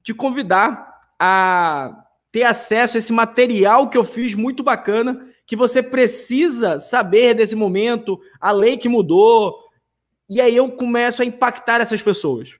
te 0.02 0.14
convidar 0.14 1.00
a 1.18 2.04
ter 2.30 2.44
acesso 2.44 2.96
a 2.96 2.98
esse 2.98 3.12
material 3.12 3.88
que 3.88 3.98
eu 3.98 4.04
fiz 4.04 4.34
muito 4.34 4.62
bacana, 4.62 5.28
que 5.46 5.56
você 5.56 5.82
precisa 5.82 6.78
saber 6.78 7.34
desse 7.34 7.56
momento, 7.56 8.20
a 8.40 8.52
lei 8.52 8.76
que 8.76 8.88
mudou. 8.88 9.67
E 10.28 10.40
aí 10.40 10.54
eu 10.54 10.70
começo 10.70 11.22
a 11.22 11.24
impactar 11.24 11.80
essas 11.80 12.02
pessoas. 12.02 12.54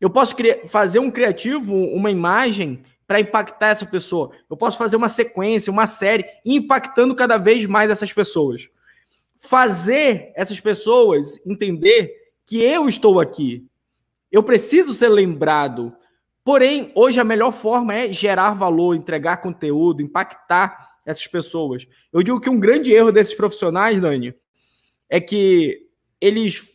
Eu 0.00 0.10
posso 0.10 0.36
fazer 0.66 0.98
um 0.98 1.10
criativo, 1.10 1.74
uma 1.74 2.10
imagem 2.10 2.82
para 3.06 3.20
impactar 3.20 3.68
essa 3.68 3.86
pessoa. 3.86 4.30
Eu 4.48 4.56
posso 4.56 4.76
fazer 4.76 4.96
uma 4.96 5.08
sequência, 5.08 5.72
uma 5.72 5.86
série, 5.86 6.26
impactando 6.44 7.14
cada 7.16 7.38
vez 7.38 7.64
mais 7.64 7.90
essas 7.90 8.12
pessoas. 8.12 8.68
Fazer 9.36 10.30
essas 10.36 10.60
pessoas 10.60 11.44
entender 11.46 12.14
que 12.44 12.62
eu 12.62 12.88
estou 12.88 13.18
aqui. 13.18 13.66
Eu 14.30 14.42
preciso 14.42 14.92
ser 14.92 15.08
lembrado. 15.08 15.96
Porém, 16.44 16.92
hoje 16.94 17.18
a 17.18 17.24
melhor 17.24 17.52
forma 17.52 17.94
é 17.94 18.12
gerar 18.12 18.52
valor, 18.52 18.94
entregar 18.94 19.38
conteúdo, 19.38 20.02
impactar 20.02 20.98
essas 21.04 21.26
pessoas. 21.26 21.86
Eu 22.12 22.22
digo 22.22 22.40
que 22.40 22.50
um 22.50 22.60
grande 22.60 22.92
erro 22.92 23.10
desses 23.10 23.34
profissionais, 23.34 24.00
Dani, 24.00 24.34
é 25.08 25.18
que 25.18 25.87
eles, 26.20 26.70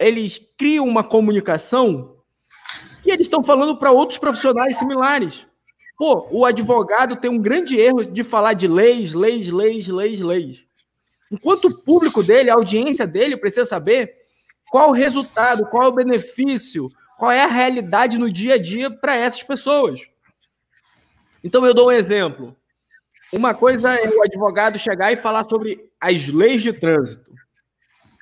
eles 0.00 0.40
criam 0.56 0.86
uma 0.86 1.04
comunicação 1.04 2.16
e 3.04 3.10
eles 3.10 3.22
estão 3.22 3.42
falando 3.42 3.76
para 3.76 3.90
outros 3.90 4.18
profissionais 4.18 4.78
similares. 4.78 5.46
Pô, 5.96 6.26
o 6.30 6.44
advogado 6.44 7.16
tem 7.16 7.30
um 7.30 7.38
grande 7.38 7.78
erro 7.78 8.04
de 8.04 8.24
falar 8.24 8.54
de 8.54 8.66
leis, 8.66 9.12
leis, 9.12 9.48
leis, 9.48 9.88
leis, 9.88 10.20
leis. 10.20 10.64
Enquanto 11.30 11.66
o 11.66 11.84
público 11.84 12.22
dele, 12.22 12.50
a 12.50 12.54
audiência 12.54 13.06
dele 13.06 13.36
precisa 13.36 13.64
saber 13.64 14.14
qual 14.70 14.90
o 14.90 14.92
resultado, 14.92 15.66
qual 15.66 15.88
o 15.88 15.94
benefício, 15.94 16.88
qual 17.16 17.30
é 17.30 17.42
a 17.42 17.46
realidade 17.46 18.18
no 18.18 18.30
dia 18.30 18.54
a 18.54 18.58
dia 18.58 18.90
para 18.90 19.16
essas 19.16 19.42
pessoas. 19.42 20.00
Então 21.42 21.64
eu 21.64 21.74
dou 21.74 21.88
um 21.88 21.92
exemplo. 21.92 22.56
Uma 23.32 23.54
coisa 23.54 23.94
é 23.94 24.08
o 24.08 24.22
advogado 24.22 24.78
chegar 24.78 25.12
e 25.12 25.16
falar 25.16 25.44
sobre 25.44 25.90
as 26.00 26.26
leis 26.28 26.62
de 26.62 26.72
trânsito. 26.72 27.31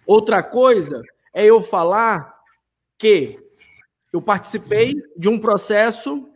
Outra 0.06 0.42
coisa 0.42 1.02
é 1.32 1.44
eu 1.44 1.62
falar 1.62 2.34
que 2.98 3.38
eu 4.12 4.20
participei 4.20 4.94
de 5.16 5.28
um 5.28 5.38
processo 5.38 6.28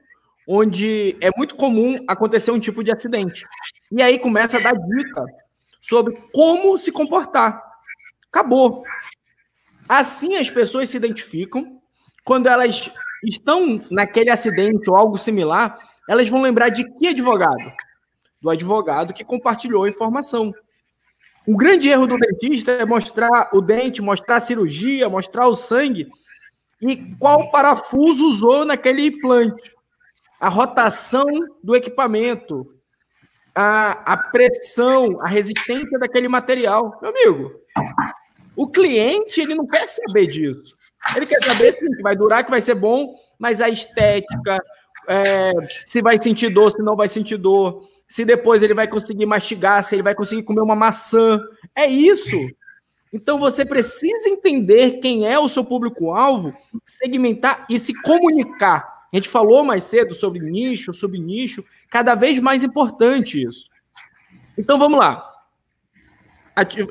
onde 0.46 1.16
é 1.20 1.30
muito 1.36 1.56
comum 1.56 1.98
acontecer 2.06 2.50
um 2.50 2.60
tipo 2.60 2.84
de 2.84 2.92
acidente. 2.92 3.44
E 3.90 4.02
aí 4.02 4.18
começa 4.18 4.58
a 4.58 4.60
dar 4.60 4.74
dica 4.74 5.24
sobre 5.80 6.16
como 6.32 6.76
se 6.78 6.92
comportar. 6.92 7.62
Acabou. 8.30 8.84
Assim 9.88 10.36
as 10.36 10.50
pessoas 10.50 10.88
se 10.88 10.96
identificam. 10.96 11.80
Quando 12.24 12.46
elas 12.46 12.90
estão 13.22 13.80
naquele 13.90 14.30
acidente 14.30 14.88
ou 14.88 14.96
algo 14.96 15.18
similar, 15.18 15.78
elas 16.08 16.28
vão 16.28 16.42
lembrar 16.42 16.70
de 16.70 16.84
que 16.96 17.08
advogado? 17.08 17.72
Do 18.40 18.50
advogado 18.50 19.14
que 19.14 19.24
compartilhou 19.24 19.84
a 19.84 19.88
informação. 19.88 20.54
O 21.46 21.56
grande 21.56 21.88
erro 21.88 22.06
do 22.06 22.18
dentista 22.18 22.72
é 22.72 22.86
mostrar 22.86 23.50
o 23.52 23.60
dente, 23.60 24.00
mostrar 24.00 24.36
a 24.36 24.40
cirurgia, 24.40 25.08
mostrar 25.08 25.46
o 25.46 25.54
sangue 25.54 26.06
e 26.80 26.96
qual 27.18 27.50
parafuso 27.50 28.26
usou 28.26 28.64
naquele 28.64 29.06
implante 29.06 29.72
a 30.40 30.48
rotação 30.48 31.24
do 31.62 31.74
equipamento, 31.74 32.66
a, 33.54 34.12
a 34.12 34.16
pressão, 34.16 35.20
a 35.20 35.28
resistência 35.28 35.98
daquele 35.98 36.28
material. 36.28 36.98
Meu 37.00 37.10
amigo, 37.10 37.52
o 38.56 38.68
cliente 38.68 39.40
ele 39.40 39.54
não 39.54 39.66
quer 39.66 39.86
saber 39.86 40.26
disso. 40.26 40.76
Ele 41.16 41.26
quer 41.26 41.42
saber 41.42 41.72
que 41.74 42.02
vai 42.02 42.16
durar, 42.16 42.44
que 42.44 42.50
vai 42.50 42.60
ser 42.60 42.74
bom, 42.74 43.14
mas 43.38 43.60
a 43.60 43.68
estética, 43.68 44.58
é, 45.08 45.52
se 45.84 46.00
vai 46.00 46.20
sentir 46.20 46.50
dor, 46.50 46.70
se 46.70 46.82
não 46.82 46.96
vai 46.96 47.08
sentir 47.08 47.36
dor, 47.36 47.86
se 48.08 48.24
depois 48.24 48.62
ele 48.62 48.74
vai 48.74 48.86
conseguir 48.86 49.26
mastigar, 49.26 49.82
se 49.82 49.94
ele 49.94 50.02
vai 50.02 50.14
conseguir 50.14 50.42
comer 50.42 50.60
uma 50.60 50.76
maçã. 50.76 51.40
É 51.74 51.86
isso. 51.86 52.36
Então 53.12 53.38
você 53.38 53.64
precisa 53.64 54.28
entender 54.28 54.98
quem 55.00 55.26
é 55.26 55.38
o 55.38 55.48
seu 55.48 55.64
público-alvo, 55.64 56.52
segmentar 56.84 57.64
e 57.70 57.78
se 57.78 57.94
comunicar. 58.02 59.06
A 59.12 59.16
gente 59.16 59.28
falou 59.28 59.62
mais 59.62 59.84
cedo 59.84 60.12
sobre 60.12 60.40
nicho, 60.40 60.92
sobre 60.92 61.18
nicho, 61.18 61.64
cada 61.88 62.16
vez 62.16 62.40
mais 62.40 62.64
importante 62.64 63.40
isso. 63.40 63.68
Então 64.58 64.76
vamos 64.78 64.98
lá. 64.98 65.30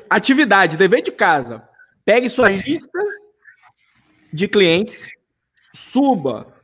Atividade, 0.08 0.76
dever 0.76 1.02
de 1.02 1.12
casa. 1.12 1.68
Pegue 2.04 2.28
sua 2.28 2.50
lista 2.50 2.98
de 4.32 4.48
clientes, 4.48 5.10
suba 5.74 6.54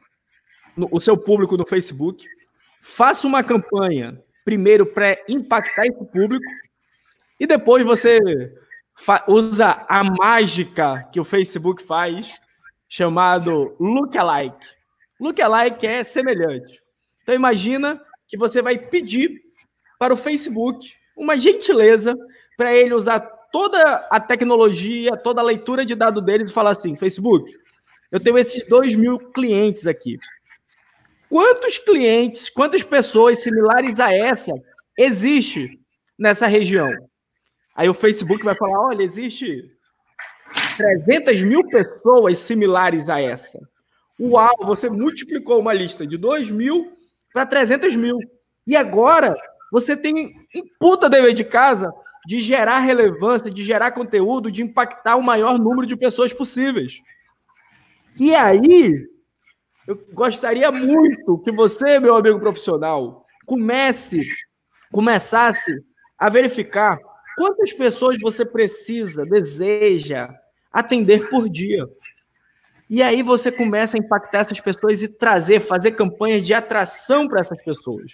o 0.76 1.00
seu 1.00 1.16
público 1.16 1.56
no 1.56 1.66
Facebook, 1.66 2.26
faça 2.80 3.26
uma 3.26 3.44
campanha, 3.44 4.22
primeiro 4.44 4.86
para 4.86 5.18
impactar 5.28 5.86
esse 5.86 6.04
público, 6.06 6.44
e 7.38 7.46
depois 7.46 7.84
você 7.84 8.18
usa 9.26 9.84
a 9.88 10.04
mágica 10.04 11.08
que 11.12 11.18
o 11.18 11.24
Facebook 11.24 11.82
faz, 11.82 12.40
chamado 12.88 13.74
Lookalike. 13.80 14.66
Lookalike 15.18 15.86
é 15.86 16.04
semelhante. 16.04 16.80
Então 17.22 17.34
imagina 17.34 18.00
que 18.26 18.36
você 18.36 18.60
vai 18.60 18.76
pedir 18.76 19.40
para 19.98 20.12
o 20.12 20.16
Facebook 20.16 20.92
uma 21.16 21.38
gentileza 21.38 22.16
para 22.56 22.74
ele 22.74 22.94
usar 22.94 23.20
toda 23.52 24.06
a 24.10 24.20
tecnologia, 24.20 25.16
toda 25.16 25.40
a 25.40 25.44
leitura 25.44 25.84
de 25.84 25.94
dado 25.94 26.20
deles 26.20 26.50
e 26.50 26.54
falar 26.54 26.70
assim, 26.70 26.96
Facebook, 26.96 27.52
eu 28.10 28.20
tenho 28.20 28.38
esses 28.38 28.66
dois 28.68 28.94
mil 28.94 29.18
clientes 29.18 29.86
aqui. 29.86 30.18
Quantos 31.30 31.78
clientes, 31.78 32.50
quantas 32.50 32.82
pessoas 32.82 33.40
similares 33.40 34.00
a 34.00 34.12
essa 34.12 34.52
existe 34.98 35.80
nessa 36.18 36.48
região? 36.48 36.90
Aí 37.76 37.88
o 37.88 37.94
Facebook 37.94 38.44
vai 38.44 38.56
falar, 38.56 38.88
olha, 38.88 39.04
existe 39.04 39.62
300 40.76 41.40
mil 41.44 41.64
pessoas 41.68 42.36
similares 42.38 43.08
a 43.08 43.20
essa. 43.20 43.60
Uau, 44.18 44.56
você 44.64 44.88
multiplicou 44.88 45.60
uma 45.60 45.72
lista 45.72 46.04
de 46.04 46.18
2 46.18 46.50
mil 46.50 46.98
para 47.32 47.46
300 47.46 47.94
mil. 47.94 48.18
E 48.66 48.74
agora 48.74 49.36
você 49.70 49.96
tem 49.96 50.26
um 50.26 50.62
puta 50.80 51.08
dever 51.08 51.32
de 51.32 51.44
casa 51.44 51.88
de 52.26 52.40
gerar 52.40 52.80
relevância, 52.80 53.48
de 53.48 53.62
gerar 53.62 53.92
conteúdo, 53.92 54.50
de 54.50 54.62
impactar 54.62 55.14
o 55.14 55.22
maior 55.22 55.60
número 55.60 55.86
de 55.86 55.96
pessoas 55.96 56.32
possíveis. 56.32 57.00
E 58.18 58.34
aí, 58.34 59.08
eu 59.90 60.00
gostaria 60.12 60.70
muito 60.70 61.38
que 61.38 61.50
você, 61.50 61.98
meu 61.98 62.14
amigo 62.14 62.38
profissional, 62.38 63.26
comece, 63.44 64.22
começasse 64.92 65.84
a 66.16 66.28
verificar 66.28 66.96
quantas 67.36 67.72
pessoas 67.72 68.16
você 68.22 68.44
precisa, 68.44 69.26
deseja 69.26 70.28
atender 70.72 71.28
por 71.28 71.48
dia. 71.48 71.88
E 72.88 73.02
aí 73.02 73.20
você 73.20 73.50
começa 73.50 73.96
a 73.96 74.00
impactar 74.00 74.38
essas 74.38 74.60
pessoas 74.60 75.02
e 75.02 75.08
trazer, 75.08 75.58
fazer 75.58 75.90
campanhas 75.92 76.46
de 76.46 76.54
atração 76.54 77.26
para 77.26 77.40
essas 77.40 77.60
pessoas. 77.60 78.12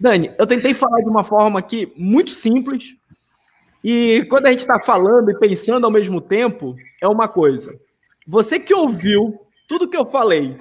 Dani, 0.00 0.34
eu 0.36 0.46
tentei 0.46 0.74
falar 0.74 1.02
de 1.02 1.08
uma 1.08 1.22
forma 1.22 1.60
aqui 1.60 1.92
muito 1.96 2.32
simples. 2.32 2.96
E 3.84 4.26
quando 4.28 4.46
a 4.46 4.50
gente 4.50 4.60
está 4.60 4.82
falando 4.82 5.30
e 5.30 5.38
pensando 5.38 5.84
ao 5.84 5.90
mesmo 5.92 6.20
tempo, 6.20 6.74
é 7.00 7.06
uma 7.06 7.28
coisa. 7.28 7.78
você 8.26 8.58
que 8.58 8.74
ouviu 8.74 9.38
tudo 9.72 9.88
que 9.88 9.96
eu 9.96 10.04
falei, 10.04 10.60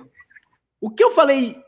o 0.80 0.90
que 0.90 1.04
eu 1.04 1.12
falei 1.12 1.62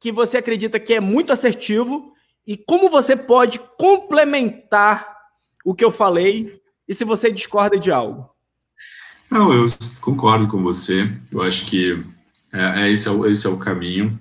que 0.00 0.10
você 0.10 0.38
acredita 0.38 0.80
que 0.80 0.92
é 0.92 0.98
muito 0.98 1.32
assertivo 1.32 2.12
e 2.44 2.56
como 2.56 2.90
você 2.90 3.14
pode 3.14 3.60
complementar 3.78 5.06
o 5.64 5.72
que 5.72 5.84
eu 5.84 5.92
falei 5.92 6.60
e 6.88 6.92
se 6.92 7.04
você 7.04 7.30
discorda 7.30 7.78
de 7.78 7.92
algo? 7.92 8.28
Não, 9.30 9.52
eu 9.52 9.66
concordo 10.00 10.48
com 10.48 10.60
você. 10.64 11.08
Eu 11.30 11.42
acho 11.42 11.64
que 11.66 12.04
é, 12.52 12.82
é 12.82 12.90
esse, 12.90 13.06
é 13.06 13.12
o, 13.12 13.24
esse 13.24 13.46
é 13.46 13.50
o 13.50 13.58
caminho. 13.58 14.18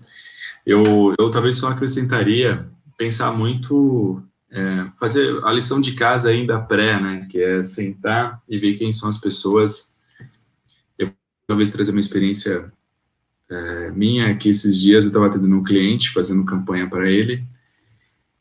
Eu, 0.64 1.16
eu 1.18 1.32
talvez 1.32 1.56
só 1.56 1.70
acrescentaria 1.70 2.70
pensar 2.96 3.32
muito, 3.32 4.22
é, 4.52 4.86
fazer 5.00 5.44
a 5.44 5.52
lição 5.52 5.82
de 5.82 5.94
casa 5.94 6.30
ainda 6.30 6.62
pré, 6.62 7.02
né? 7.02 7.26
Que 7.32 7.42
é 7.42 7.64
sentar 7.64 8.44
e 8.48 8.60
ver 8.60 8.78
quem 8.78 8.94
são 8.94 9.10
as 9.10 9.18
pessoas. 9.18 9.98
Talvez 11.50 11.72
trazer 11.72 11.90
uma 11.90 12.00
experiência 12.00 12.72
é, 13.50 13.92
minha 13.92 14.36
que 14.36 14.50
esses 14.50 14.80
dias 14.80 15.04
eu 15.04 15.10
estava 15.10 15.26
atendendo 15.26 15.56
um 15.56 15.64
cliente, 15.64 16.12
fazendo 16.12 16.46
campanha 16.46 16.88
para 16.88 17.10
ele. 17.10 17.44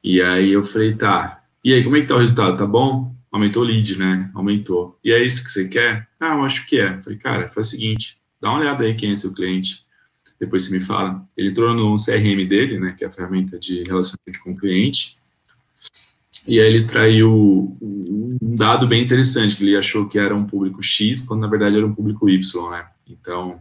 E 0.04 0.20
aí 0.20 0.52
eu 0.52 0.62
falei, 0.62 0.94
tá, 0.94 1.38
e 1.64 1.74
aí, 1.74 1.82
como 1.82 1.96
é 1.96 2.00
que 2.00 2.06
tá 2.06 2.14
o 2.14 2.18
resultado? 2.18 2.56
Tá 2.56 2.66
bom? 2.66 3.14
Aumentou 3.30 3.62
o 3.62 3.66
lead, 3.66 3.98
né? 3.98 4.30
Aumentou. 4.32 4.98
E 5.02 5.12
é 5.12 5.22
isso 5.22 5.44
que 5.44 5.50
você 5.50 5.68
quer? 5.68 6.08
Ah, 6.18 6.34
eu 6.34 6.44
acho 6.44 6.66
que 6.66 6.80
é. 6.80 6.96
falei, 7.02 7.18
cara, 7.18 7.48
faz 7.48 7.68
o 7.68 7.70
seguinte, 7.70 8.18
dá 8.40 8.50
uma 8.50 8.60
olhada 8.60 8.84
aí 8.84 8.94
quem 8.94 9.12
é 9.12 9.16
seu 9.16 9.34
cliente. 9.34 9.84
Depois 10.38 10.64
você 10.64 10.74
me 10.74 10.80
fala. 10.80 11.26
Ele 11.36 11.50
entrou 11.50 11.74
no 11.74 11.96
CRM 11.96 12.46
dele, 12.48 12.78
né? 12.78 12.94
Que 12.96 13.04
é 13.04 13.08
a 13.08 13.10
ferramenta 13.10 13.58
de 13.58 13.82
relacionamento 13.82 14.42
com 14.42 14.52
o 14.52 14.56
cliente. 14.56 15.18
E 16.46 16.60
aí 16.60 16.66
ele 16.68 16.78
extraiu 16.78 17.76
um 17.82 18.38
dado 18.40 18.86
bem 18.86 19.02
interessante, 19.02 19.56
que 19.56 19.64
ele 19.64 19.76
achou 19.76 20.08
que 20.08 20.18
era 20.18 20.34
um 20.34 20.46
público 20.46 20.82
X, 20.82 21.20
quando 21.26 21.40
na 21.40 21.48
verdade 21.48 21.76
era 21.76 21.86
um 21.86 21.94
público 21.94 22.30
Y, 22.30 22.70
né? 22.70 22.86
Então, 23.08 23.60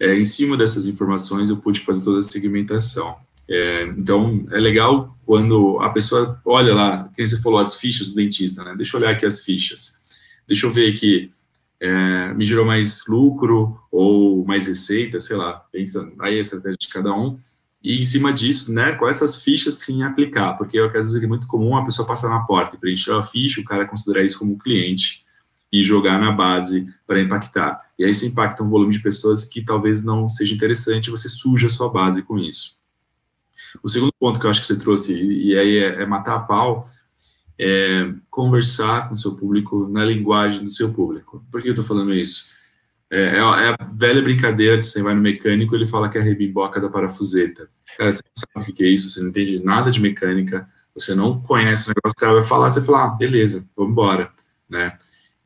é, 0.00 0.14
em 0.14 0.24
cima 0.24 0.56
dessas 0.56 0.86
informações, 0.86 1.50
eu 1.50 1.56
pude 1.56 1.80
fazer 1.80 2.04
toda 2.04 2.20
a 2.20 2.22
segmentação. 2.22 3.16
É, 3.48 3.84
então, 3.96 4.46
é 4.50 4.58
legal 4.58 5.16
quando 5.24 5.80
a 5.80 5.90
pessoa 5.90 6.40
olha 6.44 6.74
lá, 6.74 7.10
quem 7.14 7.26
você 7.26 7.40
falou, 7.40 7.58
as 7.58 7.76
fichas 7.76 8.10
do 8.10 8.16
dentista, 8.16 8.62
né? 8.62 8.74
Deixa 8.76 8.96
eu 8.96 9.00
olhar 9.00 9.10
aqui 9.10 9.26
as 9.26 9.44
fichas. 9.44 9.98
Deixa 10.46 10.66
eu 10.66 10.70
ver 10.70 10.94
aqui, 10.94 11.28
é, 11.80 12.32
me 12.34 12.44
gerou 12.44 12.64
mais 12.64 13.06
lucro 13.06 13.78
ou 13.90 14.44
mais 14.44 14.66
receita, 14.66 15.20
sei 15.20 15.36
lá, 15.36 15.54
pensa 15.72 16.10
aí 16.20 16.38
a 16.38 16.40
estratégia 16.40 16.78
de 16.78 16.88
cada 16.88 17.12
um. 17.14 17.36
E 17.82 17.98
em 17.98 18.04
cima 18.04 18.32
disso, 18.32 18.72
né, 18.72 18.92
com 18.92 19.08
essas 19.08 19.42
fichas 19.42 19.74
sim 19.74 20.02
aplicar, 20.02 20.54
porque 20.54 20.78
às 20.78 20.92
vezes 20.92 21.22
é 21.22 21.26
muito 21.26 21.46
comum 21.46 21.76
a 21.76 21.84
pessoa 21.84 22.08
passar 22.08 22.28
na 22.28 22.40
porta 22.40 22.76
e 22.76 22.78
preencher 22.78 23.12
a 23.12 23.22
ficha, 23.22 23.60
o 23.60 23.64
cara 23.64 23.86
considerar 23.86 24.24
isso 24.24 24.38
como 24.38 24.58
cliente 24.58 25.24
e 25.72 25.84
jogar 25.84 26.18
na 26.18 26.32
base 26.32 26.86
para 27.06 27.20
impactar. 27.20 27.80
E 27.98 28.04
aí 28.04 28.14
você 28.14 28.26
impacta 28.26 28.62
um 28.62 28.70
volume 28.70 28.92
de 28.92 29.00
pessoas 29.00 29.44
que 29.44 29.62
talvez 29.62 30.04
não 30.04 30.28
seja 30.28 30.54
interessante, 30.54 31.10
você 31.10 31.28
suja 31.28 31.66
a 31.66 31.70
sua 31.70 31.90
base 31.90 32.22
com 32.22 32.38
isso. 32.38 32.78
O 33.82 33.88
segundo 33.88 34.12
ponto 34.18 34.40
que 34.40 34.46
eu 34.46 34.50
acho 34.50 34.60
que 34.60 34.66
você 34.66 34.78
trouxe, 34.78 35.22
e 35.22 35.58
aí 35.58 35.76
é, 35.78 36.02
é 36.02 36.06
matar 36.06 36.36
a 36.36 36.40
pau, 36.40 36.86
é 37.58 38.10
conversar 38.30 39.08
com 39.08 39.14
o 39.14 39.18
seu 39.18 39.36
público 39.36 39.88
na 39.88 40.04
linguagem 40.04 40.64
do 40.64 40.70
seu 40.70 40.92
público. 40.92 41.44
Por 41.50 41.60
que 41.60 41.68
eu 41.68 41.72
estou 41.72 41.84
falando 41.84 42.14
isso? 42.14 42.56
É, 43.10 43.20
é, 43.20 43.38
é, 43.38 43.40
a 43.40 43.76
velha 43.92 44.22
brincadeira 44.22 44.80
que 44.80 44.86
você 44.86 45.02
vai 45.02 45.14
no 45.14 45.20
mecânico 45.20 45.74
ele 45.74 45.86
fala 45.86 46.10
que 46.10 46.18
é 46.18 46.20
a 46.20 46.24
rebimboca 46.24 46.80
da 46.80 46.88
parafuseta. 46.88 47.68
Cara, 47.96 48.12
você 48.12 48.22
não 48.24 48.60
sabe 48.62 48.70
o 48.70 48.74
que 48.74 48.84
é 48.84 48.88
isso, 48.88 49.10
você 49.10 49.20
não 49.20 49.30
entende 49.30 49.64
nada 49.64 49.90
de 49.90 50.00
mecânica, 50.00 50.68
você 50.94 51.14
não 51.14 51.40
conhece 51.40 51.86
o 51.86 51.94
negócio, 51.94 52.14
o 52.16 52.20
cara 52.20 52.34
vai 52.34 52.42
falar, 52.42 52.70
você 52.70 52.84
fala, 52.84 53.06
ah, 53.06 53.10
beleza, 53.10 53.66
vamos 53.76 53.92
embora, 53.92 54.30
né? 54.68 54.98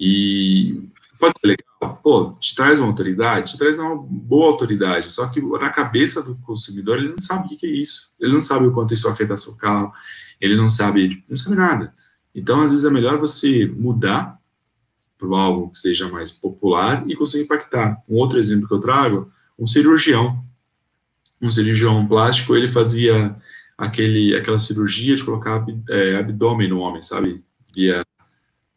E 0.05 0.83
pode 1.17 1.35
ser 1.41 1.47
legal, 1.47 2.01
pô, 2.03 2.33
te 2.41 2.57
traz 2.57 2.81
uma 2.81 2.89
autoridade, 2.89 3.53
te 3.53 3.57
traz 3.57 3.79
uma 3.79 3.97
boa 3.97 4.49
autoridade, 4.49 5.13
só 5.13 5.29
que 5.29 5.41
na 5.41 5.71
cabeça 5.71 6.21
do 6.21 6.35
consumidor 6.39 6.99
ele 6.99 7.11
não 7.11 7.21
sabe 7.21 7.55
o 7.55 7.57
que 7.57 7.65
é 7.65 7.71
isso, 7.71 8.13
ele 8.19 8.33
não 8.33 8.41
sabe 8.41 8.67
o 8.67 8.73
quanto 8.73 8.93
isso 8.93 9.09
afeta 9.09 9.37
seu 9.37 9.55
carro, 9.55 9.93
ele 10.41 10.57
não 10.57 10.69
sabe, 10.69 11.25
não 11.29 11.37
sabe 11.37 11.55
nada. 11.55 11.95
Então, 12.35 12.63
às 12.63 12.73
vezes 12.73 12.85
é 12.85 12.91
melhor 12.91 13.17
você 13.17 13.65
mudar 13.65 14.37
para 15.17 15.39
algo 15.39 15.71
que 15.71 15.79
seja 15.79 16.09
mais 16.09 16.33
popular 16.33 17.09
e 17.09 17.15
conseguir 17.15 17.45
impactar. 17.45 18.03
Um 18.09 18.17
outro 18.17 18.41
exemplo 18.41 18.67
que 18.67 18.75
eu 18.75 18.81
trago, 18.81 19.31
um 19.57 19.69
cirurgião. 19.69 20.45
Um 21.41 21.51
cirurgião 21.53 22.05
plástico, 22.09 22.57
ele 22.57 22.67
fazia 22.67 23.37
aquele, 23.79 24.35
aquela 24.35 24.59
cirurgia 24.59 25.15
de 25.15 25.23
colocar 25.23 25.65
é, 25.89 26.17
abdômen 26.17 26.69
no 26.69 26.81
homem, 26.81 27.03
sabe? 27.03 27.45
Via 27.73 28.02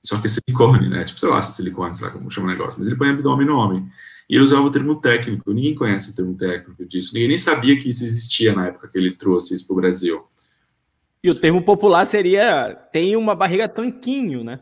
só 0.06 0.20
que 0.20 0.28
é 0.28 0.30
silicone, 0.30 0.90
né? 0.90 1.04
Tipo, 1.04 1.20
sei 1.20 1.30
lá, 1.30 1.42
se 1.42 1.52
é 1.52 1.56
silicone, 1.56 1.96
sei 1.96 2.08
lá 2.08 2.14
como 2.14 2.30
chama 2.30 2.48
o 2.48 2.52
negócio. 2.52 2.80
Mas 2.80 2.88
ele 2.88 2.98
põe 2.98 3.10
abdômen 3.10 3.48
no 3.48 3.58
homem. 3.58 3.88
E 4.30 4.36
ele 4.36 4.44
usava 4.44 4.64
o 4.64 4.72
termo 4.72 4.96
técnico. 4.96 5.52
Ninguém 5.52 5.76
conhece 5.76 6.12
o 6.12 6.16
termo 6.16 6.36
técnico 6.36 6.86
disso. 6.86 7.14
Ninguém 7.14 7.30
nem 7.30 7.38
sabia 7.38 7.80
que 7.80 7.90
isso 7.90 8.04
existia 8.04 8.54
na 8.54 8.68
época 8.68 8.88
que 8.88 8.98
ele 8.98 9.12
trouxe 9.12 9.56
isso 9.56 9.68
para 9.68 9.74
o 9.74 9.78
Brasil. 9.78 10.24
E 11.24 11.30
o 11.30 11.36
termo 11.36 11.62
popular 11.62 12.06
seria 12.06 12.76
tem 12.92 13.16
uma 13.16 13.36
barriga 13.36 13.68
tanquinho, 13.68 14.44
né? 14.44 14.60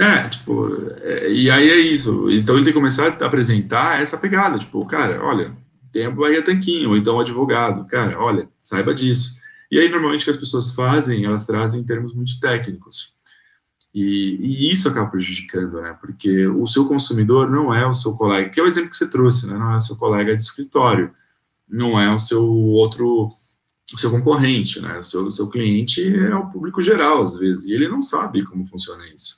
É, 0.00 0.28
tipo, 0.28 0.68
é, 1.02 1.30
e 1.30 1.50
aí 1.50 1.70
é 1.70 1.78
isso. 1.78 2.28
Então 2.30 2.56
ele 2.56 2.64
tem 2.64 2.72
que 2.72 2.78
começar 2.78 3.06
a 3.06 3.26
apresentar 3.26 4.00
essa 4.00 4.18
pegada, 4.18 4.58
tipo, 4.58 4.84
cara, 4.86 5.24
olha, 5.24 5.52
tem 5.92 6.06
a 6.06 6.10
barriga 6.10 6.42
tanquinho, 6.42 6.90
ou 6.90 6.96
então 6.96 7.20
advogado, 7.20 7.86
cara, 7.86 8.18
olha, 8.18 8.48
saiba 8.60 8.92
disso. 8.92 9.38
E 9.70 9.78
aí, 9.78 9.88
normalmente, 9.88 10.22
o 10.22 10.24
que 10.24 10.30
as 10.30 10.36
pessoas 10.36 10.74
fazem, 10.74 11.24
elas 11.24 11.46
trazem 11.46 11.82
termos 11.84 12.14
muito 12.14 12.38
técnicos. 12.38 13.12
E, 13.94 14.36
e, 14.40 14.72
isso 14.72 14.88
acaba 14.88 15.08
prejudicando, 15.08 15.80
né? 15.80 15.96
Porque 16.00 16.46
o 16.48 16.66
seu 16.66 16.88
consumidor 16.88 17.48
não 17.48 17.72
é 17.72 17.86
o 17.86 17.94
seu 17.94 18.14
colega, 18.14 18.50
que 18.50 18.58
é 18.58 18.62
o 18.62 18.66
exemplo 18.66 18.90
que 18.90 18.96
você 18.96 19.08
trouxe, 19.08 19.46
né? 19.46 19.56
Não 19.56 19.70
é 19.70 19.76
o 19.76 19.80
seu 19.80 19.96
colega 19.96 20.36
de 20.36 20.42
escritório, 20.42 21.14
não 21.68 21.98
é 21.98 22.12
o 22.12 22.18
seu 22.18 22.44
outro, 22.44 23.28
o 23.92 23.98
seu 23.98 24.10
concorrente, 24.10 24.80
né? 24.80 24.98
O 24.98 25.04
seu, 25.04 25.26
o 25.26 25.32
seu 25.32 25.48
cliente 25.48 26.02
é 26.12 26.34
o 26.34 26.50
público 26.50 26.82
geral, 26.82 27.22
às 27.22 27.36
vezes, 27.36 27.66
e 27.66 27.72
ele 27.72 27.88
não 27.88 28.02
sabe 28.02 28.44
como 28.44 28.66
funciona 28.66 29.06
isso. 29.14 29.36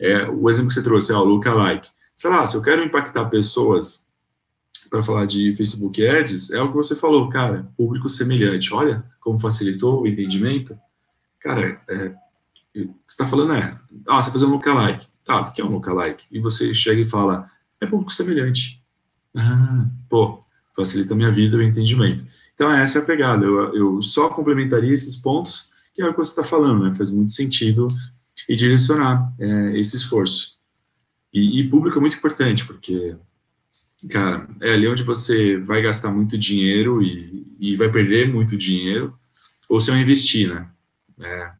É, 0.00 0.28
o 0.28 0.50
exemplo 0.50 0.68
que 0.68 0.74
você 0.74 0.82
trouxe 0.82 1.12
é 1.12 1.16
o 1.16 1.22
lookalike. 1.22 1.88
Sei 2.16 2.28
lá, 2.28 2.44
se 2.44 2.56
eu 2.56 2.62
quero 2.62 2.84
impactar 2.84 3.26
pessoas 3.26 4.08
para 4.90 5.02
falar 5.02 5.26
de 5.26 5.52
Facebook 5.52 6.04
Ads, 6.04 6.50
é 6.50 6.60
o 6.60 6.68
que 6.68 6.76
você 6.76 6.96
falou, 6.96 7.28
cara, 7.30 7.70
público 7.76 8.08
semelhante. 8.08 8.74
Olha 8.74 9.04
como 9.20 9.38
facilitou 9.38 10.02
o 10.02 10.06
entendimento. 10.08 10.76
Cara, 11.40 11.80
é, 11.88 12.12
que 12.72 12.90
está 13.08 13.26
falando 13.26 13.52
é, 13.52 13.78
ah, 14.08 14.16
você 14.16 14.30
vai 14.30 14.32
fazer 14.32 14.46
um 14.46 14.50
lookalike. 14.50 15.06
Tá, 15.24 15.40
o 15.40 15.52
que 15.52 15.60
é 15.60 15.64
um 15.64 15.70
lookalike? 15.70 16.26
E 16.30 16.40
você 16.40 16.74
chega 16.74 17.00
e 17.00 17.04
fala, 17.04 17.48
é 17.80 17.86
público 17.86 18.12
semelhante. 18.12 18.82
Ah, 19.36 19.86
pô, 20.08 20.42
facilita 20.74 21.14
a 21.14 21.16
minha 21.16 21.30
vida 21.30 21.56
o 21.56 21.62
entendimento. 21.62 22.26
Então, 22.54 22.72
essa 22.72 22.98
é 22.98 23.02
a 23.02 23.04
pegada. 23.04 23.44
Eu, 23.44 23.74
eu 23.74 24.02
só 24.02 24.28
complementaria 24.28 24.92
esses 24.92 25.16
pontos, 25.16 25.70
que 25.94 26.02
é 26.02 26.06
o 26.06 26.12
que 26.12 26.18
você 26.18 26.30
está 26.30 26.44
falando, 26.44 26.84
né? 26.84 26.94
Faz 26.94 27.10
muito 27.10 27.32
sentido 27.32 27.88
e 28.48 28.56
direcionar 28.56 29.32
é, 29.38 29.78
esse 29.78 29.96
esforço. 29.96 30.58
E, 31.32 31.60
e 31.60 31.68
público 31.68 31.98
é 31.98 32.00
muito 32.00 32.16
importante, 32.16 32.64
porque, 32.64 33.16
cara, 34.10 34.48
é 34.60 34.74
ali 34.74 34.86
onde 34.88 35.02
você 35.02 35.58
vai 35.58 35.80
gastar 35.82 36.10
muito 36.10 36.36
dinheiro 36.36 37.02
e, 37.02 37.46
e 37.58 37.76
vai 37.76 37.90
perder 37.90 38.32
muito 38.32 38.56
dinheiro, 38.56 39.14
ou 39.68 39.80
se 39.80 39.90
eu 39.90 39.96
investir, 39.96 40.52
né? 40.52 40.68
É, 41.20 41.52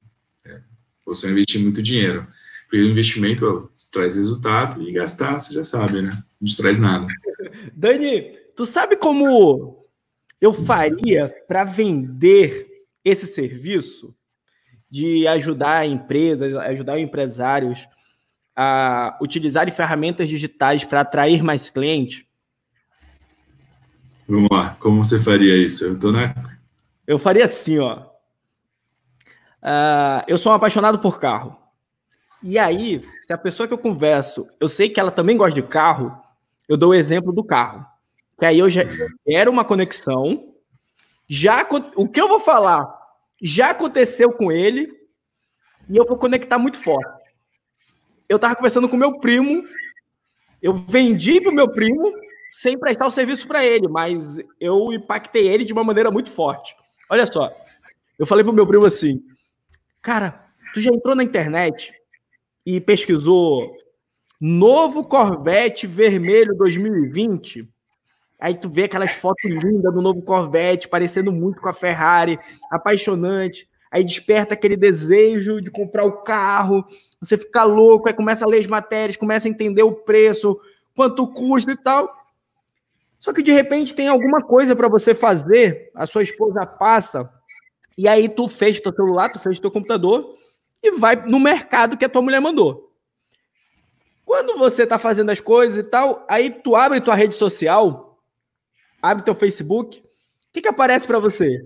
você 1.15 1.31
investir 1.31 1.61
muito 1.61 1.83
dinheiro. 1.83 2.27
Porque 2.65 2.79
o 2.79 2.91
investimento 2.91 3.71
traz 3.93 4.17
resultado 4.17 4.83
e 4.83 4.93
gastar, 4.93 5.39
você 5.39 5.53
já 5.53 5.65
sabe, 5.65 6.01
né? 6.01 6.11
Não 6.41 6.49
te 6.49 6.57
traz 6.57 6.79
nada. 6.79 7.07
Dani, 7.75 8.35
tu 8.57 8.65
sabe 8.65 8.97
como 8.97 9.87
eu 10.41 10.53
faria 10.53 11.35
para 11.47 11.65
vender 11.65 12.67
esse 13.05 13.27
serviço 13.27 14.15
de 14.91 15.27
ajudar 15.27 15.87
empresas, 15.87 16.55
ajudar 16.55 16.99
empresários 16.99 17.87
a 18.55 19.19
utilizarem 19.23 19.73
ferramentas 19.73 20.29
digitais 20.29 20.85
para 20.85 21.01
atrair 21.01 21.43
mais 21.43 21.71
clientes? 21.71 22.25
Vamos 24.29 24.49
lá, 24.51 24.77
como 24.81 25.05
você 25.05 25.21
faria 25.21 25.57
isso? 25.57 25.85
Eu 25.85 25.99
tô 25.99 26.13
na. 26.13 26.35
Eu 27.07 27.19
faria 27.19 27.45
assim, 27.45 27.79
ó. 27.79 28.12
Uh, 29.65 30.25
eu 30.27 30.37
sou 30.37 30.53
um 30.53 30.55
apaixonado 30.55 30.99
por 30.99 31.21
carro. 31.21 31.57
E 32.43 32.59
aí, 32.59 33.01
se 33.23 33.33
a 33.33 33.39
pessoa 33.39 33.69
que 33.69 33.75
eu 33.75 33.79
converso, 33.79 34.49
eu 34.59 34.67
sei 34.67 34.89
que 34.89 34.99
ela 34.99 35.13
também 35.13 35.37
gosta 35.37 35.55
de 35.55 35.67
carro, 35.67 36.21
eu 36.69 36.77
dou 36.77 36.91
o 36.91 36.95
exemplo 36.95 37.33
do 37.33 37.45
carro. 37.45 37.87
Que 38.39 38.47
aí 38.47 38.59
eu 38.59 38.69
já 38.69 38.83
quero 39.25 39.51
uma 39.51 39.65
conexão. 39.65 40.53
Já 41.29 41.67
o 41.95 42.09
que 42.09 42.21
eu 42.21 42.27
vou 42.27 42.41
falar 42.41 42.85
já 43.41 43.71
aconteceu 43.71 44.33
com 44.33 44.51
ele 44.51 44.93
e 45.89 45.97
eu 45.97 46.05
vou 46.05 46.17
conectar 46.17 46.59
muito 46.59 46.79
forte. 46.79 47.23
Eu 48.29 48.39
tava 48.39 48.57
conversando 48.57 48.89
com 48.89 48.97
meu 48.97 49.19
primo, 49.19 49.63
eu 50.61 50.73
vendi 50.73 51.41
pro 51.41 51.53
meu 51.53 51.69
primo 51.71 52.13
sem 52.53 52.79
prestar 52.79 53.07
o 53.07 53.11
serviço 53.11 53.47
para 53.47 53.65
ele, 53.65 53.89
mas 53.89 54.39
eu 54.61 54.93
impactei 54.93 55.49
ele 55.49 55.65
de 55.65 55.73
uma 55.73 55.85
maneira 55.85 56.11
muito 56.11 56.31
forte. 56.31 56.75
Olha 57.09 57.27
só, 57.27 57.51
eu 58.19 58.27
falei 58.27 58.45
pro 58.45 58.53
meu 58.53 58.67
primo 58.67 58.85
assim: 58.85 59.23
Cara, 60.03 60.40
tu 60.74 60.80
já 60.80 60.90
entrou 60.90 61.14
na 61.14 61.22
internet 61.22 61.94
e 62.66 62.80
pesquisou 62.80 63.72
Novo 64.40 65.05
Corvette 65.05 65.86
vermelho 65.86 66.57
2020. 66.57 67.68
Aí 68.40 68.57
tu 68.57 68.68
vê 68.68 68.84
aquelas 68.84 69.12
fotos 69.12 69.48
lindas 69.48 69.94
do 69.94 70.03
novo 70.03 70.20
Corvette, 70.20 70.88
parecendo 70.88 71.30
muito 71.30 71.61
com 71.61 71.68
a 71.68 71.72
Ferrari, 71.72 72.36
apaixonante. 72.68 73.68
Aí 73.88 74.03
desperta 74.03 74.55
aquele 74.55 74.76
desejo 74.76 75.61
de 75.61 75.70
comprar 75.70 76.05
o 76.05 76.22
carro, 76.22 76.84
você 77.20 77.38
fica 77.38 77.62
louco, 77.62 78.09
aí 78.09 78.14
começa 78.14 78.44
a 78.44 78.48
ler 78.48 78.59
as 78.59 78.66
matérias, 78.66 79.16
começa 79.16 79.46
a 79.46 79.50
entender 79.50 79.84
o 79.84 79.92
preço, 79.92 80.61
quanto 80.96 81.28
custa 81.28 81.70
e 81.70 81.76
tal. 81.76 82.12
Só 83.20 83.32
que 83.32 83.42
de 83.42 83.53
repente 83.53 83.94
tem 83.94 84.09
alguma 84.09 84.42
coisa 84.42 84.74
para 84.74 84.88
você 84.88 85.14
fazer, 85.14 85.92
a 85.94 86.07
sua 86.07 86.24
esposa 86.24 86.66
passa, 86.66 87.32
e 87.97 88.09
aí 88.09 88.28
tu 88.28 88.49
fez 88.49 88.80
teu 88.80 88.93
celular, 88.93 89.30
tu 89.30 89.38
fez 89.38 89.59
teu 89.59 89.70
computador 89.70 90.36
e 90.82 90.93
vai 90.93 91.16
no 91.16 91.38
mercado 91.38 91.97
que 91.97 92.05
a 92.05 92.09
tua 92.09 92.22
mulher 92.22 92.40
mandou. 92.40 92.93
Quando 94.24 94.57
você 94.57 94.84
está 94.84 94.99
fazendo 94.99 95.30
as 95.30 95.40
coisas 95.40 95.76
e 95.78 95.82
tal, 95.82 96.24
aí 96.28 96.51
tu 96.51 96.74
abre 96.74 97.01
tua 97.01 97.14
rede 97.14 97.34
social, 97.34 98.18
abre 99.01 99.24
teu 99.24 99.34
Facebook, 99.34 99.99
o 99.99 100.03
que, 100.53 100.62
que 100.62 100.68
aparece 100.68 101.07
para 101.07 101.18
você? 101.18 101.61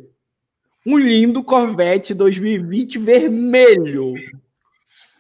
Um 0.85 0.97
lindo 0.97 1.43
Corvette 1.43 2.15
2020 2.15 2.99
vermelho. 2.99 4.15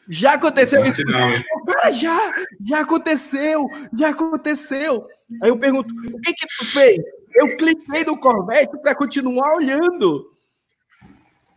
Já 0.08 0.34
aconteceu 0.34 0.84
isso? 0.84 1.02
Cara, 1.04 1.90
já, 1.90 2.34
já 2.64 2.80
aconteceu, 2.80 3.66
já 3.98 4.10
aconteceu. 4.10 5.06
Aí 5.42 5.48
eu 5.48 5.58
pergunto, 5.58 5.92
o 5.92 6.20
que 6.20 6.32
que 6.32 6.46
tu 6.46 6.64
fez? 6.66 6.98
Eu 7.34 7.56
cliquei 7.56 8.04
no 8.04 8.18
Corvette 8.18 8.78
para 8.78 8.94
continuar 8.94 9.56
olhando. 9.56 10.35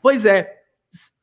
Pois 0.01 0.25
é. 0.25 0.59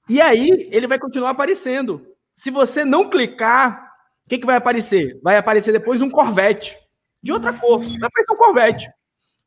E 0.08 0.20
aí 0.20 0.68
ele 0.70 0.86
vai 0.86 0.98
continuar 0.98 1.30
aparecendo. 1.30 2.06
Se 2.34 2.50
você 2.50 2.84
não 2.84 3.10
clicar, 3.10 3.92
o 4.24 4.28
que, 4.28 4.38
que 4.38 4.46
vai 4.46 4.56
aparecer? 4.56 5.18
Vai 5.22 5.36
aparecer 5.36 5.72
depois 5.72 6.02
um 6.02 6.10
Corvette 6.10 6.76
de 7.22 7.32
outra 7.32 7.52
cor. 7.52 7.80
Vai 7.80 8.08
aparecer 8.08 8.32
um 8.32 8.36
Corvette. 8.36 8.90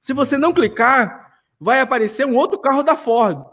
Se 0.01 0.13
você 0.13 0.38
não 0.38 0.53
clicar, 0.53 1.34
vai 1.59 1.80
aparecer 1.80 2.25
um 2.25 2.36
outro 2.36 2.59
carro 2.59 2.84
da 2.84 2.95
Ford. 2.95 3.45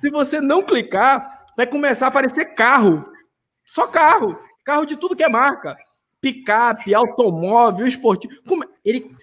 Se 0.00 0.10
você 0.10 0.40
não 0.40 0.62
clicar, 0.62 1.46
vai 1.56 1.66
começar 1.66 2.06
a 2.06 2.08
aparecer 2.08 2.54
carro. 2.54 3.04
Só 3.66 3.86
carro. 3.86 4.38
Carro 4.64 4.84
de 4.84 4.96
tudo 4.96 5.16
que 5.16 5.24
é 5.24 5.28
marca. 5.28 5.76
Picape, 6.20 6.94
automóvel, 6.94 7.86
esportivo. 7.86 8.34
Como... 8.46 8.64
Ele. 8.84 9.14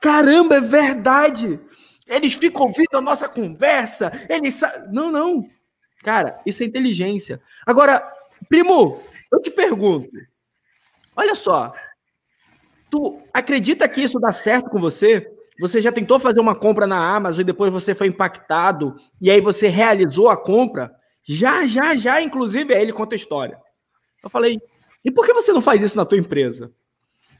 Caramba, 0.00 0.56
é 0.56 0.60
verdade! 0.60 1.60
Eles 2.06 2.34
ficam 2.34 2.62
ouvindo 2.62 2.94
a 2.94 3.00
nossa 3.00 3.28
conversa. 3.28 4.12
Eles. 4.28 4.60
Não, 4.90 5.10
não. 5.10 5.48
Cara, 6.02 6.40
isso 6.44 6.62
é 6.62 6.66
inteligência. 6.66 7.40
Agora, 7.64 8.02
primo, 8.48 9.00
eu 9.32 9.40
te 9.40 9.50
pergunto. 9.50 10.10
Olha 11.16 11.34
só. 11.34 11.72
Tu 12.90 13.22
acredita 13.32 13.88
que 13.88 14.02
isso 14.02 14.18
dá 14.18 14.32
certo 14.32 14.68
com 14.68 14.80
você? 14.80 15.32
Você 15.60 15.80
já 15.80 15.92
tentou 15.92 16.18
fazer 16.18 16.40
uma 16.40 16.54
compra 16.54 16.86
na 16.86 17.14
Amazon 17.14 17.42
e 17.42 17.44
depois 17.44 17.72
você 17.72 17.94
foi 17.94 18.08
impactado 18.08 18.96
e 19.20 19.30
aí 19.30 19.40
você 19.40 19.68
realizou 19.68 20.28
a 20.28 20.36
compra? 20.36 20.92
Já, 21.22 21.66
já, 21.66 21.94
já, 21.94 22.20
inclusive, 22.20 22.74
aí 22.74 22.82
ele 22.82 22.92
conta 22.92 23.14
a 23.14 23.16
história. 23.16 23.56
Eu 24.22 24.28
falei, 24.28 24.60
e 25.04 25.10
por 25.10 25.24
que 25.24 25.32
você 25.32 25.52
não 25.52 25.60
faz 25.60 25.82
isso 25.82 25.96
na 25.96 26.04
tua 26.04 26.18
empresa? 26.18 26.72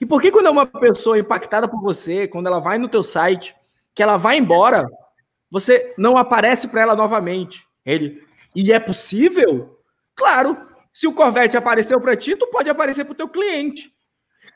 E 0.00 0.06
por 0.06 0.20
que 0.20 0.30
quando 0.30 0.46
é 0.46 0.50
uma 0.50 0.66
pessoa 0.66 1.18
impactada 1.18 1.68
por 1.68 1.80
você, 1.80 2.26
quando 2.26 2.46
ela 2.46 2.58
vai 2.58 2.78
no 2.78 2.88
teu 2.88 3.02
site, 3.02 3.54
que 3.94 4.02
ela 4.02 4.16
vai 4.16 4.38
embora, 4.38 4.86
você 5.50 5.94
não 5.98 6.16
aparece 6.16 6.68
para 6.68 6.82
ela 6.82 6.96
novamente? 6.96 7.64
Ele, 7.84 8.22
e 8.54 8.72
é 8.72 8.80
possível? 8.80 9.78
Claro, 10.14 10.56
se 10.92 11.06
o 11.06 11.12
Corvette 11.12 11.56
apareceu 11.56 12.00
para 12.00 12.16
ti, 12.16 12.36
tu 12.36 12.46
pode 12.46 12.68
aparecer 12.68 13.04
para 13.04 13.12
o 13.12 13.16
teu 13.16 13.28
cliente. 13.28 13.90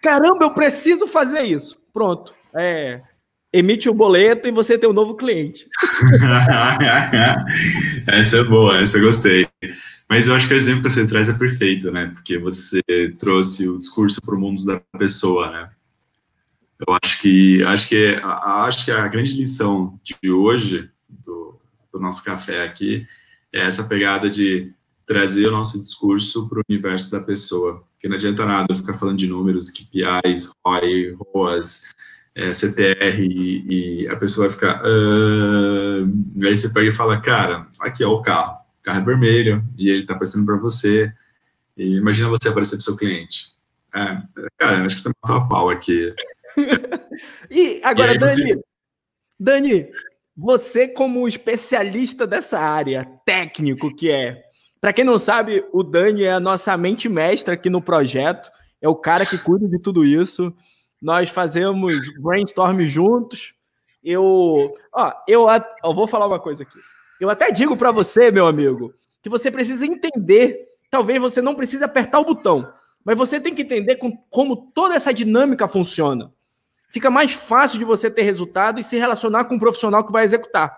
Caramba, 0.02 0.44
eu 0.44 0.54
preciso 0.54 1.06
fazer 1.06 1.42
isso. 1.42 1.76
Pronto. 1.92 2.32
É, 2.54 3.00
emite 3.52 3.88
o 3.88 3.94
boleto 3.94 4.46
e 4.46 4.50
você 4.50 4.78
tem 4.78 4.88
um 4.88 4.92
novo 4.92 5.16
cliente. 5.16 5.66
essa 8.06 8.38
é 8.38 8.44
boa, 8.44 8.78
essa 8.78 8.98
eu 8.98 9.04
gostei. 9.04 9.46
Mas 10.08 10.28
eu 10.28 10.34
acho 10.34 10.46
que 10.46 10.54
o 10.54 10.56
exemplo 10.56 10.82
que 10.82 10.90
você 10.90 11.06
traz 11.06 11.28
é 11.28 11.32
perfeito, 11.32 11.90
né? 11.90 12.12
Porque 12.14 12.38
você 12.38 12.80
trouxe 13.18 13.68
o 13.68 13.78
discurso 13.78 14.20
para 14.24 14.36
o 14.36 14.40
mundo 14.40 14.64
da 14.64 14.80
pessoa, 14.98 15.50
né? 15.50 15.70
Eu 16.78 16.96
acho 17.02 17.20
que 17.20 17.62
acho 17.64 17.88
que 17.88 18.20
acho 18.22 18.84
que 18.84 18.90
a 18.90 19.08
grande 19.08 19.34
lição 19.34 19.98
de 20.02 20.30
hoje 20.30 20.90
do, 21.08 21.58
do 21.92 21.98
nosso 21.98 22.22
café 22.22 22.64
aqui 22.64 23.06
é 23.52 23.66
essa 23.66 23.84
pegada 23.84 24.28
de 24.28 24.72
trazer 25.06 25.48
o 25.48 25.52
nosso 25.52 25.80
discurso 25.80 26.48
para 26.48 26.58
o 26.58 26.62
universo 26.68 27.10
da 27.10 27.20
pessoa. 27.20 27.84
Porque 27.92 28.08
não 28.08 28.16
adianta 28.16 28.44
nada 28.44 28.66
eu 28.68 28.76
ficar 28.76 28.94
falando 28.94 29.18
de 29.18 29.26
números, 29.26 29.70
KPIs, 29.70 30.50
ROI, 30.64 31.16
ROAS, 31.32 31.94
é, 32.34 32.52
CTR, 32.52 33.20
e, 33.20 34.02
e, 34.02 34.08
a 34.08 34.16
pessoa 34.16 34.46
vai 34.46 34.54
ficar. 34.54 34.82
Uh, 34.84 36.44
aí 36.44 36.56
você 36.56 36.68
pega 36.68 36.88
e 36.88 36.92
fala, 36.92 37.20
cara, 37.20 37.66
aqui 37.80 38.02
é 38.02 38.06
o 38.06 38.20
carro. 38.20 38.58
O 38.80 38.82
carro 38.82 39.00
é 39.00 39.04
vermelho 39.04 39.64
e 39.78 39.88
ele 39.88 40.00
está 40.02 40.14
aparecendo 40.14 40.44
para 40.44 40.56
você. 40.56 41.12
E 41.76 41.96
imagina 41.96 42.28
você 42.28 42.48
aparecer 42.48 42.76
para 42.76 42.80
o 42.80 42.84
seu 42.84 42.96
cliente. 42.96 43.56
É, 43.94 44.22
cara, 44.58 44.84
acho 44.84 44.96
que 44.96 45.02
você 45.02 45.10
matou 45.22 45.36
a 45.36 45.48
pau 45.48 45.70
aqui. 45.70 46.14
E 47.50 47.80
agora, 47.82 48.12
e 48.12 48.12
aí, 48.12 48.18
Dani, 48.18 48.42
você... 48.42 48.60
Dani, 49.38 49.90
você 50.36 50.88
como 50.88 51.26
especialista 51.26 52.26
dessa 52.26 52.58
área, 52.58 53.04
técnico 53.24 53.94
que 53.94 54.10
é, 54.10 54.42
para 54.80 54.92
quem 54.92 55.04
não 55.04 55.18
sabe, 55.18 55.64
o 55.72 55.82
Dani 55.82 56.24
é 56.24 56.32
a 56.32 56.40
nossa 56.40 56.76
mente 56.76 57.08
mestra 57.08 57.54
aqui 57.54 57.68
no 57.68 57.82
projeto, 57.82 58.50
é 58.80 58.88
o 58.88 58.94
cara 58.94 59.24
que 59.26 59.38
cuida 59.38 59.66
de 59.66 59.78
tudo 59.78 60.04
isso. 60.04 60.54
Nós 61.02 61.30
fazemos 61.30 61.94
brainstorm 62.20 62.80
juntos. 62.82 63.54
Eu, 64.02 64.74
ó, 64.92 65.12
eu, 65.26 65.46
eu 65.82 65.94
vou 65.94 66.06
falar 66.06 66.26
uma 66.26 66.38
coisa 66.38 66.62
aqui. 66.62 66.78
Eu 67.20 67.30
até 67.30 67.50
digo 67.50 67.76
para 67.76 67.90
você, 67.90 68.30
meu 68.30 68.46
amigo, 68.46 68.94
que 69.22 69.28
você 69.28 69.50
precisa 69.50 69.84
entender. 69.84 70.68
Talvez 70.90 71.20
você 71.20 71.42
não 71.42 71.54
precise 71.54 71.82
apertar 71.82 72.20
o 72.20 72.24
botão, 72.24 72.72
mas 73.04 73.18
você 73.18 73.40
tem 73.40 73.54
que 73.54 73.62
entender 73.62 73.96
com, 73.96 74.16
como 74.30 74.70
toda 74.72 74.94
essa 74.94 75.12
dinâmica 75.12 75.66
funciona. 75.66 76.32
Fica 76.88 77.10
mais 77.10 77.32
fácil 77.32 77.78
de 77.78 77.84
você 77.84 78.10
ter 78.10 78.22
resultado 78.22 78.80
e 78.80 78.84
se 78.84 78.96
relacionar 78.96 79.44
com 79.44 79.56
um 79.56 79.58
profissional 79.58 80.04
que 80.04 80.12
vai 80.12 80.24
executar. 80.24 80.76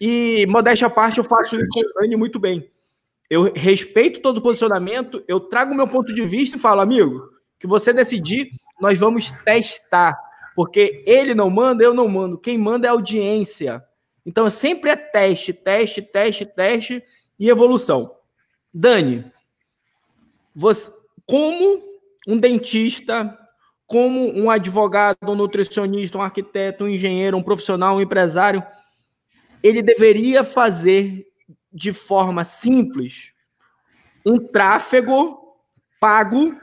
E, 0.00 0.46
modéstia 0.46 0.86
à 0.86 0.90
parte, 0.90 1.18
eu 1.18 1.24
faço 1.24 1.56
isso 1.56 1.66
com 1.70 1.80
o 1.80 1.92
Dani 2.00 2.16
muito 2.16 2.38
bem. 2.38 2.70
Eu 3.28 3.52
respeito 3.54 4.20
todo 4.20 4.38
o 4.38 4.42
posicionamento, 4.42 5.22
eu 5.28 5.38
trago 5.38 5.72
o 5.72 5.76
meu 5.76 5.86
ponto 5.86 6.14
de 6.14 6.24
vista 6.24 6.56
e 6.56 6.60
falo, 6.60 6.80
amigo, 6.80 7.30
que 7.58 7.66
você 7.66 7.92
decidir, 7.92 8.50
nós 8.80 8.98
vamos 8.98 9.30
testar. 9.44 10.18
Porque 10.56 11.04
ele 11.06 11.34
não 11.34 11.48
manda, 11.48 11.84
eu 11.84 11.94
não 11.94 12.08
mando. 12.08 12.38
Quem 12.38 12.58
manda 12.58 12.86
é 12.86 12.90
a 12.90 12.92
audiência. 12.92 13.84
Então, 14.24 14.48
sempre 14.50 14.90
é 14.90 14.96
teste, 14.96 15.52
teste, 15.52 16.02
teste, 16.02 16.44
teste 16.44 17.02
e 17.38 17.48
evolução. 17.48 18.14
Dani, 18.72 19.30
você, 20.54 20.90
como 21.26 21.82
um 22.26 22.36
dentista, 22.36 23.38
como 23.90 24.32
um 24.38 24.48
advogado, 24.48 25.18
um 25.24 25.34
nutricionista, 25.34 26.16
um 26.16 26.22
arquiteto, 26.22 26.84
um 26.84 26.88
engenheiro, 26.88 27.36
um 27.36 27.42
profissional, 27.42 27.96
um 27.96 28.00
empresário, 28.00 28.62
ele 29.64 29.82
deveria 29.82 30.44
fazer 30.44 31.26
de 31.72 31.92
forma 31.92 32.44
simples 32.44 33.32
um 34.24 34.38
tráfego 34.38 35.56
pago 35.98 36.56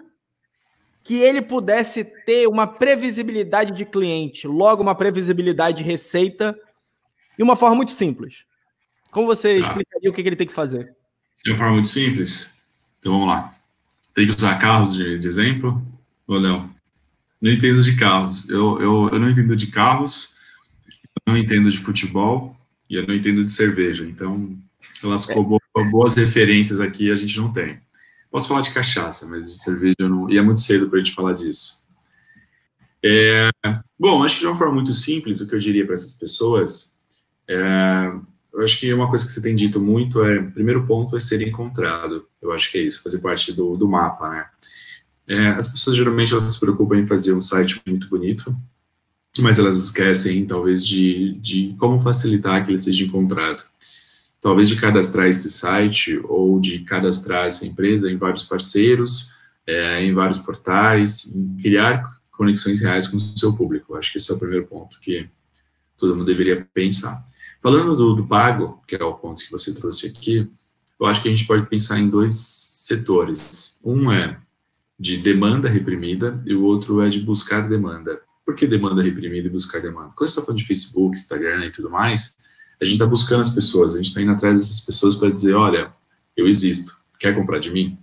que 1.03 1.15
ele 1.15 1.41
pudesse 1.41 2.05
ter 2.25 2.47
uma 2.47 2.65
previsibilidade 2.65 3.73
de 3.73 3.83
cliente, 3.83 4.47
logo 4.47 4.81
uma 4.81 4.95
previsibilidade 4.95 5.79
de 5.79 5.83
receita, 5.83 6.57
de 7.35 7.43
uma 7.43 7.57
forma 7.57 7.75
muito 7.75 7.91
simples. 7.91 8.45
Como 9.11 9.27
você 9.27 9.59
tá. 9.59 9.67
explicaria 9.67 10.09
o 10.09 10.13
que 10.13 10.21
ele 10.21 10.37
tem 10.37 10.47
que 10.47 10.53
fazer? 10.53 10.95
De 11.43 11.51
uma 11.51 11.57
forma 11.57 11.73
muito 11.73 11.89
simples? 11.89 12.57
Então 12.99 13.11
vamos 13.11 13.27
lá. 13.27 13.53
Tem 14.13 14.25
que 14.25 14.33
usar 14.33 14.57
carros 14.59 14.95
de, 14.95 15.19
de 15.19 15.27
exemplo? 15.27 15.81
Ou 16.25 16.39
não? 16.39 16.76
Não 17.41 17.51
entendo 17.51 17.81
de 17.81 17.95
carros. 17.95 18.49
Eu, 18.49 18.79
eu, 18.81 19.09
eu 19.11 19.19
não 19.19 19.29
entendo 19.29 19.55
de 19.55 19.67
carros, 19.67 20.37
não 21.27 21.37
entendo 21.37 21.69
de 21.69 21.77
futebol 21.77 22.55
e 22.89 22.95
eu 22.95 23.05
não 23.05 23.13
entendo 23.13 23.43
de 23.43 23.51
cerveja. 23.51 24.05
Então, 24.05 24.57
elas 25.03 25.29
é. 25.29 25.35
boas 25.91 26.15
referências 26.15 26.79
aqui 26.79 27.11
a 27.11 27.15
gente 27.15 27.37
não 27.37 27.51
tem. 27.51 27.79
Posso 28.31 28.47
falar 28.47 28.61
de 28.61 28.73
cachaça, 28.73 29.27
mas 29.27 29.51
de 29.51 29.59
cerveja 29.59 29.95
eu 29.99 30.09
não. 30.09 30.29
E 30.29 30.37
é 30.37 30.41
muito 30.41 30.61
cedo 30.61 30.89
para 30.89 30.99
a 30.99 31.03
gente 31.03 31.15
falar 31.15 31.33
disso. 31.33 31.85
É, 33.03 33.49
bom, 33.97 34.23
acho 34.23 34.35
que 34.35 34.41
de 34.41 34.47
uma 34.47 34.57
forma 34.57 34.73
muito 34.73 34.93
simples, 34.93 35.39
o 35.39 35.47
que 35.47 35.55
eu 35.55 35.59
diria 35.59 35.85
para 35.85 35.93
essas 35.93 36.13
pessoas, 36.13 36.99
é, 37.47 38.11
eu 38.53 38.63
acho 38.63 38.79
que 38.79 38.91
uma 38.91 39.07
coisa 39.07 39.25
que 39.25 39.31
você 39.31 39.41
tem 39.41 39.55
dito 39.55 39.79
muito 39.79 40.23
é: 40.23 40.41
primeiro 40.41 40.85
ponto 40.85 41.15
é 41.15 41.19
ser 41.19 41.41
encontrado. 41.41 42.25
Eu 42.41 42.51
acho 42.51 42.71
que 42.71 42.77
é 42.77 42.81
isso, 42.81 43.03
fazer 43.03 43.19
parte 43.19 43.53
do, 43.53 43.77
do 43.77 43.87
mapa, 43.87 44.29
né? 44.29 44.45
É, 45.27 45.49
as 45.49 45.67
pessoas 45.67 45.97
geralmente 45.97 46.31
elas 46.31 46.43
se 46.43 46.59
preocupam 46.59 46.97
em 46.97 47.05
fazer 47.05 47.33
um 47.33 47.41
site 47.41 47.81
muito 47.85 48.07
bonito, 48.07 48.55
mas 49.39 49.59
elas 49.59 49.77
esquecem, 49.77 50.45
talvez, 50.45 50.85
de, 50.85 51.33
de 51.33 51.75
como 51.77 52.01
facilitar 52.01 52.65
que 52.65 52.71
ele 52.71 52.79
seja 52.79 53.03
encontrado 53.03 53.63
talvez 54.41 54.69
de 54.69 54.75
cadastrar 54.75 55.27
esse 55.27 55.51
site 55.51 56.19
ou 56.23 56.59
de 56.59 56.79
cadastrar 56.79 57.47
essa 57.47 57.65
empresa 57.65 58.11
em 58.11 58.17
vários 58.17 58.43
parceiros, 58.43 59.33
é, 59.65 60.01
em 60.01 60.13
vários 60.13 60.39
portais, 60.39 61.33
em 61.35 61.57
criar 61.57 62.17
conexões 62.31 62.81
reais 62.81 63.07
com 63.07 63.17
o 63.17 63.19
seu 63.19 63.53
público. 63.53 63.95
Acho 63.95 64.11
que 64.11 64.17
esse 64.17 64.31
é 64.31 64.35
o 64.35 64.39
primeiro 64.39 64.65
ponto 64.65 64.99
que 65.01 65.27
todo 65.97 66.15
mundo 66.15 66.25
deveria 66.25 66.65
pensar. 66.73 67.25
Falando 67.61 67.95
do, 67.95 68.15
do 68.15 68.27
pago, 68.27 68.81
que 68.87 68.95
é 68.95 69.03
o 69.03 69.15
ponto 69.15 69.43
que 69.43 69.51
você 69.51 69.73
trouxe 69.73 70.07
aqui, 70.07 70.49
eu 70.99 71.05
acho 71.05 71.21
que 71.21 71.27
a 71.27 71.31
gente 71.31 71.45
pode 71.45 71.65
pensar 71.65 71.99
em 71.99 72.07
dois 72.07 72.33
setores. 72.33 73.81
Um 73.83 74.11
é 74.11 74.39
de 74.99 75.17
demanda 75.17 75.69
reprimida 75.69 76.41
e 76.45 76.53
o 76.55 76.63
outro 76.63 77.01
é 77.01 77.09
de 77.09 77.19
buscar 77.19 77.67
demanda. 77.67 78.21
Por 78.45 78.55
que 78.55 78.65
demanda 78.65 79.01
reprimida 79.01 79.47
e 79.47 79.51
buscar 79.51 79.79
demanda? 79.79 80.13
Quando 80.15 80.21
a 80.21 80.25
gente 80.25 80.29
está 80.29 80.41
falando 80.41 80.59
de 80.59 80.65
Facebook, 80.65 81.17
Instagram 81.17 81.65
e 81.65 81.71
tudo 81.71 81.89
mais, 81.89 82.35
a 82.81 82.85
gente 82.85 82.93
está 82.93 83.05
buscando 83.05 83.41
as 83.41 83.49
pessoas, 83.49 83.93
a 83.93 83.97
gente 83.97 84.07
está 84.07 84.21
indo 84.21 84.31
atrás 84.31 84.57
dessas 84.57 84.81
pessoas 84.81 85.15
para 85.15 85.29
dizer, 85.29 85.53
olha, 85.53 85.93
eu 86.35 86.47
existo, 86.47 86.95
quer 87.19 87.35
comprar 87.35 87.59
de 87.59 87.71
mim? 87.71 87.97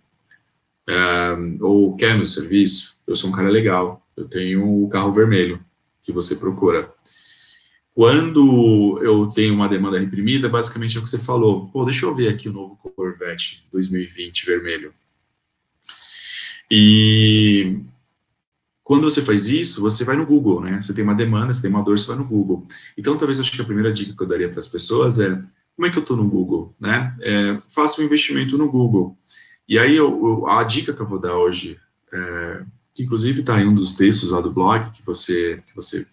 ou 1.60 1.96
quer 1.96 2.16
meu 2.16 2.26
serviço? 2.26 3.00
Eu 3.06 3.16
sou 3.16 3.30
um 3.30 3.32
cara 3.32 3.48
legal, 3.48 4.06
eu 4.16 4.28
tenho 4.28 4.84
o 4.84 4.88
carro 4.88 5.12
vermelho 5.12 5.64
que 6.02 6.12
você 6.12 6.36
procura. 6.36 6.92
Quando 7.94 9.00
eu 9.02 9.28
tenho 9.28 9.54
uma 9.54 9.68
demanda 9.68 9.98
reprimida, 9.98 10.48
basicamente 10.48 10.96
é 10.96 11.00
o 11.00 11.02
que 11.02 11.08
você 11.08 11.18
falou. 11.18 11.68
Pô, 11.68 11.84
deixa 11.84 12.04
eu 12.04 12.14
ver 12.14 12.28
aqui 12.28 12.48
o 12.48 12.52
novo 12.52 12.76
Corvette 12.76 13.64
2020 13.72 14.46
vermelho. 14.46 14.92
E 16.70 17.80
quando 18.82 19.04
você 19.04 19.22
faz 19.22 19.48
isso, 19.48 19.80
você 19.80 20.04
vai 20.04 20.16
no 20.16 20.26
Google, 20.26 20.60
né? 20.60 20.80
Você 20.80 20.94
tem 20.94 21.02
uma 21.02 21.14
demanda, 21.14 21.52
você 21.52 21.62
tem 21.62 21.70
uma 21.70 21.82
dor, 21.82 21.98
você 21.98 22.06
vai 22.06 22.16
no 22.16 22.26
Google. 22.26 22.66
Então, 22.96 23.16
talvez 23.16 23.40
acho 23.40 23.50
que 23.50 23.60
a 23.60 23.64
primeira 23.64 23.92
dica 23.92 24.14
que 24.14 24.22
eu 24.22 24.26
daria 24.26 24.48
para 24.48 24.60
as 24.60 24.66
pessoas 24.66 25.18
é 25.18 25.42
como 25.74 25.86
é 25.86 25.90
que 25.90 25.96
eu 25.96 26.02
estou 26.02 26.16
no 26.16 26.28
Google, 26.28 26.74
né? 26.78 27.16
É, 27.20 27.58
faça 27.68 28.00
um 28.00 28.04
investimento 28.04 28.58
no 28.58 28.70
Google. 28.70 29.16
E 29.68 29.78
aí, 29.78 29.96
eu, 29.96 30.46
a 30.46 30.62
dica 30.64 30.92
que 30.92 31.00
eu 31.00 31.08
vou 31.08 31.18
dar 31.18 31.34
hoje, 31.34 31.78
é, 32.12 32.62
que 32.94 33.02
inclusive 33.02 33.40
está 33.40 33.60
em 33.60 33.66
um 33.66 33.74
dos 33.74 33.94
textos 33.94 34.30
lá 34.30 34.40
do 34.40 34.52
blog 34.52 34.90
que 34.92 35.04
você, 35.04 35.62
que 35.66 35.74
você 35.74 36.06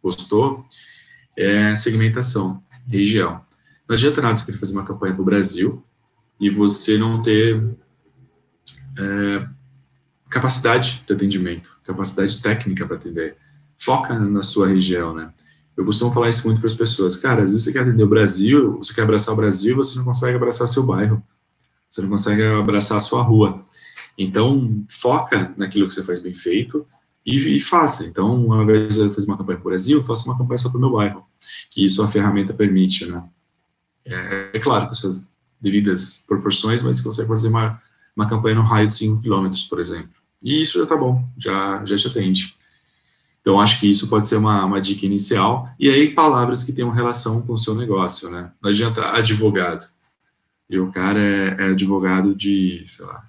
postou, 0.00 0.64
é 1.36 1.74
segmentação, 1.74 2.62
região. 2.86 3.40
Não 3.88 3.96
adianta 3.96 4.20
nada 4.22 4.36
você 4.36 4.46
querer 4.46 4.58
fazer 4.58 4.74
uma 4.74 4.84
campanha 4.84 5.14
para 5.14 5.22
o 5.22 5.24
Brasil 5.24 5.82
e 6.38 6.50
você 6.50 6.98
não 6.98 7.22
ter 7.22 7.62
é, 8.98 9.48
capacidade 10.32 11.04
de 11.06 11.12
atendimento, 11.12 11.78
capacidade 11.84 12.40
técnica 12.40 12.86
para 12.86 12.96
atender. 12.96 13.36
Foca 13.76 14.18
na 14.18 14.42
sua 14.42 14.66
região, 14.66 15.14
né? 15.14 15.30
Eu 15.76 15.84
costumo 15.84 16.12
falar 16.12 16.30
isso 16.30 16.46
muito 16.46 16.58
para 16.58 16.68
as 16.68 16.74
pessoas. 16.74 17.16
Cara, 17.16 17.42
às 17.42 17.50
vezes 17.50 17.64
você 17.64 17.72
quer 17.72 17.80
atender 17.80 18.02
o 18.02 18.08
Brasil, 18.08 18.78
você 18.78 18.94
quer 18.94 19.02
abraçar 19.02 19.34
o 19.34 19.36
Brasil, 19.36 19.76
você 19.76 19.98
não 19.98 20.04
consegue 20.04 20.36
abraçar 20.36 20.66
seu 20.66 20.84
bairro, 20.84 21.22
você 21.88 22.00
não 22.00 22.08
consegue 22.08 22.42
abraçar 22.42 22.96
a 22.96 23.00
sua 23.00 23.22
rua. 23.22 23.62
Então, 24.16 24.84
foca 24.88 25.52
naquilo 25.56 25.86
que 25.86 25.94
você 25.94 26.04
faz 26.04 26.20
bem 26.20 26.34
feito 26.34 26.86
e, 27.24 27.36
e 27.56 27.60
faça. 27.60 28.06
Então, 28.06 28.50
ao 28.52 28.62
invés 28.62 28.94
de 28.94 29.08
fazer 29.12 29.26
uma 29.26 29.36
campanha 29.36 29.58
para 29.58 29.66
o 29.66 29.70
Brasil, 29.70 30.02
faça 30.02 30.24
uma 30.26 30.38
campanha 30.38 30.58
só 30.58 30.70
para 30.70 30.78
o 30.78 30.80
meu 30.80 30.92
bairro, 30.92 31.24
que 31.70 31.84
isso 31.84 32.02
a 32.02 32.08
ferramenta 32.08 32.54
permite, 32.54 33.06
né? 33.06 33.22
É, 34.04 34.50
é, 34.54 34.58
claro, 34.58 34.88
com 34.88 34.94
suas 34.94 35.34
devidas 35.60 36.24
proporções, 36.26 36.82
mas 36.82 36.96
você 36.96 37.02
consegue 37.02 37.28
fazer 37.28 37.48
uma, 37.48 37.80
uma 38.16 38.28
campanha 38.28 38.56
no 38.56 38.62
raio 38.62 38.88
de 38.88 38.94
5 38.94 39.22
km, 39.22 39.50
por 39.68 39.80
exemplo. 39.80 40.21
E 40.42 40.60
isso 40.60 40.78
já 40.78 40.84
está 40.84 40.96
bom, 40.96 41.24
já, 41.38 41.84
já 41.84 41.96
te 41.96 42.08
atende. 42.08 42.56
Então, 43.40 43.60
acho 43.60 43.80
que 43.80 43.90
isso 43.90 44.08
pode 44.08 44.28
ser 44.28 44.36
uma, 44.36 44.64
uma 44.64 44.80
dica 44.80 45.04
inicial. 45.04 45.68
E 45.78 45.88
aí, 45.88 46.14
palavras 46.14 46.62
que 46.62 46.72
tenham 46.72 46.90
relação 46.90 47.42
com 47.42 47.54
o 47.54 47.58
seu 47.58 47.74
negócio, 47.74 48.30
né? 48.30 48.52
Não 48.62 48.70
adianta 48.70 49.10
advogado. 49.10 49.84
E 50.70 50.78
o 50.78 50.90
cara 50.90 51.18
é, 51.18 51.56
é 51.58 51.64
advogado 51.70 52.34
de, 52.34 52.84
sei 52.86 53.04
lá, 53.04 53.28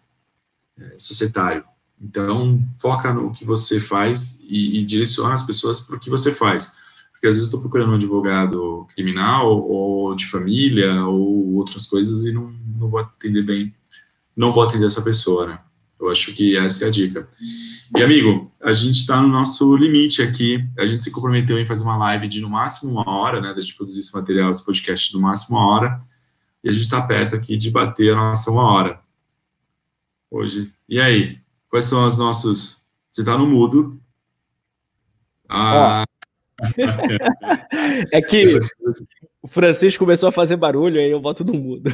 é, 0.77 0.95
societário. 0.99 1.63
Então, 1.99 2.63
foca 2.79 3.11
no 3.11 3.31
que 3.31 3.43
você 3.43 3.79
faz 3.79 4.39
e, 4.43 4.79
e 4.79 4.85
direciona 4.85 5.33
as 5.33 5.43
pessoas 5.43 5.81
para 5.81 5.95
o 5.95 5.99
que 5.99 6.09
você 6.09 6.31
faz. 6.31 6.75
Porque 7.11 7.27
às 7.27 7.35
vezes 7.35 7.45
estou 7.45 7.61
procurando 7.61 7.93
um 7.93 7.95
advogado 7.95 8.85
criminal 8.93 9.61
ou 9.61 10.13
de 10.13 10.27
família 10.27 11.05
ou 11.05 11.55
outras 11.55 11.87
coisas 11.87 12.23
e 12.23 12.31
não, 12.31 12.53
não 12.77 12.89
vou 12.89 12.99
atender 12.99 13.43
bem, 13.43 13.73
não 14.35 14.51
vou 14.51 14.63
atender 14.63 14.85
essa 14.85 15.01
pessoa, 15.01 15.47
né? 15.47 15.59
Eu 16.03 16.09
acho 16.09 16.33
que 16.33 16.57
essa 16.57 16.83
é 16.83 16.87
a 16.89 16.91
dica. 16.91 17.29
E, 17.95 18.03
amigo, 18.03 18.51
a 18.61 18.73
gente 18.73 18.97
está 18.97 19.21
no 19.21 19.29
nosso 19.29 19.73
limite 19.77 20.21
aqui. 20.21 20.61
A 20.77 20.85
gente 20.85 21.01
se 21.01 21.09
comprometeu 21.09 21.57
em 21.57 21.65
fazer 21.65 21.85
uma 21.85 21.95
live 21.95 22.27
de 22.27 22.41
no 22.41 22.49
máximo 22.49 22.91
uma 22.91 23.09
hora, 23.09 23.39
né? 23.39 23.55
Gente 23.57 23.75
produzir 23.75 24.01
esse 24.01 24.13
material, 24.13 24.51
esse 24.51 24.65
podcast 24.65 25.13
no 25.13 25.21
máximo 25.21 25.57
uma 25.57 25.65
hora. 25.65 26.01
E 26.61 26.69
a 26.69 26.73
gente 26.73 26.83
está 26.83 27.01
perto 27.01 27.37
aqui 27.37 27.55
de 27.55 27.71
bater 27.71 28.11
a 28.11 28.17
nossa 28.17 28.51
uma 28.51 28.69
hora. 28.69 28.99
Hoje. 30.29 30.73
E 30.89 30.99
aí? 30.99 31.39
Quais 31.69 31.85
são 31.85 32.05
os 32.05 32.17
nossos. 32.17 32.85
Você 33.09 33.21
está 33.21 33.37
no 33.37 33.47
mudo. 33.47 33.97
Ah. 35.47 36.03
é 38.11 38.21
que 38.21 38.59
o 39.41 39.47
Francisco 39.47 40.03
começou 40.03 40.27
a 40.27 40.33
fazer 40.33 40.57
barulho, 40.57 40.99
aí 40.99 41.11
eu 41.11 41.21
boto 41.21 41.45
no 41.45 41.53
mudo. 41.53 41.89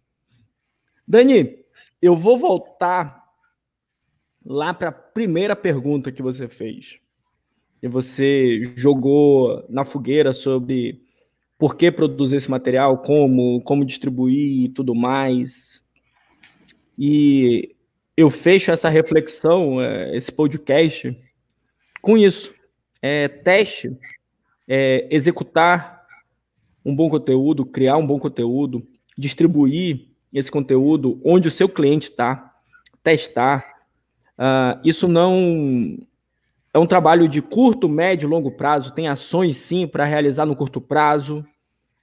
Dani, 1.08 1.59
eu 2.00 2.16
vou 2.16 2.38
voltar 2.38 3.24
lá 4.44 4.72
para 4.72 4.88
a 4.88 4.92
primeira 4.92 5.54
pergunta 5.54 6.12
que 6.12 6.22
você 6.22 6.48
fez. 6.48 6.98
E 7.82 7.88
você 7.88 8.58
jogou 8.76 9.64
na 9.68 9.84
fogueira 9.84 10.32
sobre 10.32 11.02
por 11.58 11.76
que 11.76 11.90
produzir 11.90 12.36
esse 12.36 12.50
material, 12.50 12.98
como, 12.98 13.60
como 13.62 13.84
distribuir 13.84 14.64
e 14.64 14.68
tudo 14.68 14.94
mais. 14.94 15.84
E 16.98 17.74
eu 18.16 18.30
fecho 18.30 18.70
essa 18.70 18.88
reflexão, 18.88 19.80
é, 19.80 20.14
esse 20.16 20.30
podcast, 20.32 21.16
com 22.00 22.16
isso. 22.16 22.54
É, 23.02 23.28
teste, 23.28 23.90
é, 24.68 25.06
executar 25.10 26.06
um 26.84 26.94
bom 26.94 27.08
conteúdo, 27.08 27.64
criar 27.64 27.96
um 27.96 28.06
bom 28.06 28.18
conteúdo, 28.18 28.86
distribuir 29.16 30.09
esse 30.32 30.50
conteúdo 30.50 31.20
onde 31.24 31.48
o 31.48 31.50
seu 31.50 31.68
cliente 31.68 32.10
está, 32.10 32.54
testar. 33.02 33.64
Uh, 34.38 34.80
isso 34.84 35.08
não 35.08 35.98
é 36.72 36.78
um 36.78 36.86
trabalho 36.86 37.28
de 37.28 37.42
curto, 37.42 37.88
médio 37.88 38.26
e 38.26 38.30
longo 38.30 38.52
prazo. 38.52 38.92
Tem 38.92 39.08
ações 39.08 39.56
sim 39.56 39.86
para 39.86 40.04
realizar 40.04 40.46
no 40.46 40.56
curto 40.56 40.80
prazo, 40.80 41.44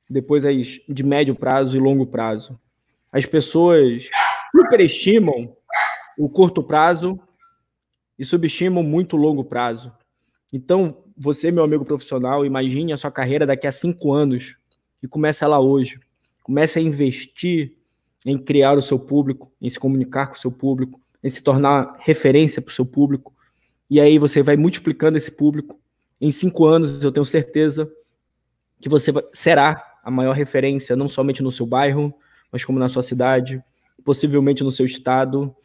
depois 0.09 0.45
as 0.45 0.79
de 0.87 1.03
médio 1.03 1.35
prazo 1.35 1.77
e 1.77 1.79
longo 1.79 2.05
prazo. 2.05 2.59
As 3.11 3.25
pessoas 3.25 4.09
superestimam 4.51 5.55
o 6.17 6.27
curto 6.27 6.61
prazo 6.61 7.19
e 8.19 8.25
subestimam 8.25 8.83
muito 8.83 9.15
o 9.15 9.19
longo 9.19 9.45
prazo. 9.45 9.93
Então, 10.51 11.03
você, 11.15 11.51
meu 11.51 11.63
amigo 11.63 11.85
profissional, 11.85 12.45
imagine 12.45 12.91
a 12.91 12.97
sua 12.97 13.11
carreira 13.11 13.45
daqui 13.45 13.67
a 13.67 13.71
cinco 13.71 14.11
anos 14.11 14.57
e 15.01 15.07
comece 15.07 15.43
ela 15.43 15.59
hoje. 15.59 15.99
Comece 16.43 16.79
a 16.79 16.81
investir 16.81 17.76
em 18.27 18.37
criar 18.37 18.77
o 18.77 18.81
seu 18.81 18.99
público, 18.99 19.51
em 19.61 19.69
se 19.69 19.79
comunicar 19.79 20.27
com 20.27 20.35
o 20.35 20.37
seu 20.37 20.51
público, 20.51 20.99
em 21.23 21.29
se 21.29 21.41
tornar 21.41 21.95
referência 21.99 22.61
para 22.61 22.71
o 22.71 22.73
seu 22.73 22.85
público. 22.85 23.33
E 23.89 24.01
aí 24.01 24.19
você 24.19 24.43
vai 24.43 24.57
multiplicando 24.57 25.17
esse 25.17 25.31
público. 25.31 25.79
Em 26.19 26.29
cinco 26.29 26.65
anos, 26.65 27.01
eu 27.01 27.11
tenho 27.11 27.25
certeza 27.25 27.89
que 28.81 28.89
você 28.89 29.13
será 29.33 29.81
a 30.03 30.11
maior 30.11 30.33
referência, 30.33 30.95
não 30.95 31.07
somente 31.07 31.41
no 31.41 31.51
seu 31.51 31.65
bairro, 31.65 32.13
mas 32.51 32.65
como 32.65 32.77
na 32.77 32.89
sua 32.89 33.01
cidade, 33.01 33.61
possivelmente 34.03 34.63
no 34.63 34.71
seu 34.71 34.85
estado 34.85 35.55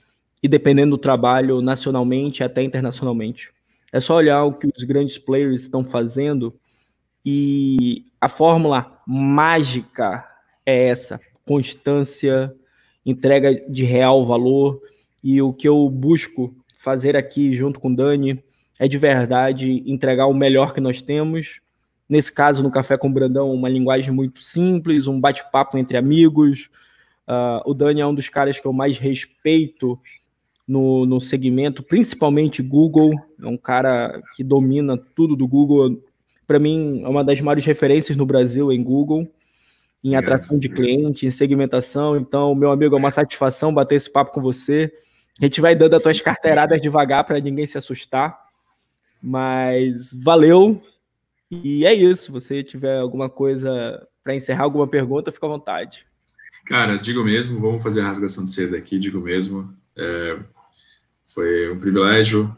e 0.42 0.46
dependendo 0.46 0.92
do 0.92 0.98
trabalho 0.98 1.60
nacionalmente 1.60 2.44
até 2.44 2.62
internacionalmente. 2.62 3.52
É 3.92 3.98
só 3.98 4.14
olhar 4.14 4.44
o 4.44 4.52
que 4.52 4.68
os 4.74 4.84
grandes 4.84 5.18
players 5.18 5.62
estão 5.62 5.84
fazendo 5.84 6.54
e 7.24 8.04
a 8.20 8.28
fórmula 8.28 9.00
mágica 9.06 10.24
é 10.64 10.88
essa: 10.88 11.20
constância, 11.46 12.54
entrega 13.04 13.54
de 13.68 13.84
real 13.84 14.24
valor. 14.24 14.80
E 15.22 15.40
o 15.40 15.52
que 15.52 15.68
eu 15.68 15.88
busco 15.88 16.54
fazer 16.76 17.16
aqui 17.16 17.54
junto 17.54 17.78
com 17.78 17.90
o 17.90 17.96
Dani 17.96 18.42
é 18.78 18.88
de 18.88 18.98
verdade 18.98 19.82
entregar 19.86 20.26
o 20.26 20.34
melhor 20.34 20.74
que 20.74 20.80
nós 20.80 21.00
temos. 21.00 21.60
Nesse 22.08 22.32
caso, 22.32 22.62
no 22.62 22.70
Café 22.70 22.96
com 22.96 23.08
o 23.08 23.12
Brandão, 23.12 23.52
uma 23.52 23.68
linguagem 23.68 24.12
muito 24.12 24.42
simples, 24.42 25.06
um 25.06 25.20
bate-papo 25.20 25.78
entre 25.78 25.96
amigos, 25.96 26.68
Uh, 27.26 27.62
o 27.70 27.74
Dani 27.74 28.00
é 28.00 28.06
um 28.06 28.14
dos 28.14 28.28
caras 28.28 28.58
que 28.58 28.66
eu 28.66 28.72
mais 28.72 28.98
respeito 28.98 29.98
no, 30.66 31.06
no 31.06 31.20
segmento, 31.20 31.82
principalmente 31.82 32.62
Google. 32.62 33.12
É 33.40 33.46
um 33.46 33.56
cara 33.56 34.20
que 34.34 34.42
domina 34.42 34.98
tudo 35.14 35.36
do 35.36 35.46
Google. 35.46 36.02
Para 36.46 36.58
mim, 36.58 37.02
é 37.04 37.08
uma 37.08 37.24
das 37.24 37.40
maiores 37.40 37.64
referências 37.64 38.16
no 38.16 38.26
Brasil 38.26 38.72
em 38.72 38.82
Google, 38.82 39.28
em 40.02 40.16
atração 40.16 40.58
de 40.58 40.68
cliente, 40.68 41.26
em 41.26 41.30
segmentação. 41.30 42.16
Então, 42.16 42.54
meu 42.54 42.70
amigo, 42.70 42.94
é 42.94 42.98
uma 42.98 43.10
satisfação 43.10 43.72
bater 43.72 43.96
esse 43.96 44.10
papo 44.10 44.32
com 44.32 44.40
você. 44.40 44.92
A 45.40 45.44
gente 45.44 45.60
vai 45.60 45.74
dando 45.74 45.94
as 45.94 46.02
tuas 46.02 46.20
carteiradas 46.20 46.82
devagar 46.82 47.24
para 47.24 47.40
ninguém 47.40 47.66
se 47.66 47.78
assustar. 47.78 48.36
Mas 49.22 50.12
valeu. 50.12 50.82
E 51.50 51.86
é 51.86 51.94
isso. 51.94 52.24
Se 52.24 52.30
você 52.32 52.62
tiver 52.62 52.98
alguma 52.98 53.30
coisa 53.30 54.06
para 54.24 54.34
encerrar, 54.34 54.64
alguma 54.64 54.86
pergunta, 54.88 55.30
fica 55.30 55.46
à 55.46 55.50
vontade. 55.50 56.06
Cara, 56.66 56.96
digo 56.96 57.24
mesmo, 57.24 57.60
vamos 57.60 57.82
fazer 57.82 58.00
a 58.00 58.06
rasgação 58.06 58.44
de 58.44 58.52
seda 58.52 58.76
aqui, 58.76 58.98
digo 58.98 59.20
mesmo. 59.20 59.72
É, 59.96 60.38
Foi 61.32 61.70
um 61.72 61.78
privilégio, 61.78 62.54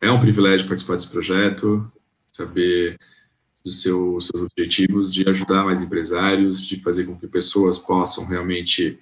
é 0.00 0.10
um 0.10 0.20
privilégio 0.20 0.68
participar 0.68 0.96
desse 0.96 1.10
projeto, 1.10 1.90
saber 2.26 2.98
dos 3.66 3.82
seu, 3.82 4.20
seus 4.20 4.42
objetivos 4.44 5.12
de 5.12 5.28
ajudar 5.28 5.64
mais 5.64 5.82
empresários, 5.82 6.64
de 6.64 6.80
fazer 6.80 7.04
com 7.04 7.16
que 7.16 7.26
pessoas 7.26 7.78
possam 7.78 8.24
realmente 8.28 8.96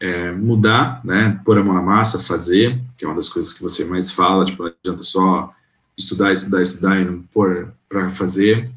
é, 0.00 0.32
mudar, 0.32 1.04
né, 1.04 1.38
pôr 1.44 1.58
a 1.58 1.64
mão 1.64 1.74
na 1.74 1.82
massa, 1.82 2.18
fazer, 2.18 2.80
que 2.96 3.04
é 3.04 3.08
uma 3.08 3.16
das 3.16 3.28
coisas 3.28 3.52
que 3.52 3.62
você 3.62 3.84
mais 3.84 4.10
fala, 4.10 4.46
tipo, 4.46 4.62
não 4.62 4.72
adianta 4.82 5.02
só 5.02 5.52
estudar, 5.96 6.32
estudar, 6.32 6.62
estudar 6.62 6.98
e 6.98 7.04
não 7.04 7.20
pôr 7.20 7.70
para 7.86 8.10
fazer, 8.10 8.70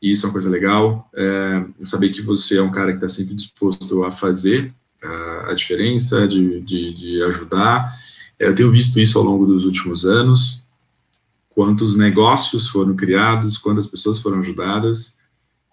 e 0.00 0.10
isso 0.10 0.24
é 0.24 0.28
uma 0.28 0.32
coisa 0.32 0.48
legal, 0.48 1.10
é, 1.14 1.62
saber 1.84 2.08
que 2.08 2.22
você 2.22 2.56
é 2.56 2.62
um 2.62 2.70
cara 2.70 2.92
que 2.92 2.96
está 3.04 3.08
sempre 3.08 3.34
disposto 3.34 4.02
a 4.04 4.10
fazer 4.10 4.72
a, 5.02 5.50
a 5.50 5.54
diferença, 5.54 6.26
de, 6.26 6.58
de, 6.62 6.94
de 6.94 7.22
ajudar, 7.24 7.92
é, 8.38 8.48
eu 8.48 8.54
tenho 8.54 8.70
visto 8.70 8.98
isso 8.98 9.18
ao 9.18 9.24
longo 9.24 9.44
dos 9.44 9.66
últimos 9.66 10.06
anos, 10.06 10.64
quantos 11.60 11.94
negócios 11.94 12.70
foram 12.70 12.96
criados, 12.96 13.58
quantas 13.58 13.86
pessoas 13.86 14.18
foram 14.18 14.38
ajudadas, 14.38 15.18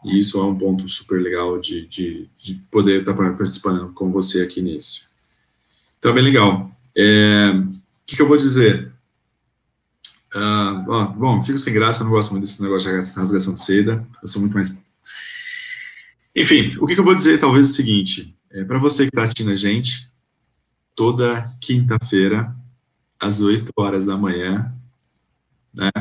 e 0.03 0.19
isso 0.19 0.37
é 0.37 0.43
um 0.43 0.53
ponto 0.53 0.85
super 0.89 1.21
legal 1.21 1.57
de, 1.61 1.87
de, 1.87 2.29
de 2.37 2.55
poder 2.69 2.99
estar 2.99 3.13
participando 3.13 3.93
com 3.93 4.11
você 4.11 4.41
aqui 4.41 4.61
nisso. 4.61 5.11
Então, 5.97 6.11
é 6.11 6.15
bem 6.15 6.25
legal. 6.25 6.69
É, 6.93 7.51
o 7.51 7.69
que, 8.05 8.17
que, 8.17 8.21
eu 8.21 8.27
vou 8.27 8.35
dizer? 8.35 8.91
Ó, 10.35 11.05
bom, 11.05 11.41
fico 11.41 11.57
sem 11.57 11.73
graça, 11.73 12.03
não 12.03 12.11
gosto 12.11 12.31
muito 12.31 12.43
desse 12.43 12.61
negócio 12.61 12.89
de 12.89 12.95
rasgação 12.97 13.53
de 13.53 13.61
seda, 13.61 14.05
eu 14.21 14.27
sou 14.27 14.41
muito 14.41 14.55
mais... 14.55 14.77
Enfim, 16.35 16.75
o 16.81 16.85
que, 16.85 16.95
que 16.95 16.99
eu 16.99 17.05
vou 17.05 17.15
dizer 17.15 17.39
talvez 17.39 17.65
é 17.65 17.69
o 17.71 17.73
seguinte, 17.73 18.37
é, 18.51 18.65
para 18.65 18.77
você 18.77 19.03
que 19.03 19.09
está 19.09 19.23
assistindo 19.23 19.51
a 19.51 19.55
gente, 19.55 20.11
toda 20.93 21.49
quinta-feira, 21.61 22.53
às 23.17 23.39
8 23.39 23.71
horas 23.77 24.05
da 24.05 24.17
manhã, 24.17 24.76
né? 25.77 25.91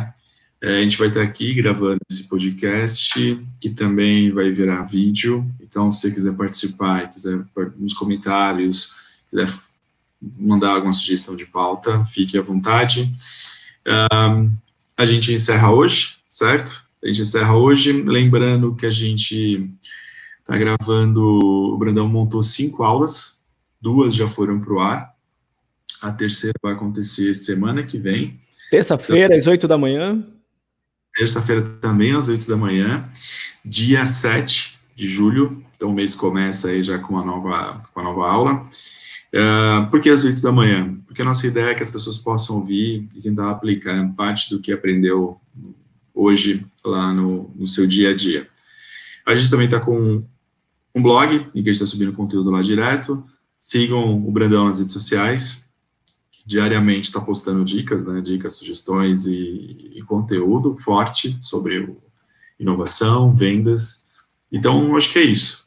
É, 0.63 0.79
a 0.79 0.83
gente 0.83 0.97
vai 0.97 1.09
estar 1.09 1.23
aqui 1.23 1.53
gravando 1.53 1.99
esse 2.11 2.29
podcast, 2.29 3.39
que 3.61 3.71
também 3.71 4.33
vai 4.33 4.51
virar 4.51 4.85
vídeo. 4.85 5.49
Então, 5.61 5.91
se 5.91 6.01
você 6.01 6.11
quiser 6.11 6.35
participar, 6.35 7.13
quiser 7.13 7.45
nos 7.77 7.93
comentários, 7.93 8.95
quiser 9.29 9.49
mandar 10.39 10.71
alguma 10.73 10.95
sugestão 10.95 11.37
de 11.37 11.45
pauta, 11.45 12.03
fique 12.07 12.39
à 12.39 12.43
vontade. 12.43 13.13
Um, 13.87 14.51
a 14.97 15.05
gente 15.05 15.33
encerra 15.33 15.71
hoje, 15.71 16.17
certo? 16.27 16.87
A 17.05 17.07
gente 17.07 17.21
encerra 17.21 17.55
hoje, 17.55 17.93
lembrando 17.93 18.75
que 18.75 18.87
a 18.87 18.91
gente 18.91 19.71
está 20.41 20.57
gravando, 20.57 21.23
o 21.23 21.77
Brandão 21.77 22.09
montou 22.09 22.43
cinco 22.43 22.83
aulas, 22.83 23.43
duas 23.81 24.15
já 24.15 24.27
foram 24.27 24.59
para 24.59 24.73
o 24.73 24.81
ar, 24.81 25.15
a 26.01 26.11
terceira 26.11 26.55
vai 26.63 26.73
acontecer 26.73 27.35
semana 27.35 27.83
que 27.83 27.99
vem. 27.99 28.41
Terça-feira, 28.71 29.37
às 29.37 29.47
8 29.47 29.69
da 29.69 29.79
manhã. 29.79 30.25
Terça-feira 31.17 31.63
também, 31.81 32.15
às 32.15 32.29
8 32.29 32.49
da 32.49 32.57
manhã. 32.57 33.09
Dia 33.65 34.05
7 34.07 34.79
de 34.95 35.07
julho, 35.07 35.63
então 35.77 35.91
o 35.91 35.95
mês 35.95 36.15
começa 36.15 36.69
aí 36.69 36.83
já 36.83 36.99
com 36.99 37.19
a 37.19 37.25
nova, 37.25 37.83
com 37.93 38.01
a 38.01 38.03
nova 38.03 38.31
aula. 38.31 38.63
Uh, 39.35 39.91
por 39.91 40.01
que 40.01 40.09
às 40.09 40.25
8 40.25 40.41
da 40.41 40.51
manhã? 40.51 40.99
Porque 41.07 41.23
a 41.23 41.25
nossa 41.25 41.47
ideia 41.47 41.71
é 41.71 41.75
que 41.75 41.83
as 41.83 41.91
pessoas 41.91 42.19
possam 42.19 42.57
ouvir 42.57 43.09
e 43.15 43.21
tentar 43.21 43.51
aplicar 43.51 44.07
parte 44.15 44.51
do 44.51 44.61
que 44.61 44.73
aprendeu 44.73 45.41
hoje 46.15 46.65
lá 46.85 47.13
no, 47.13 47.51
no 47.55 47.67
seu 47.67 47.87
dia 47.87 48.11
a 48.11 48.15
dia. 48.15 48.49
A 49.27 49.35
gente 49.35 49.51
também 49.51 49.67
está 49.67 49.81
com 49.81 50.25
um 50.95 51.03
blog, 51.03 51.35
em 51.35 51.63
que 51.63 51.69
a 51.69 51.73
gente 51.73 51.83
está 51.83 51.87
subindo 51.87 52.13
conteúdo 52.15 52.51
lá 52.51 52.63
direto. 52.63 53.23
Sigam 53.61 54.17
o 54.27 54.31
Brandão 54.31 54.67
nas 54.67 54.79
redes 54.79 54.95
sociais, 54.95 55.66
diariamente 56.47 57.09
está 57.09 57.21
postando 57.21 57.65
dicas, 57.65 58.07
né, 58.07 58.21
dicas, 58.21 58.55
sugestões 58.55 59.27
e, 59.27 59.91
e 59.95 60.03
conteúdo 60.03 60.79
forte 60.79 61.37
sobre 61.41 61.93
inovação, 62.59 63.35
vendas. 63.35 64.05
Então, 64.51 64.97
acho 64.97 65.13
que 65.13 65.19
é 65.19 65.25
isso. 65.25 65.67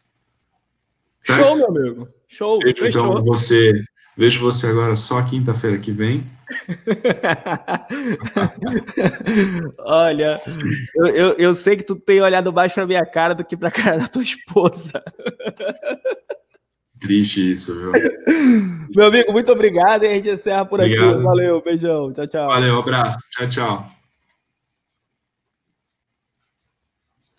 Certo? 1.22 1.46
Show, 1.46 1.58
meu 1.58 1.68
amigo. 1.68 2.08
Show. 2.28 2.60
Vejo, 2.64 2.86
então, 2.86 3.24
você, 3.24 3.84
vejo 4.16 4.40
você 4.40 4.68
agora 4.68 4.96
só 4.96 5.22
quinta-feira 5.22 5.78
que 5.78 5.92
vem. 5.92 6.26
Olha, 9.80 10.42
eu, 10.96 11.08
eu, 11.08 11.34
eu, 11.34 11.54
sei 11.54 11.76
que 11.78 11.84
tu 11.84 11.96
tem 11.96 12.20
olhado 12.22 12.52
mais 12.52 12.74
para 12.74 12.88
minha 12.88 13.06
cara 13.06 13.36
do 13.36 13.46
que 13.46 13.56
para 13.56 13.68
a 13.68 13.72
cara 13.72 14.00
da 14.00 14.08
tua 14.08 14.24
esposa. 14.24 15.04
Triste 17.00 17.52
isso, 17.52 17.80
viu? 17.80 17.92
Meu 18.96 19.08
amigo, 19.08 19.32
muito 19.32 19.52
obrigado 19.52 20.04
e 20.04 20.08
a 20.08 20.14
gente 20.14 20.30
encerra 20.30 20.66
por 20.66 20.80
obrigado. 20.80 21.16
aqui. 21.16 21.24
Valeu, 21.24 21.62
beijão. 21.62 22.12
Tchau, 22.12 22.28
tchau. 22.28 22.48
Valeu, 22.48 22.80
abraço. 22.80 23.20
Tchau, 23.32 23.50
tchau. 23.50 23.99